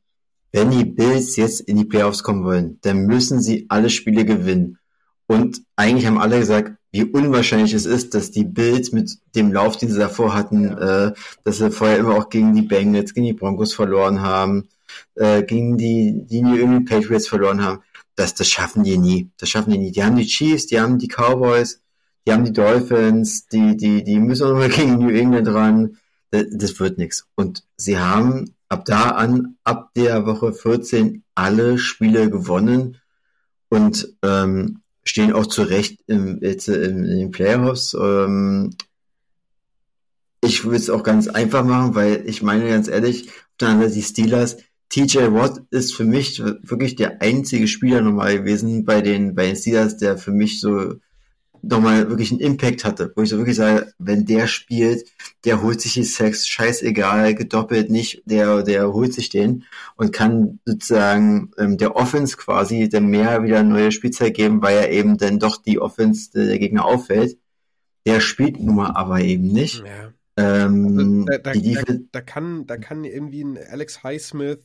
[0.51, 4.79] wenn die Bills jetzt in die Playoffs kommen wollen, dann müssen sie alle Spiele gewinnen.
[5.27, 9.77] Und eigentlich haben alle gesagt, wie unwahrscheinlich es ist, dass die Bills mit dem Lauf,
[9.77, 13.33] den sie davor hatten, äh, dass sie vorher immer auch gegen die Bengals, gegen die
[13.33, 14.69] Broncos verloren haben,
[15.15, 17.81] äh, gegen die, die New England Patriots verloren haben,
[18.15, 19.29] das, das schaffen die nie.
[19.37, 19.91] Das schaffen die nie.
[19.91, 21.81] Die haben die Chiefs, die haben die Cowboys,
[22.25, 25.97] die haben die Dolphins, die, die, die müssen auch mal gegen New England ran.
[26.31, 27.27] Das, das wird nichts.
[27.35, 32.97] Und sie haben ab da an, ab der Woche 14, alle Spiele gewonnen
[33.69, 37.95] und ähm, stehen auch zu Recht im, jetzt in, in den Playoffs.
[37.99, 38.75] Ähm,
[40.41, 44.57] ich würde es auch ganz einfach machen, weil ich meine ganz ehrlich, dann die Steelers,
[44.89, 49.55] TJ Watt ist für mich wirklich der einzige Spieler nochmal gewesen bei den, bei den
[49.55, 50.93] Steelers, der für mich so
[51.69, 55.07] nochmal wirklich einen Impact hatte, wo ich so wirklich sage, wenn der spielt,
[55.45, 59.65] der holt sich die Sex, scheißegal, gedoppelt nicht, der, der holt sich den
[59.95, 64.91] und kann sozusagen ähm, der Offense quasi dann mehr wieder neue Spielzeit geben, weil er
[64.91, 67.37] eben dann doch die Offense der Gegner auffällt.
[68.05, 69.83] Der spielt nun mal aber eben nicht.
[69.85, 70.13] Ja.
[70.37, 74.63] Ähm, also da, da, da, da, kann, da kann irgendwie ein Alex Highsmith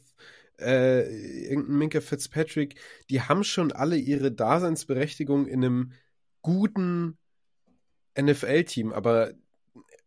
[0.62, 2.76] äh, irgendein Minka Fitzpatrick,
[3.10, 5.92] die haben schon alle ihre Daseinsberechtigung in einem
[6.42, 7.18] guten
[8.20, 9.32] NFL-Team, aber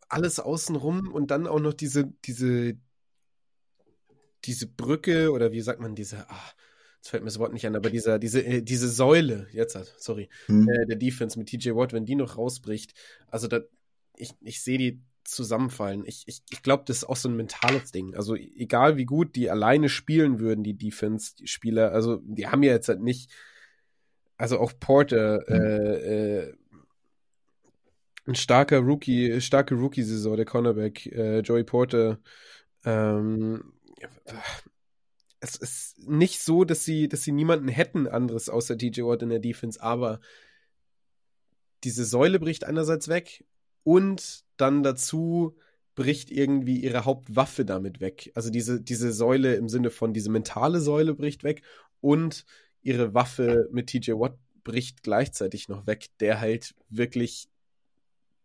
[0.07, 2.77] alles außenrum und dann auch noch diese, diese,
[4.45, 6.51] diese Brücke oder wie sagt man, diese, ah,
[6.97, 10.29] jetzt fällt mir das Wort nicht an, aber dieser, diese, äh, diese Säule, jetzt, sorry,
[10.45, 10.69] hm.
[10.69, 12.93] äh, der Defense mit TJ Watt, wenn die noch rausbricht,
[13.27, 13.61] also da,
[14.17, 16.05] ich, ich sehe die zusammenfallen.
[16.05, 18.15] Ich, ich, ich glaube, das ist auch so ein mentales Ding.
[18.15, 22.87] Also egal wie gut die alleine spielen würden, die Defense-Spieler, also die haben ja jetzt
[22.87, 23.31] halt nicht
[24.37, 25.55] also auch Porter, mhm.
[25.55, 26.53] äh, äh,
[28.27, 32.19] ein starker Rookie, starke Rookie-Saison, der Cornerback, äh, Joey Porter.
[32.83, 33.73] Ähm,
[35.39, 39.29] es ist nicht so, dass sie, dass sie niemanden hätten anderes außer DJ Watt in
[39.29, 40.19] der Defense, aber
[41.83, 43.45] diese Säule bricht einerseits weg
[43.83, 45.55] und dann dazu
[45.93, 48.31] bricht irgendwie ihre Hauptwaffe damit weg.
[48.35, 51.61] Also diese, diese Säule im Sinne von diese mentale Säule bricht weg
[52.01, 52.45] und
[52.85, 57.49] ihre Waffe mit TJ Watt bricht gleichzeitig noch weg, der halt wirklich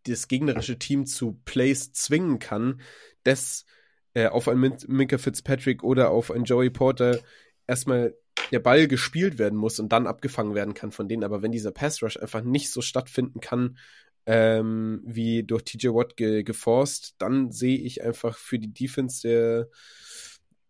[0.03, 2.81] das gegnerische Team zu Plays zwingen kann,
[3.23, 3.65] dass
[4.13, 7.19] äh, auf einen Minka Fitzpatrick oder auf einen Joey Porter
[7.67, 8.15] erstmal
[8.51, 11.23] der Ball gespielt werden muss und dann abgefangen werden kann von denen.
[11.23, 13.77] Aber wenn dieser Pass Rush einfach nicht so stattfinden kann,
[14.25, 19.69] ähm, wie durch TJ Watt ge geforst, dann sehe ich einfach für die Defense der,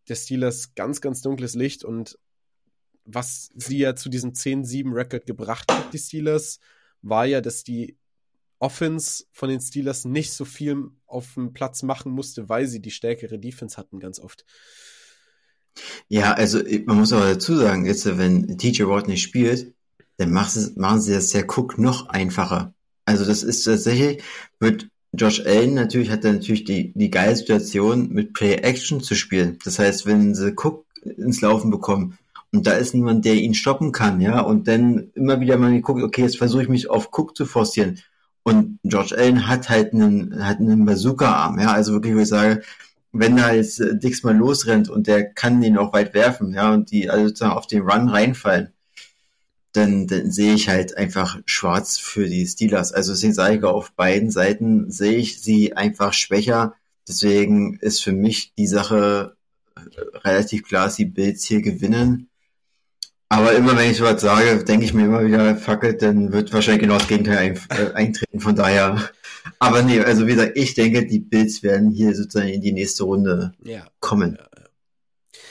[0.09, 2.17] der Steelers ganz, ganz dunkles Licht und
[3.05, 6.59] was sie ja zu diesem 10-7-Record gebracht hat, die Steelers,
[7.01, 7.97] war ja, dass die
[8.59, 12.91] Offense von den Steelers nicht so viel auf dem Platz machen musste, weil sie die
[12.91, 14.45] stärkere Defense hatten, ganz oft.
[16.09, 19.73] Ja, also man muss aber dazu sagen, jetzt wenn TJ Watt nicht spielt,
[20.17, 22.73] dann machen sie das ja Cook noch einfacher.
[23.05, 24.21] Also das ist tatsächlich,
[24.59, 29.15] wird Josh Allen natürlich hat er natürlich die, die geile Situation, mit Play Action zu
[29.15, 29.57] spielen.
[29.63, 32.17] Das heißt, wenn sie Cook ins Laufen bekommen,
[32.53, 34.41] und da ist niemand, der ihn stoppen kann, ja.
[34.41, 37.99] Und dann immer wieder mal geguckt, okay, jetzt versuche ich mich auf Cook zu forcieren.
[38.43, 41.71] Und George Allen hat halt einen, hat einen Bazooka-Arm, ja.
[41.71, 42.61] Also wirklich, wo ich sage,
[43.13, 46.73] wenn da jetzt äh, Dix mal losrennt und der kann den auch weit werfen, ja,
[46.73, 48.73] und die also sozusagen auf den Run reinfallen,
[49.73, 52.91] dann, dann sehe ich halt einfach schwarz für die Steelers.
[52.91, 56.75] Also deswegen sage ich, auf beiden Seiten sehe ich sie einfach schwächer.
[57.07, 59.37] Deswegen ist für mich die Sache
[59.75, 59.81] äh,
[60.19, 62.27] relativ klar, dass die Bills hier gewinnen.
[63.31, 66.81] Aber immer wenn ich sowas sage, denke ich mir immer wieder, fackelt, dann wird wahrscheinlich
[66.81, 68.41] genau das Gegenteil ein, äh, eintreten.
[68.41, 69.09] Von daher.
[69.57, 73.05] Aber nee, also wie gesagt, ich denke, die Bills werden hier sozusagen in die nächste
[73.05, 73.87] Runde ja.
[74.01, 74.35] kommen.
[74.37, 75.41] Ja, ja.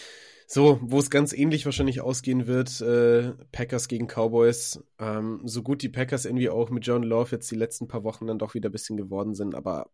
[0.47, 4.85] So, wo es ganz ähnlich wahrscheinlich ausgehen wird, äh, Packers gegen Cowboys.
[4.99, 8.27] Ähm, so gut die Packers irgendwie auch mit John Love jetzt die letzten paar Wochen
[8.27, 9.91] dann doch wieder ein bisschen geworden sind, aber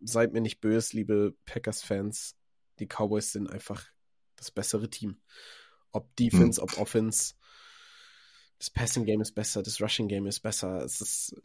[0.00, 2.36] seid mir nicht böse, liebe Packers-Fans.
[2.80, 3.82] Die Cowboys sind einfach
[4.36, 5.16] das bessere Team.
[5.94, 6.64] Ob Defense, hm.
[6.64, 7.34] ob Offense.
[8.58, 10.84] Das Passing Game ist besser, das Rushing Game ist besser.
[10.84, 11.36] Es ist.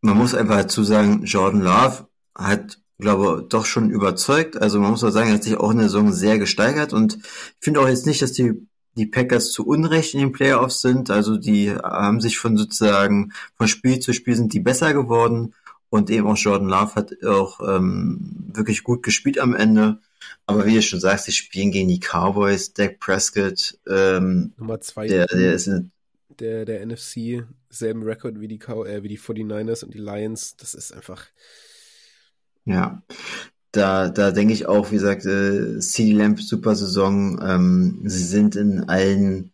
[0.00, 4.56] Man muss einfach dazu sagen, Jordan Love hat, glaube ich, doch schon überzeugt.
[4.56, 7.16] Also man muss auch sagen, er hat sich auch in der Saison sehr gesteigert und
[7.16, 8.66] ich finde auch jetzt nicht, dass die
[8.96, 11.10] die Packers zu Unrecht in den Playoffs sind.
[11.10, 15.54] Also die haben sich von sozusagen von Spiel zu Spiel sind die besser geworden
[15.90, 19.98] und eben auch Jordan Love hat auch ähm, wirklich gut gespielt am Ende.
[20.46, 25.06] Aber wie du schon sagst, die spielen gegen die Cowboys, Dak Prescott, ähm, Nummer zwei,
[25.08, 25.90] der, der ist in,
[26.40, 30.74] der, der NFC, selben Rekord wie die, äh, wie die 49ers und die Lions, das
[30.74, 31.26] ist einfach.
[32.64, 33.02] Ja,
[33.72, 37.40] da, da denke ich auch, wie gesagt, äh, CD Lamp, super Saison.
[37.42, 39.52] Ähm, sie sind in allen,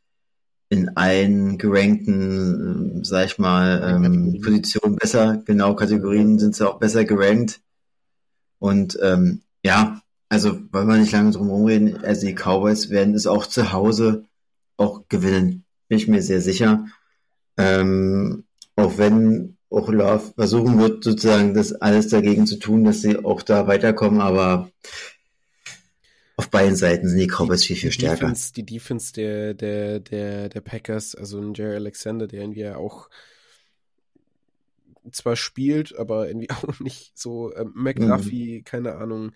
[0.69, 6.79] in allen gerankten, äh, sag ich mal, ähm, Positionen besser, genau, Kategorien sind sie auch
[6.79, 7.61] besser gerankt.
[8.59, 10.01] Und ähm, ja,
[10.33, 14.25] also wollen wir nicht lange drum rumreden, also die Cowboys werden es auch zu Hause
[14.79, 16.87] auch gewinnen, bin ich mir sehr sicher.
[17.59, 18.45] Ähm,
[18.75, 23.43] auch wenn auch Love versuchen wird, sozusagen das alles dagegen zu tun, dass sie auch
[23.43, 24.71] da weiterkommen, aber
[26.39, 28.21] auf beiden Seiten sind die Cowboys viel, viel stärker.
[28.21, 33.11] Defense, die Defense der, der, der, der Packers, also ein Jerry Alexander, der irgendwie auch
[35.11, 38.65] zwar spielt, aber irgendwie auch nicht so, äh, McDuffie, mhm.
[38.65, 39.33] keine Ahnung,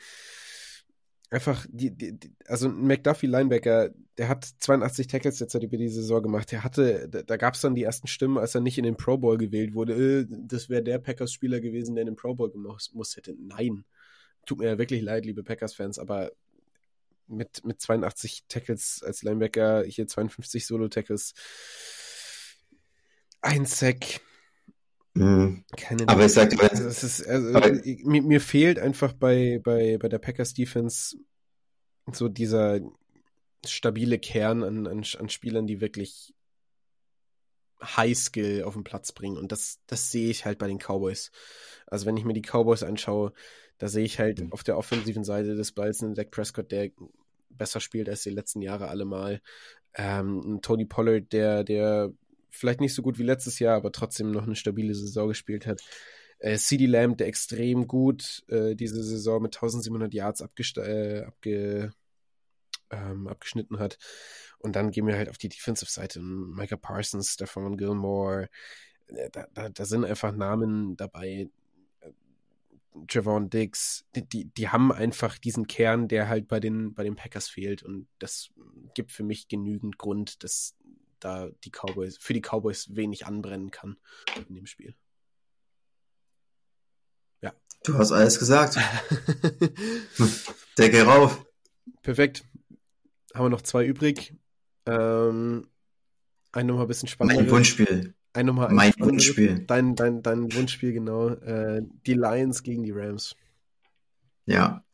[1.30, 6.22] einfach die, die, die also McDuffie Linebacker, der hat 82 Tackles jetzt über die Saison
[6.22, 6.52] gemacht.
[6.52, 8.96] Der hatte, da, da gab es dann die ersten Stimmen, als er nicht in den
[8.96, 10.20] Pro Bowl gewählt wurde.
[10.20, 13.34] Äh, das wäre der Packers-Spieler gewesen, der in den Pro Bowl gemusst hätte.
[13.38, 13.84] Nein.
[14.46, 16.30] Tut mir ja wirklich leid, liebe Packers-Fans, aber
[17.26, 21.34] mit, mit 82 Tackles als Linebacker, hier 52 Solo-Tackles,
[23.40, 24.20] ein Sack.
[25.16, 25.64] Mhm.
[25.76, 27.58] Keine aber ich sag also, es ist, also,
[28.04, 31.16] mir, mir fehlt einfach bei, bei, bei der Packers Defense
[32.12, 32.80] so dieser
[33.64, 36.34] stabile Kern an, an, an Spielern, die wirklich
[37.82, 39.36] High Skill auf den Platz bringen.
[39.36, 41.30] Und das, das sehe ich halt bei den Cowboys.
[41.86, 43.32] Also wenn ich mir die Cowboys anschaue,
[43.78, 44.52] da sehe ich halt mhm.
[44.52, 46.90] auf der offensiven Seite des Balls einen Dak Prescott, der
[47.50, 49.40] besser spielt als die letzten Jahre allemal.
[49.94, 52.12] Ähm, Tony Pollard, der, der
[52.56, 55.82] vielleicht nicht so gut wie letztes Jahr, aber trotzdem noch eine stabile Saison gespielt hat.
[56.38, 60.40] Äh, CD Lamb, der extrem gut äh, diese Saison mit 1700 Yards
[60.76, 61.92] äh, abge
[62.90, 63.98] ähm, abgeschnitten hat.
[64.58, 66.20] Und dann gehen wir halt auf die Defensive-Seite.
[66.20, 68.48] Micah Parsons, Stefan Gilmore,
[69.08, 71.48] äh, da, da, da sind einfach Namen dabei.
[73.10, 77.14] Javon Diggs, die, die, die, haben einfach diesen Kern, der halt bei den, bei den
[77.14, 77.82] Packers fehlt.
[77.82, 78.50] Und das
[78.94, 80.74] gibt für mich genügend Grund, dass
[81.26, 83.96] da die Cowboys, für die Cowboys wenig anbrennen kann
[84.48, 84.94] in dem Spiel.
[87.40, 87.52] Ja.
[87.84, 88.76] Du hast alles gesagt.
[90.78, 91.44] Decke rauf.
[92.02, 92.44] Perfekt.
[93.34, 94.34] Haben wir noch zwei übrig.
[94.86, 95.68] Ähm,
[96.52, 97.42] ein nochmal ein bisschen spannender.
[97.42, 98.14] Mein Wunschspiel.
[98.32, 99.64] Ein nochmal mein Wunschspiel.
[99.66, 101.30] Dein, dein, dein Wunschspiel, genau.
[101.30, 103.34] Äh, die Lions gegen die Rams.
[104.44, 104.84] Ja.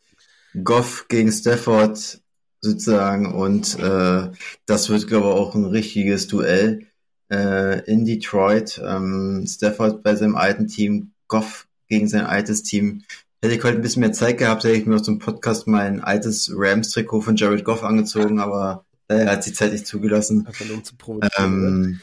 [0.65, 2.22] Goff gegen Stafford
[2.63, 4.31] sozusagen und äh,
[4.67, 6.87] das wird, glaube ich, auch ein richtiges Duell
[7.31, 8.81] äh, in Detroit.
[8.85, 13.03] Ähm, Stafford bei seinem alten Team, Goff gegen sein altes Team.
[13.43, 16.01] Hätte ich heute ein bisschen mehr Zeit gehabt, hätte ich mir aus dem Podcast mein
[16.01, 20.47] altes Rams-Trikot von Jared Goff angezogen, aber er hat die Zeit nicht zugelassen.
[20.73, 20.95] Um zu
[21.39, 22.01] ähm,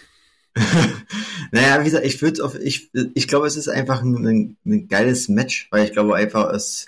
[1.51, 4.87] naja, wie gesagt, ich würde auf, ich, ich glaube, es ist einfach ein, ein, ein,
[4.89, 6.87] geiles Match, weil ich glaube einfach, es,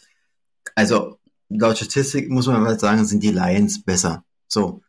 [0.76, 1.18] also
[1.58, 4.24] laut Statistik muss man halt sagen, sind die Lions besser.
[4.48, 4.82] So.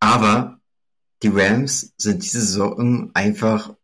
[0.00, 0.60] Aber
[1.22, 3.74] die Rams sind diese Saison einfach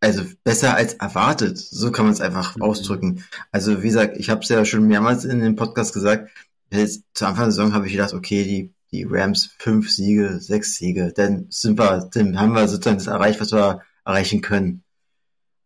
[0.00, 1.58] also besser als erwartet.
[1.58, 2.62] So kann man es einfach mhm.
[2.62, 3.24] ausdrücken.
[3.50, 6.30] Also wie gesagt, ich habe es ja schon mehrmals in dem Podcast gesagt.
[6.70, 10.76] Jetzt, zu Anfang der Saison habe ich gedacht, okay, die, die Rams fünf Siege, sechs
[10.76, 14.84] Siege, dann sind wir, dann haben wir sozusagen das erreicht, was wir erreichen können.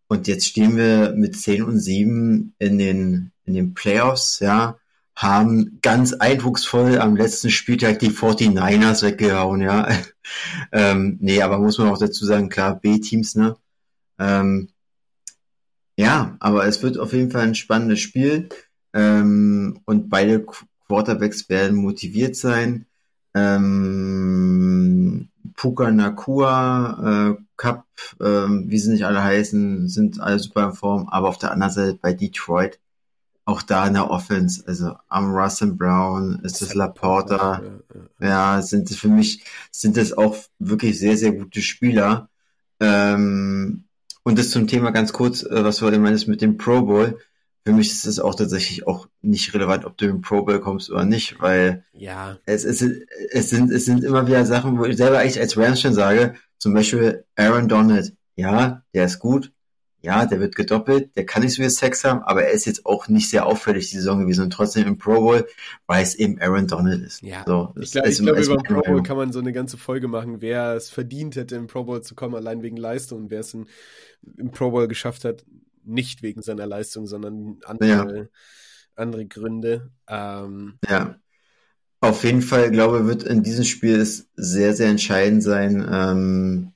[0.06, 4.78] Und jetzt stehen wir mit zehn und sieben in den in den Playoffs, ja,
[5.14, 9.88] haben ganz eindrucksvoll am letzten Spieltag die 49ers weggehauen, ja.
[10.72, 13.56] ähm, nee, aber muss man auch dazu sagen, klar, B-Teams, ne?
[14.18, 14.68] Ähm,
[15.96, 18.48] ja, aber es wird auf jeden Fall ein spannendes Spiel
[18.94, 20.44] ähm, und beide
[20.88, 22.86] Quarterbacks werden motiviert sein.
[23.34, 27.86] Ähm, Puka Nakua, äh, Cup,
[28.20, 31.72] äh, wie sie nicht alle heißen, sind alle super in Form, aber auf der anderen
[31.72, 32.78] Seite bei Detroit
[33.52, 37.62] auch da in der Offense, also am Russell Brown, ist es Laporta,
[38.18, 42.28] ja, sind es für mich, sind es auch wirklich sehr, sehr gute Spieler.
[42.80, 43.84] Ähm,
[44.24, 47.18] und das zum Thema ganz kurz, äh, was du heute meinst mit dem Pro Bowl.
[47.64, 50.90] Für mich ist es auch tatsächlich auch nicht relevant, ob du im Pro Bowl kommst
[50.90, 52.38] oder nicht, weil ja.
[52.44, 55.80] es, es, es, sind, es sind immer wieder Sachen, wo ich selber eigentlich als Rams
[55.80, 59.52] schon sage, zum Beispiel Aaron Donald, ja, der ist gut,
[60.02, 62.84] ja, der wird gedoppelt, der kann nicht so viel Sex haben, aber er ist jetzt
[62.84, 65.46] auch nicht sehr auffällig die Saison gewesen und trotzdem im Pro Bowl,
[65.86, 67.22] weil es eben Aaron Donald ist.
[67.22, 70.08] Ja, so, ich glaube, glaub, über den Pro Bowl kann man so eine ganze Folge
[70.08, 73.40] machen, wer es verdient hätte, im Pro Bowl zu kommen, allein wegen Leistung und wer
[73.40, 73.66] es in,
[74.36, 75.44] im Pro Bowl geschafft hat,
[75.84, 78.26] nicht wegen seiner Leistung, sondern andere, ja.
[78.96, 79.90] andere Gründe.
[80.08, 81.16] Ähm, ja.
[82.00, 86.72] Auf jeden Fall, glaube ich, wird in diesem Spiel es sehr, sehr entscheidend sein, ähm,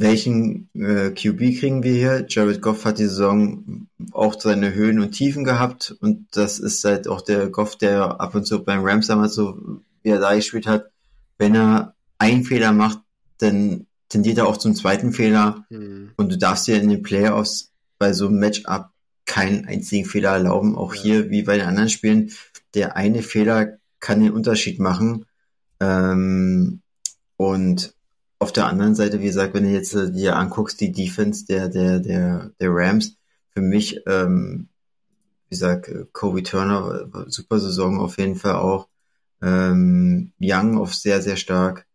[0.00, 2.26] welchen äh, QB kriegen wir hier?
[2.28, 7.08] Jared Goff hat die Saison auch seine Höhen und Tiefen gehabt und das ist halt
[7.08, 10.66] auch der Goff, der ab und zu beim Rams damals so, wie er da gespielt
[10.66, 10.90] hat,
[11.38, 13.00] wenn er einen Fehler macht,
[13.38, 15.64] dann tendiert er auch zum zweiten Fehler.
[15.70, 16.12] Mhm.
[16.16, 18.90] Und du darfst dir in den Playoffs bei so einem Matchup
[19.26, 20.76] keinen einzigen Fehler erlauben.
[20.76, 21.02] Auch ja.
[21.02, 22.30] hier, wie bei den anderen Spielen,
[22.74, 25.26] der eine Fehler kann den Unterschied machen.
[25.80, 26.80] Ähm,
[27.36, 27.94] und
[28.44, 31.70] auf der anderen Seite, wie gesagt, wenn du jetzt äh, dir anguckst, die Defense der,
[31.70, 33.16] der, der, der Rams,
[33.48, 34.68] für mich, ähm,
[35.48, 38.88] wie gesagt, Kobe Turner, super Saison auf jeden Fall auch.
[39.40, 41.86] Ähm, Young auf sehr, sehr stark.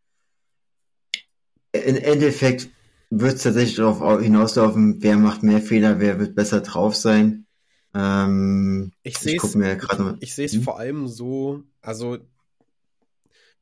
[1.71, 2.69] Im Endeffekt
[3.11, 7.45] wird es tatsächlich darauf hinauslaufen, wer macht mehr Fehler, wer wird besser drauf sein.
[7.93, 10.63] Ähm, ich sehe es ich, ich sehe hm?
[10.63, 12.17] vor allem so, also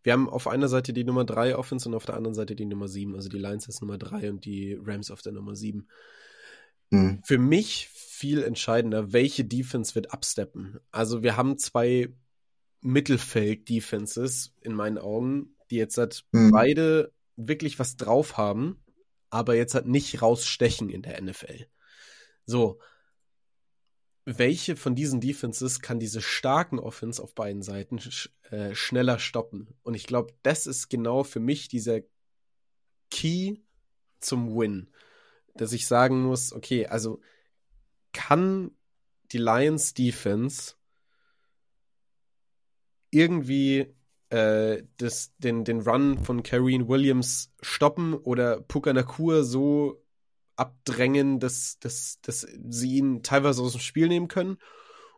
[0.07, 2.63] wir haben auf einer Seite die Nummer 3 Offense und auf der anderen Seite die
[2.63, 3.13] Nummer 7.
[3.13, 5.85] Also die Lions ist Nummer 3 und die Rams auf der Nummer 7.
[6.91, 7.21] Hm.
[7.25, 10.79] Für mich viel entscheidender, welche Defense wird absteppen.
[10.91, 12.07] Also wir haben zwei
[12.79, 16.51] Mittelfeld-Defenses in meinen Augen, die jetzt halt hm.
[16.51, 18.81] beide wirklich was drauf haben,
[19.29, 21.67] aber jetzt halt nicht rausstechen in der NFL.
[22.45, 22.79] So.
[24.29, 29.69] Welche von diesen Defenses kann diese starken Offense auf beiden Seiten sch äh, schneller stoppen?
[29.83, 32.01] Und ich glaube, das ist genau für mich dieser
[33.09, 33.59] Key
[34.19, 34.89] zum Win.
[35.55, 37.21] Dass ich sagen muss, okay, also
[38.11, 38.71] kann
[39.31, 40.73] die Lions Defense
[43.11, 43.95] irgendwie
[44.27, 50.03] äh, das, den, den Run von Kareen Williams stoppen oder Puka Nakur so
[50.57, 54.57] abdrängen, dass, dass, dass sie ihn teilweise aus dem Spiel nehmen können?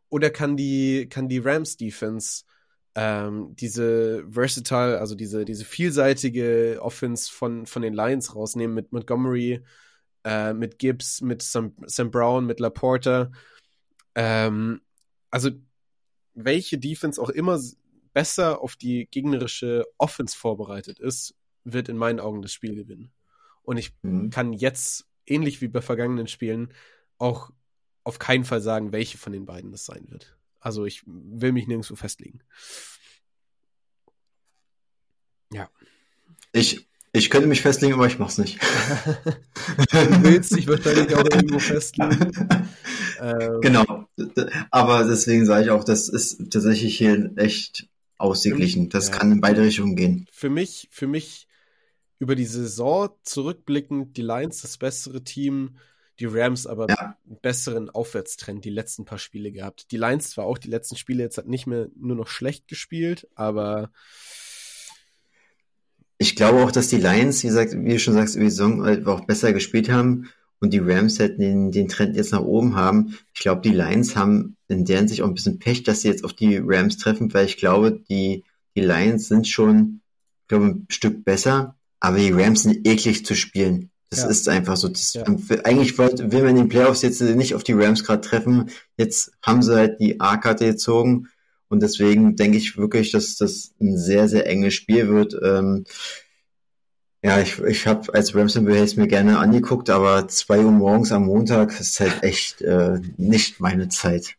[0.10, 2.44] Oder kann die, kann die Rams Defense
[2.96, 9.64] ähm, diese versatile, also diese, diese vielseitige Offense von, von den Lions rausnehmen mit Montgomery,
[10.24, 13.32] äh, mit Gibbs, mit Sam, Sam Brown, mit Laporta?
[14.16, 14.82] Ähm,
[15.32, 15.52] also
[16.34, 17.60] welche Defense auch immer
[18.14, 23.12] besser auf die gegnerische Offense vorbereitet ist, wird in meinen Augen das Spiel gewinnen.
[23.62, 24.30] Und ich mhm.
[24.30, 26.74] kann jetzt, ähnlich wie bei vergangenen Spielen,
[27.18, 27.52] auch
[28.04, 30.36] auf keinen Fall sagen, welche von den beiden das sein wird.
[30.60, 32.42] Also ich will mich nirgendwo festlegen.
[35.52, 35.70] Ja.
[36.52, 38.60] Ich, ich könnte mich festlegen, aber ich mach's nicht.
[39.92, 42.32] du willst dich wahrscheinlich auch irgendwo festlegen.
[43.22, 44.08] Ähm, genau.
[44.72, 48.88] Aber deswegen sage ich auch, das ist tatsächlich hier echt ausgeglichen.
[48.88, 49.16] Das ja.
[49.18, 50.26] kann in beide Richtungen gehen.
[50.32, 51.49] Für mich, für mich
[52.20, 55.78] über die Saison zurückblickend die Lions das bessere Team,
[56.20, 57.18] die Rams aber ja.
[57.26, 59.92] einen besseren Aufwärtstrend die letzten paar Spiele gehabt.
[59.92, 63.28] Die Lions zwar auch die letzten Spiele jetzt hat nicht mehr nur noch schlecht gespielt,
[63.36, 63.92] aber
[66.18, 69.08] ich glaube auch, dass die Lions, wie gesagt, wie du schon sagst, über die Saison
[69.08, 70.30] auch besser gespielt haben
[70.60, 73.18] und die Rams halt den, den Trend jetzt nach oben haben.
[73.34, 76.26] Ich glaube, die Lions haben in deren sich auch ein bisschen Pech, dass sie jetzt
[76.26, 78.44] auf die Rams treffen, weil ich glaube, die,
[78.76, 80.02] die Lions sind schon,
[80.50, 83.92] glaube ein Stück besser, aber die Rams sind eklig zu spielen.
[84.10, 84.30] Das ja.
[84.30, 84.88] ist einfach so.
[84.88, 85.24] Das, ja.
[85.64, 88.72] Eigentlich wollt, will man in den Playoffs jetzt nicht auf die Rams gerade treffen.
[88.98, 91.28] Jetzt haben sie halt die A-Karte gezogen.
[91.68, 95.36] Und deswegen denke ich wirklich, dass das ein sehr, sehr enges Spiel wird.
[95.44, 95.86] Ähm,
[97.22, 101.26] ja, ich, ich habe als Ramson es mir gerne angeguckt, aber zwei Uhr morgens am
[101.26, 104.36] Montag ist halt echt äh, nicht meine Zeit.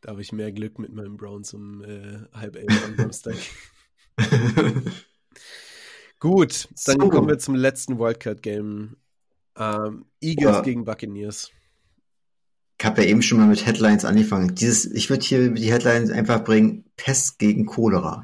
[0.00, 3.36] Da habe ich mehr Glück mit meinem Browns um äh, halb elf am Samstag.
[6.20, 7.08] Gut, dann so.
[7.08, 8.96] kommen wir zum letzten Wildcard-Game.
[9.56, 10.60] Ähm, Eagles ja.
[10.62, 11.50] gegen Buccaneers.
[12.80, 14.54] Ich habe ja eben schon mal mit Headlines angefangen.
[14.54, 18.22] Dieses, ich würde hier die Headlines einfach bringen: Pest gegen Cholera.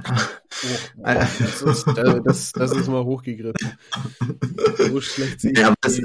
[0.97, 3.73] Oh, das, ist, äh, das, das, ist mal hochgegriffen.
[4.79, 6.01] So schlecht sehe ich ja, das,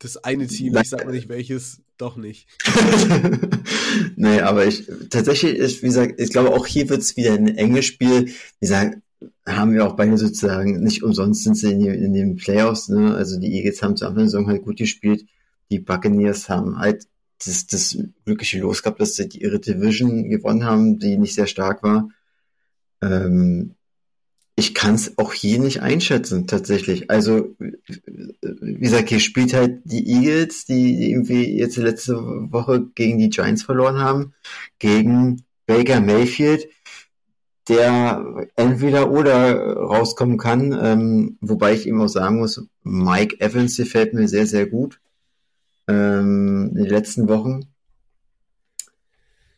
[0.00, 2.48] das, eine Team, ich sag mal nicht welches, doch nicht.
[4.16, 7.56] nee, aber ich tatsächlich ist, wie gesagt, ich glaube auch hier wird es wieder ein
[7.56, 8.26] enges Spiel.
[8.26, 8.98] Wie gesagt,
[9.56, 12.88] haben wir auch beide sozusagen nicht umsonst sind sie in, in den Playoffs.
[12.88, 13.14] Ne?
[13.14, 15.24] Also die Eagles haben zu Anfang der Saison halt gut gespielt.
[15.70, 17.06] Die Buccaneers haben halt
[17.44, 21.82] das, das glückliche Los gehabt, dass sie ihre Division gewonnen haben, die nicht sehr stark
[21.82, 22.08] war.
[23.02, 23.74] Ähm,
[24.56, 27.10] ich kann es auch hier nicht einschätzen, tatsächlich.
[27.10, 33.30] Also, wie gesagt, hier spielt halt die Eagles, die irgendwie jetzt letzte Woche gegen die
[33.30, 34.34] Giants verloren haben,
[34.78, 36.68] gegen Baker Mayfield,
[37.68, 44.14] der entweder oder rauskommen kann, ähm, wobei ich ihm auch sagen muss, Mike Evans gefällt
[44.14, 45.00] mir sehr, sehr gut
[45.88, 47.66] ähm, in den letzten Wochen.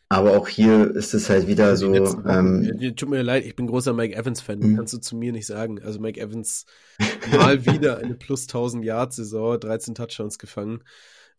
[0.09, 1.91] Aber auch hier ist es halt wieder so.
[1.95, 4.59] Ähm, Tut mir leid, ich bin großer Mike Evans-Fan.
[4.59, 4.75] Mhm.
[4.75, 5.81] Kannst du zu mir nicht sagen.
[5.81, 6.67] Also Mike Evans
[7.31, 10.83] mal wieder eine plus 1000 Yard Saison, 13 Touchdowns gefangen.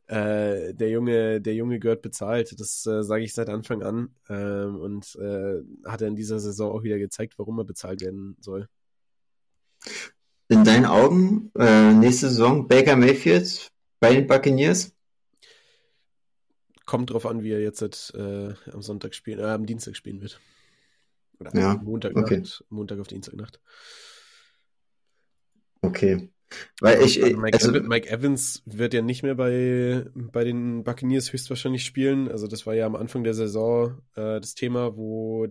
[0.06, 2.58] Äh, der Junge, der Junge gehört bezahlt.
[2.60, 4.14] Das äh, sage ich seit Anfang an.
[4.28, 8.36] Ähm, und äh, hat er in dieser Saison auch wieder gezeigt, warum er bezahlt werden
[8.40, 8.68] soll.
[10.48, 14.92] in deinen Augen äh, nächste Saison Baker Mayfield bei den Buccaneers?
[16.84, 17.82] Kommt drauf an, wie er jetzt
[18.14, 20.38] äh, am Sonntag spielen, äh, am Dienstag spielen wird.
[21.40, 22.42] Oder ja, Montag, okay.
[22.68, 23.58] Montag auf Dienstagnacht.
[25.80, 26.30] Okay.
[26.80, 30.84] Weil ich, also Mike, also, Evans, Mike, Evans wird ja nicht mehr bei, bei den
[30.84, 32.30] Buccaneers höchstwahrscheinlich spielen.
[32.30, 35.48] Also das war ja am Anfang der Saison äh, das Thema, wo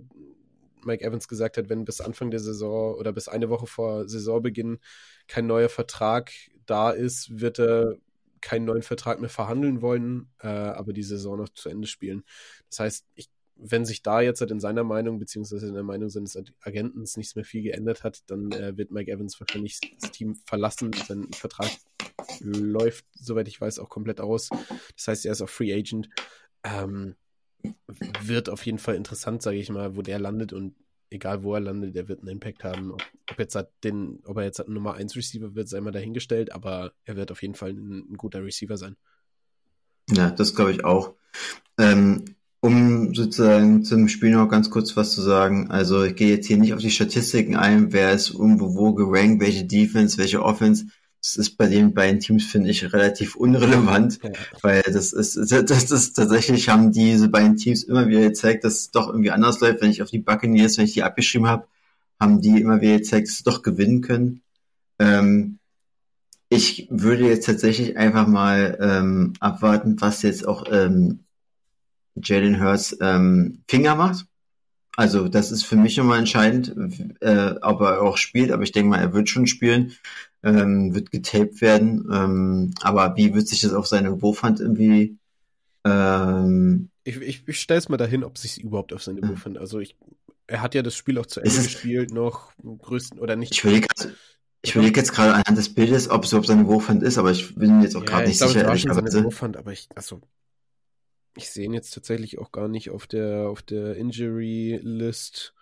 [0.86, 4.80] Mike Evans gesagt hat, wenn bis Anfang der Saison oder bis eine Woche vor Saisonbeginn
[5.28, 6.32] kein neuer Vertrag
[6.66, 7.96] da ist, wird er
[8.42, 12.24] keinen neuen Vertrag mehr verhandeln wollen, äh, aber die Saison noch zu Ende spielen.
[12.70, 16.10] Das heißt, ich wenn sich da jetzt halt in seiner Meinung, beziehungsweise in der Meinung
[16.10, 20.36] seines Agenten nichts mehr viel geändert hat, dann äh, wird Mike Evans wahrscheinlich das Team
[20.46, 20.92] verlassen.
[20.94, 21.70] Sein Vertrag
[22.40, 24.50] läuft, soweit ich weiß, auch komplett aus.
[24.96, 26.10] Das heißt, er ist auch Free Agent.
[26.64, 27.16] Ähm,
[28.22, 30.76] wird auf jeden Fall interessant, sage ich mal, wo der landet und
[31.10, 32.92] egal wo er landet, der wird einen Impact haben.
[32.92, 33.02] Ob,
[33.38, 36.94] jetzt hat den, ob er jetzt ein Nummer 1 Receiver wird, sei mal dahingestellt, aber
[37.06, 38.98] er wird auf jeden Fall ein, ein guter Receiver sein.
[40.10, 41.14] Ja, das glaube ich auch.
[41.78, 42.26] Ähm,
[42.64, 45.70] um sozusagen zum Spiel noch ganz kurz was zu sagen.
[45.70, 49.42] Also ich gehe jetzt hier nicht auf die Statistiken ein, wer ist irgendwo wo gerankt,
[49.42, 50.86] welche Defense, welche Offense.
[51.22, 54.32] Das ist bei den beiden Teams, finde ich, relativ unrelevant, ja.
[54.62, 58.92] weil das ist, das ist tatsächlich haben diese beiden Teams immer wieder gezeigt, dass es
[58.92, 59.82] doch irgendwie anders läuft.
[59.82, 61.68] Wenn ich auf die Buccaneers, wenn ich die abgeschrieben habe,
[62.18, 64.42] haben die immer wieder gezeigt, dass sie doch gewinnen können.
[65.00, 65.60] Ähm,
[66.48, 71.26] ich würde jetzt tatsächlich einfach mal ähm, abwarten, was jetzt auch ähm,
[72.16, 74.26] Jalen Hurts ähm, Finger macht.
[74.96, 76.76] Also das ist für mich immer entscheidend,
[77.20, 79.94] äh, ob er auch spielt, aber ich denke mal, er wird schon spielen,
[80.44, 82.08] ähm, wird getaped werden.
[82.12, 85.18] Ähm, aber wie wird sich das auf seine Wurfhand irgendwie
[85.86, 89.30] ähm, ich, ich, ich stelle es mal dahin, ob sich überhaupt auf seine ja.
[89.30, 89.58] Wurfhand.
[89.58, 89.96] Also ich,
[90.48, 93.54] er hat ja das Spiel auch zu Ende ist gespielt, noch größten oder nicht.
[93.54, 93.88] Ich überlege
[94.66, 97.54] ich überlege jetzt gerade anhand des Bildes, ob es überhaupt seine Wurfhand ist, aber ich
[97.56, 98.74] bin jetzt auch ja, gerade nicht glaube, sicher.
[98.74, 100.22] Ich glaube, seine Wurfhand, aber ich, also
[101.36, 105.54] ich sehe ihn jetzt tatsächlich auch gar nicht auf der, auf der Injury List.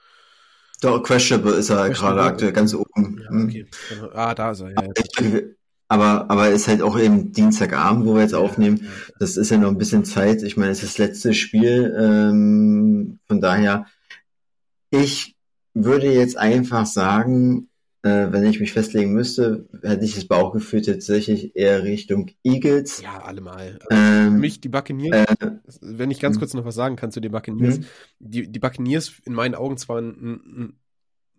[0.81, 3.22] Doch, questionable ist er gerade aktuell ganz oben.
[3.22, 3.45] Ja, hm.
[3.45, 3.65] okay.
[4.14, 4.81] Ah, da ist er, ja.
[5.22, 5.41] ja.
[5.88, 8.88] Aber, aber ist halt auch eben Dienstagabend, wo wir jetzt aufnehmen.
[9.19, 10.41] Das ist ja noch ein bisschen Zeit.
[10.41, 11.93] Ich meine, es ist das letzte Spiel.
[11.99, 13.85] Ähm, von daher,
[14.89, 15.35] ich
[15.73, 17.68] würde jetzt einfach sagen,
[18.03, 23.02] äh, wenn ich mich festlegen müsste, hätte ich das Bauchgefühl tatsächlich eher Richtung Eagles.
[23.02, 23.80] Ja, allemal.
[23.90, 25.52] Also ähm, mich die Buccaneers, äh,
[25.82, 26.40] wenn ich ganz hm.
[26.40, 27.86] kurz noch was sagen kann zu den Buccaneers, mhm.
[28.19, 30.80] die, die Buccaneers in meinen Augen zwar ein, ein,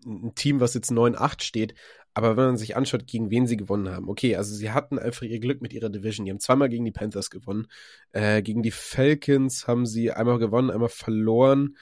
[0.06, 1.74] ein Team, was jetzt 9-8 steht,
[2.14, 5.22] aber wenn man sich anschaut, gegen wen sie gewonnen haben, okay, also sie hatten einfach
[5.22, 6.26] ihr Glück mit ihrer Division.
[6.26, 7.68] Die haben zweimal gegen die Panthers gewonnen.
[8.12, 11.76] Äh, gegen die Falcons haben sie einmal gewonnen, einmal verloren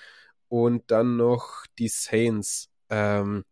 [0.48, 2.70] und dann noch die Saints.
[2.90, 3.44] Ähm,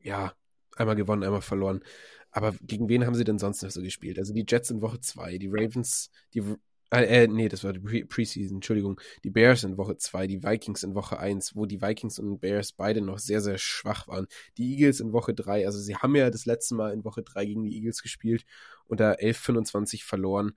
[0.00, 0.32] ja,
[0.76, 1.82] einmal gewonnen, einmal verloren.
[2.30, 4.18] Aber gegen wen haben sie denn sonst noch so gespielt?
[4.18, 6.42] Also die Jets in Woche 2, die Ravens, die
[6.90, 9.00] äh, äh, nee, das war die Pre Preseason, Entschuldigung.
[9.24, 12.72] Die Bears in Woche 2, die Vikings in Woche 1, wo die Vikings und Bears
[12.72, 14.26] beide noch sehr, sehr schwach waren.
[14.56, 17.44] Die Eagles in Woche 3, also sie haben ja das letzte Mal in Woche 3
[17.44, 18.44] gegen die Eagles gespielt
[18.86, 20.52] und da 11-25 verloren.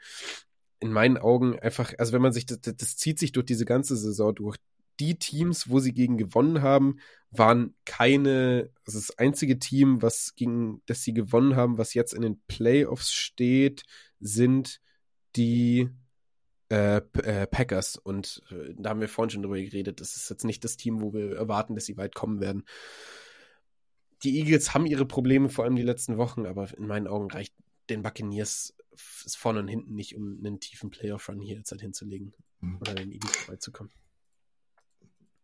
[0.80, 3.96] In meinen Augen einfach, also wenn man sich, das, das zieht sich durch diese ganze
[3.98, 4.58] Saison durch
[5.00, 7.00] die Teams, wo sie gegen gewonnen haben,
[7.32, 12.22] waren keine, also das einzige Team, was gegen, das sie gewonnen haben, was jetzt in
[12.22, 13.84] den Playoffs steht,
[14.20, 14.82] sind
[15.36, 15.90] die
[16.70, 17.98] äh, äh, Packers.
[17.98, 20.02] Und äh, da haben wir vorhin schon drüber geredet.
[20.02, 22.64] Das ist jetzt nicht das Team, wo wir erwarten, dass sie weit kommen werden.
[24.24, 27.54] Die Eagles haben ihre Probleme, vor allem die letzten Wochen, aber in meinen Augen reicht
[27.90, 32.78] den Buccaneers vorne und hinten nicht, um einen tiefen Playoff-Run hier jetzt halt hinzulegen mhm.
[32.82, 33.92] oder den Eagles vorbeizukommen.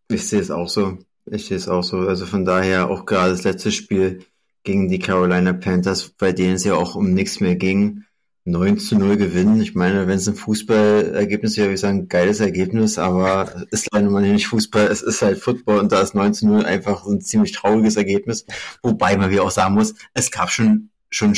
[0.10, 0.98] Ich sehe es auch so.
[1.26, 2.00] Ich sehe es auch so.
[2.00, 4.26] Also von daher auch gerade das letzte Spiel
[4.64, 8.06] gegen die Carolina Panthers, bei denen es ja auch um nichts mehr ging.
[8.48, 9.60] 9 zu 0 gewinnen.
[9.60, 14.10] Ich meine, wenn es ein Fußballergebnis wäre, würde ich sagen, geiles Ergebnis, aber ist leider
[14.12, 17.22] mal nicht Fußball, es ist halt Football und da ist 9 zu 0 einfach ein
[17.22, 18.46] ziemlich trauriges Ergebnis.
[18.84, 21.36] Wobei man wie auch sagen muss, es gab schon, schon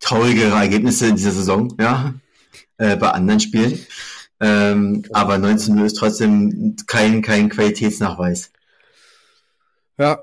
[0.00, 2.14] traurigere Ergebnisse in dieser Saison, ja,
[2.76, 3.78] äh, bei anderen Spielen.
[4.42, 8.50] Ähm, aber 19 0 ist trotzdem kein, kein Qualitätsnachweis.
[9.98, 10.18] Ja.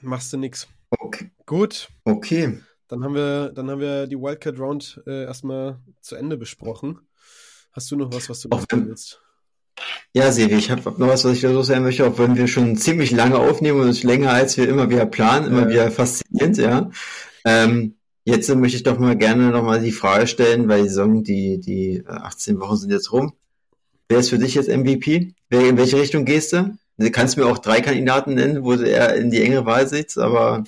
[0.00, 0.68] Machst du nix.
[0.90, 1.30] Okay.
[1.46, 1.88] Gut.
[2.04, 2.60] Okay.
[2.86, 7.00] Dann haben wir, dann haben wir die Wildcard Round äh, erstmal zu Ende besprochen.
[7.72, 9.20] Hast du noch was, was du noch willst?
[10.12, 12.46] Ja, Sevi, ich habe noch was, was ich da so sagen möchte, auch wenn wir
[12.46, 15.70] schon ziemlich lange aufnehmen und länger als wir immer wieder planen, immer ja.
[15.70, 16.90] wieder faszinierend, ja.
[17.44, 21.58] Ähm, Jetzt möchte ich doch mal gerne nochmal die Frage stellen, weil die Saison, die,
[21.58, 23.32] die 18 Wochen sind jetzt rum.
[24.08, 25.34] Wer ist für dich jetzt MVP?
[25.48, 26.76] Wer, in welche Richtung gehst du?
[26.98, 30.62] Du kannst mir auch drei Kandidaten nennen, wo er in die enge Wahl sitzt, aber.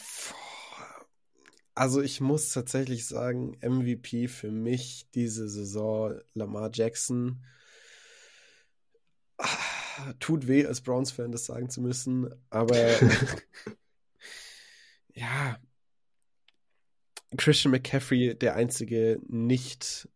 [1.76, 7.44] Also ich muss tatsächlich sagen, MVP für mich diese Saison Lamar Jackson.
[9.38, 12.76] Ah, tut weh, als Browns-Fan das sagen zu müssen, aber
[15.14, 15.58] ja,
[17.36, 20.08] Christian McCaffrey der einzige nicht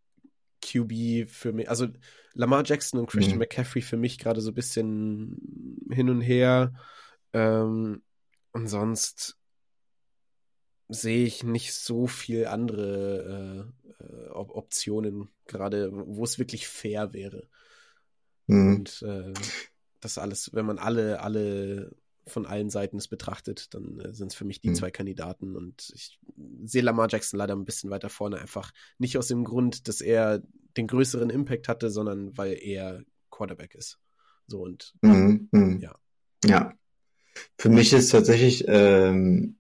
[0.62, 1.68] QB für mich.
[1.70, 1.88] Also
[2.34, 3.40] Lamar Jackson und Christian mhm.
[3.40, 6.72] McCaffrey für mich gerade so ein bisschen hin und her.
[7.32, 8.02] Ähm,
[8.52, 9.36] und sonst
[10.88, 17.48] sehe ich nicht so viel andere äh, äh, Optionen gerade, wo es wirklich fair wäre.
[18.46, 18.76] Mhm.
[18.76, 19.32] Und äh,
[20.00, 21.94] das alles, wenn man alle, alle
[22.28, 24.74] von allen Seiten es betrachtet, dann äh, sind es für mich die mhm.
[24.74, 26.18] zwei Kandidaten und ich
[26.64, 30.42] sehe Lamar Jackson leider ein bisschen weiter vorne, einfach nicht aus dem Grund, dass er
[30.76, 33.98] den größeren Impact hatte, sondern weil er Quarterback ist.
[34.46, 35.48] So und mhm.
[35.52, 35.80] Mhm.
[35.80, 35.94] ja.
[36.44, 36.72] Ja.
[37.56, 39.58] Für mich ist tatsächlich ähm,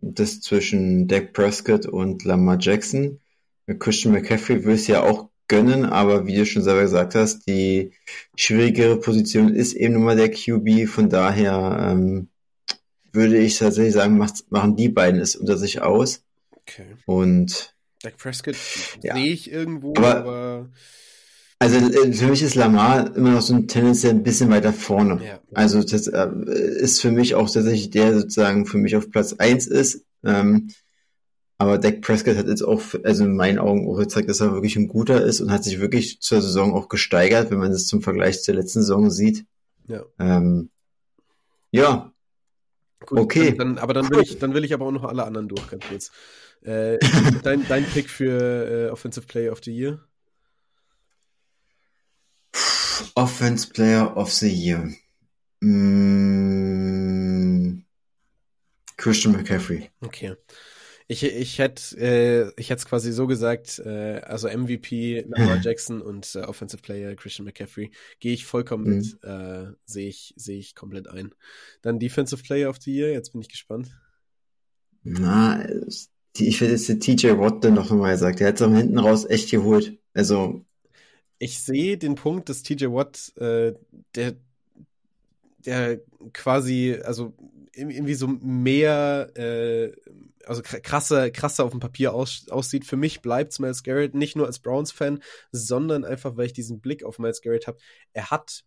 [0.00, 3.20] das zwischen Dak Prescott und Lamar Jackson.
[3.78, 7.92] Christian McCaffrey will es ja auch gönnen, aber wie du schon selber gesagt hast, die
[8.36, 10.88] schwierigere Position ist eben nun mal der QB.
[10.88, 12.28] Von daher ähm,
[13.12, 16.22] würde ich tatsächlich sagen, macht, machen die beiden es unter sich aus.
[16.52, 16.86] Okay.
[17.04, 18.54] Und Dak Prescott
[19.02, 19.14] ja.
[19.14, 20.70] sehe ich irgendwo, aber, aber
[21.58, 25.20] also äh, für mich ist Lamar immer noch so ein tendenziell ein bisschen weiter vorne.
[25.22, 25.40] Ja.
[25.52, 26.28] Also das äh,
[26.78, 30.04] ist für mich auch tatsächlich der sozusagen für mich auf Platz eins ist.
[30.24, 30.68] Ähm,
[31.60, 34.76] aber Dak Prescott hat jetzt auch, also in meinen Augen auch gezeigt, dass er wirklich
[34.76, 38.00] ein guter ist und hat sich wirklich zur Saison auch gesteigert, wenn man das zum
[38.00, 39.44] Vergleich zur letzten Saison sieht.
[39.86, 40.02] Ja.
[40.18, 40.70] Ähm,
[41.70, 42.14] ja.
[43.04, 43.48] Gut, okay.
[43.50, 45.68] Dann, dann, aber dann will ich, dann will ich aber auch noch alle anderen durch,
[45.68, 46.10] ganz kurz.
[46.62, 46.96] Äh,
[47.42, 50.00] dein, dein Pick für äh, Offensive Player of the Year?
[53.16, 54.88] Offense Player of the Year.
[55.60, 56.50] Mm,
[58.96, 59.90] Christian McCaffrey.
[60.00, 60.36] Okay.
[61.10, 66.02] Ich, ich hätte äh, ich hätte es quasi so gesagt, äh, also MVP Lamar Jackson
[66.02, 68.96] und äh, Offensive Player Christian McCaffrey gehe ich vollkommen mhm.
[68.96, 71.34] mit, äh, sehe ich sehe ich komplett ein.
[71.82, 73.90] Dann Defensive Player of the Year, jetzt bin ich gespannt.
[75.02, 75.68] Na,
[76.38, 79.00] ich hätte jetzt den TJ Watt dann noch einmal gesagt, der hat es am hinten
[79.00, 79.98] raus echt geholt.
[80.14, 80.64] Also
[81.40, 83.72] ich sehe den Punkt, dass TJ Watt, äh,
[84.14, 84.36] der,
[85.66, 87.34] der quasi, also
[87.74, 89.92] irgendwie so mehr, äh,
[90.44, 92.84] also krasser, krasser auf dem Papier aus, aussieht.
[92.84, 95.22] Für mich bleibt Miles Garrett nicht nur als Browns-Fan,
[95.52, 97.78] sondern einfach, weil ich diesen Blick auf Miles Garrett habe.
[98.12, 98.64] Er hat,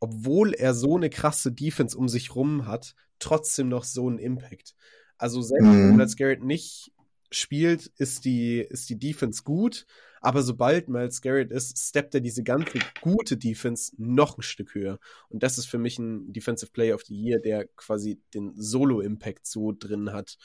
[0.00, 4.74] obwohl er so eine krasse Defense um sich rum hat, trotzdem noch so einen Impact.
[5.16, 5.88] Also selbst mhm.
[5.88, 6.92] wenn Miles Garrett nicht
[7.30, 9.86] spielt, ist die, ist die Defense gut,
[10.24, 14.98] aber sobald Miles Garrett ist, steppt er diese ganze gute Defense noch ein Stück höher.
[15.28, 19.46] Und das ist für mich ein Defensive Player of the Year, der quasi den Solo-Impact
[19.46, 20.38] so drin hat.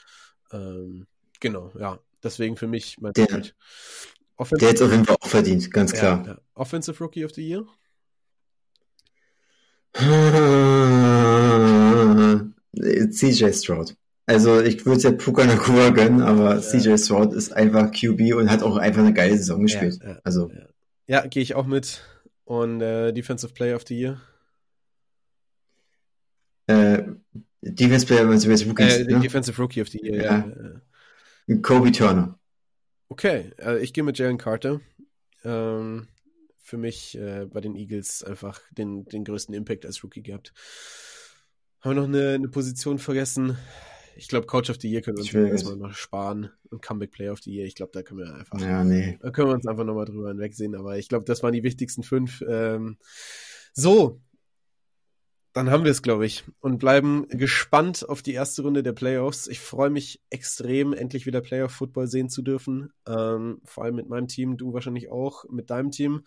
[0.52, 1.06] Ähm,
[1.40, 1.98] genau, ja.
[2.22, 3.56] Deswegen für mich mein der, Point.
[4.60, 6.26] der jetzt auf jeden Fall auch verdient, ganz klar.
[6.26, 6.40] Ja, ja.
[6.52, 7.64] Offensive Rookie of the Year?
[13.10, 13.96] CJ Stroud.
[14.30, 16.60] Also ich würde es ja Puka Nakua gönnen, aber ja.
[16.60, 19.98] CJ Stroud ist einfach QB und hat auch einfach eine geile Saison gespielt.
[20.00, 20.52] Ja, ja, also.
[21.08, 21.26] ja.
[21.26, 22.04] gehe ich auch mit.
[22.44, 24.20] Und äh, Defensive Player of the Year?
[26.68, 27.02] Äh,
[27.60, 29.00] Defensive Player of the Year.
[29.00, 29.18] Äh, ne?
[29.18, 31.56] Defensive Rookie of the Year, ja.
[31.62, 32.38] Kobe Turner.
[33.08, 34.80] Okay, äh, ich gehe mit Jalen Carter.
[35.42, 36.06] Ähm,
[36.56, 40.52] für mich äh, bei den Eagles einfach den, den größten Impact als Rookie gehabt.
[41.80, 43.56] Haben wir noch eine, eine Position vergessen?
[44.16, 47.32] Ich glaube, Coach of the Year können wir uns erstmal mal sparen und Comeback Player
[47.32, 47.66] of the Year.
[47.66, 49.18] Ich glaube, da können wir einfach, ja, nee.
[49.20, 50.74] da können wir uns einfach nochmal drüber hinwegsehen.
[50.74, 52.42] Aber ich glaube, das waren die wichtigsten fünf.
[52.46, 52.98] Ähm,
[53.72, 54.20] so,
[55.52, 59.48] dann haben wir es, glaube ich, und bleiben gespannt auf die erste Runde der Playoffs.
[59.48, 62.92] Ich freue mich extrem, endlich wieder Playoff-Football sehen zu dürfen.
[63.08, 66.22] Ähm, vor allem mit meinem Team, du wahrscheinlich auch mit deinem Team.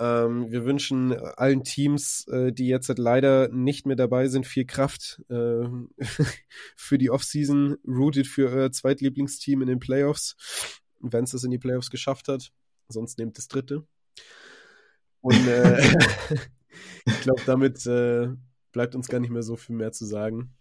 [0.00, 5.22] Ähm, wir wünschen allen Teams, äh, die jetzt leider nicht mehr dabei sind, viel Kraft
[5.28, 5.68] äh,
[6.76, 7.76] für die Offseason.
[7.86, 12.50] Rooted für euer Zweitlieblingsteam in den Playoffs, wenn es das in die Playoffs geschafft hat.
[12.88, 13.86] Sonst nehmt das dritte.
[15.20, 15.78] Und äh,
[17.04, 18.28] ich glaube, damit äh,
[18.72, 20.54] bleibt uns gar nicht mehr so viel mehr zu sagen.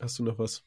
[0.00, 0.64] Hast du noch was?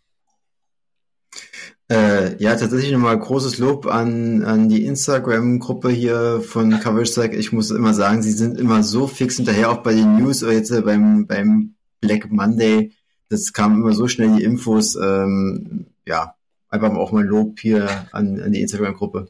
[1.87, 7.33] Äh, ja, tatsächlich nochmal großes Lob an, an die Instagram-Gruppe hier von Coverage Stack.
[7.33, 10.53] Ich muss immer sagen, sie sind immer so fix hinterher, auch bei den News oder
[10.53, 12.91] jetzt äh, beim, beim Black Monday.
[13.29, 14.95] Das kam immer so schnell die Infos.
[14.95, 16.35] Ähm, ja,
[16.69, 19.27] einfach auch mal Lob hier an, an die Instagram-Gruppe.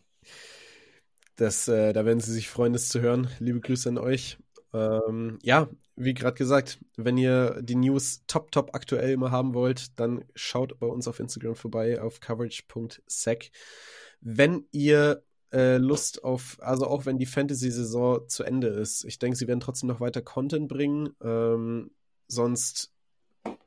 [1.35, 3.27] Das, äh, da werden Sie sich freuen, das zu hören.
[3.39, 4.37] Liebe Grüße an euch.
[4.73, 9.99] Ähm, ja, wie gerade gesagt, wenn ihr die News top, top aktuell immer haben wollt,
[9.99, 13.51] dann schaut bei uns auf Instagram vorbei auf coverage.sec.
[14.21, 15.23] Wenn ihr
[15.53, 19.61] äh, Lust auf, also auch wenn die Fantasy-Saison zu Ende ist, ich denke, sie werden
[19.61, 21.15] trotzdem noch weiter Content bringen.
[21.21, 21.91] Ähm,
[22.27, 22.91] sonst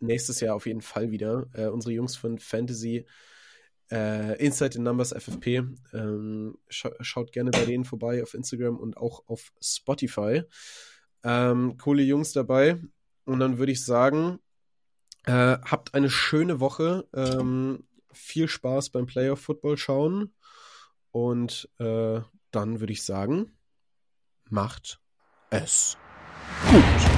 [0.01, 1.47] nächstes Jahr auf jeden Fall wieder.
[1.55, 3.07] Äh, unsere Jungs von Fantasy
[3.91, 5.63] äh, Inside the Numbers FFP.
[5.93, 10.43] Ähm, scha schaut gerne bei denen vorbei auf Instagram und auch auf Spotify.
[11.24, 12.81] Ähm, coole Jungs dabei.
[13.24, 14.39] Und dann würde ich sagen,
[15.24, 17.07] äh, habt eine schöne Woche.
[17.15, 20.35] Ähm, viel Spaß beim Playoff Football schauen.
[21.11, 22.20] Und äh,
[22.51, 23.57] dann würde ich sagen,
[24.49, 25.01] macht
[25.51, 25.97] es
[26.70, 27.18] gut.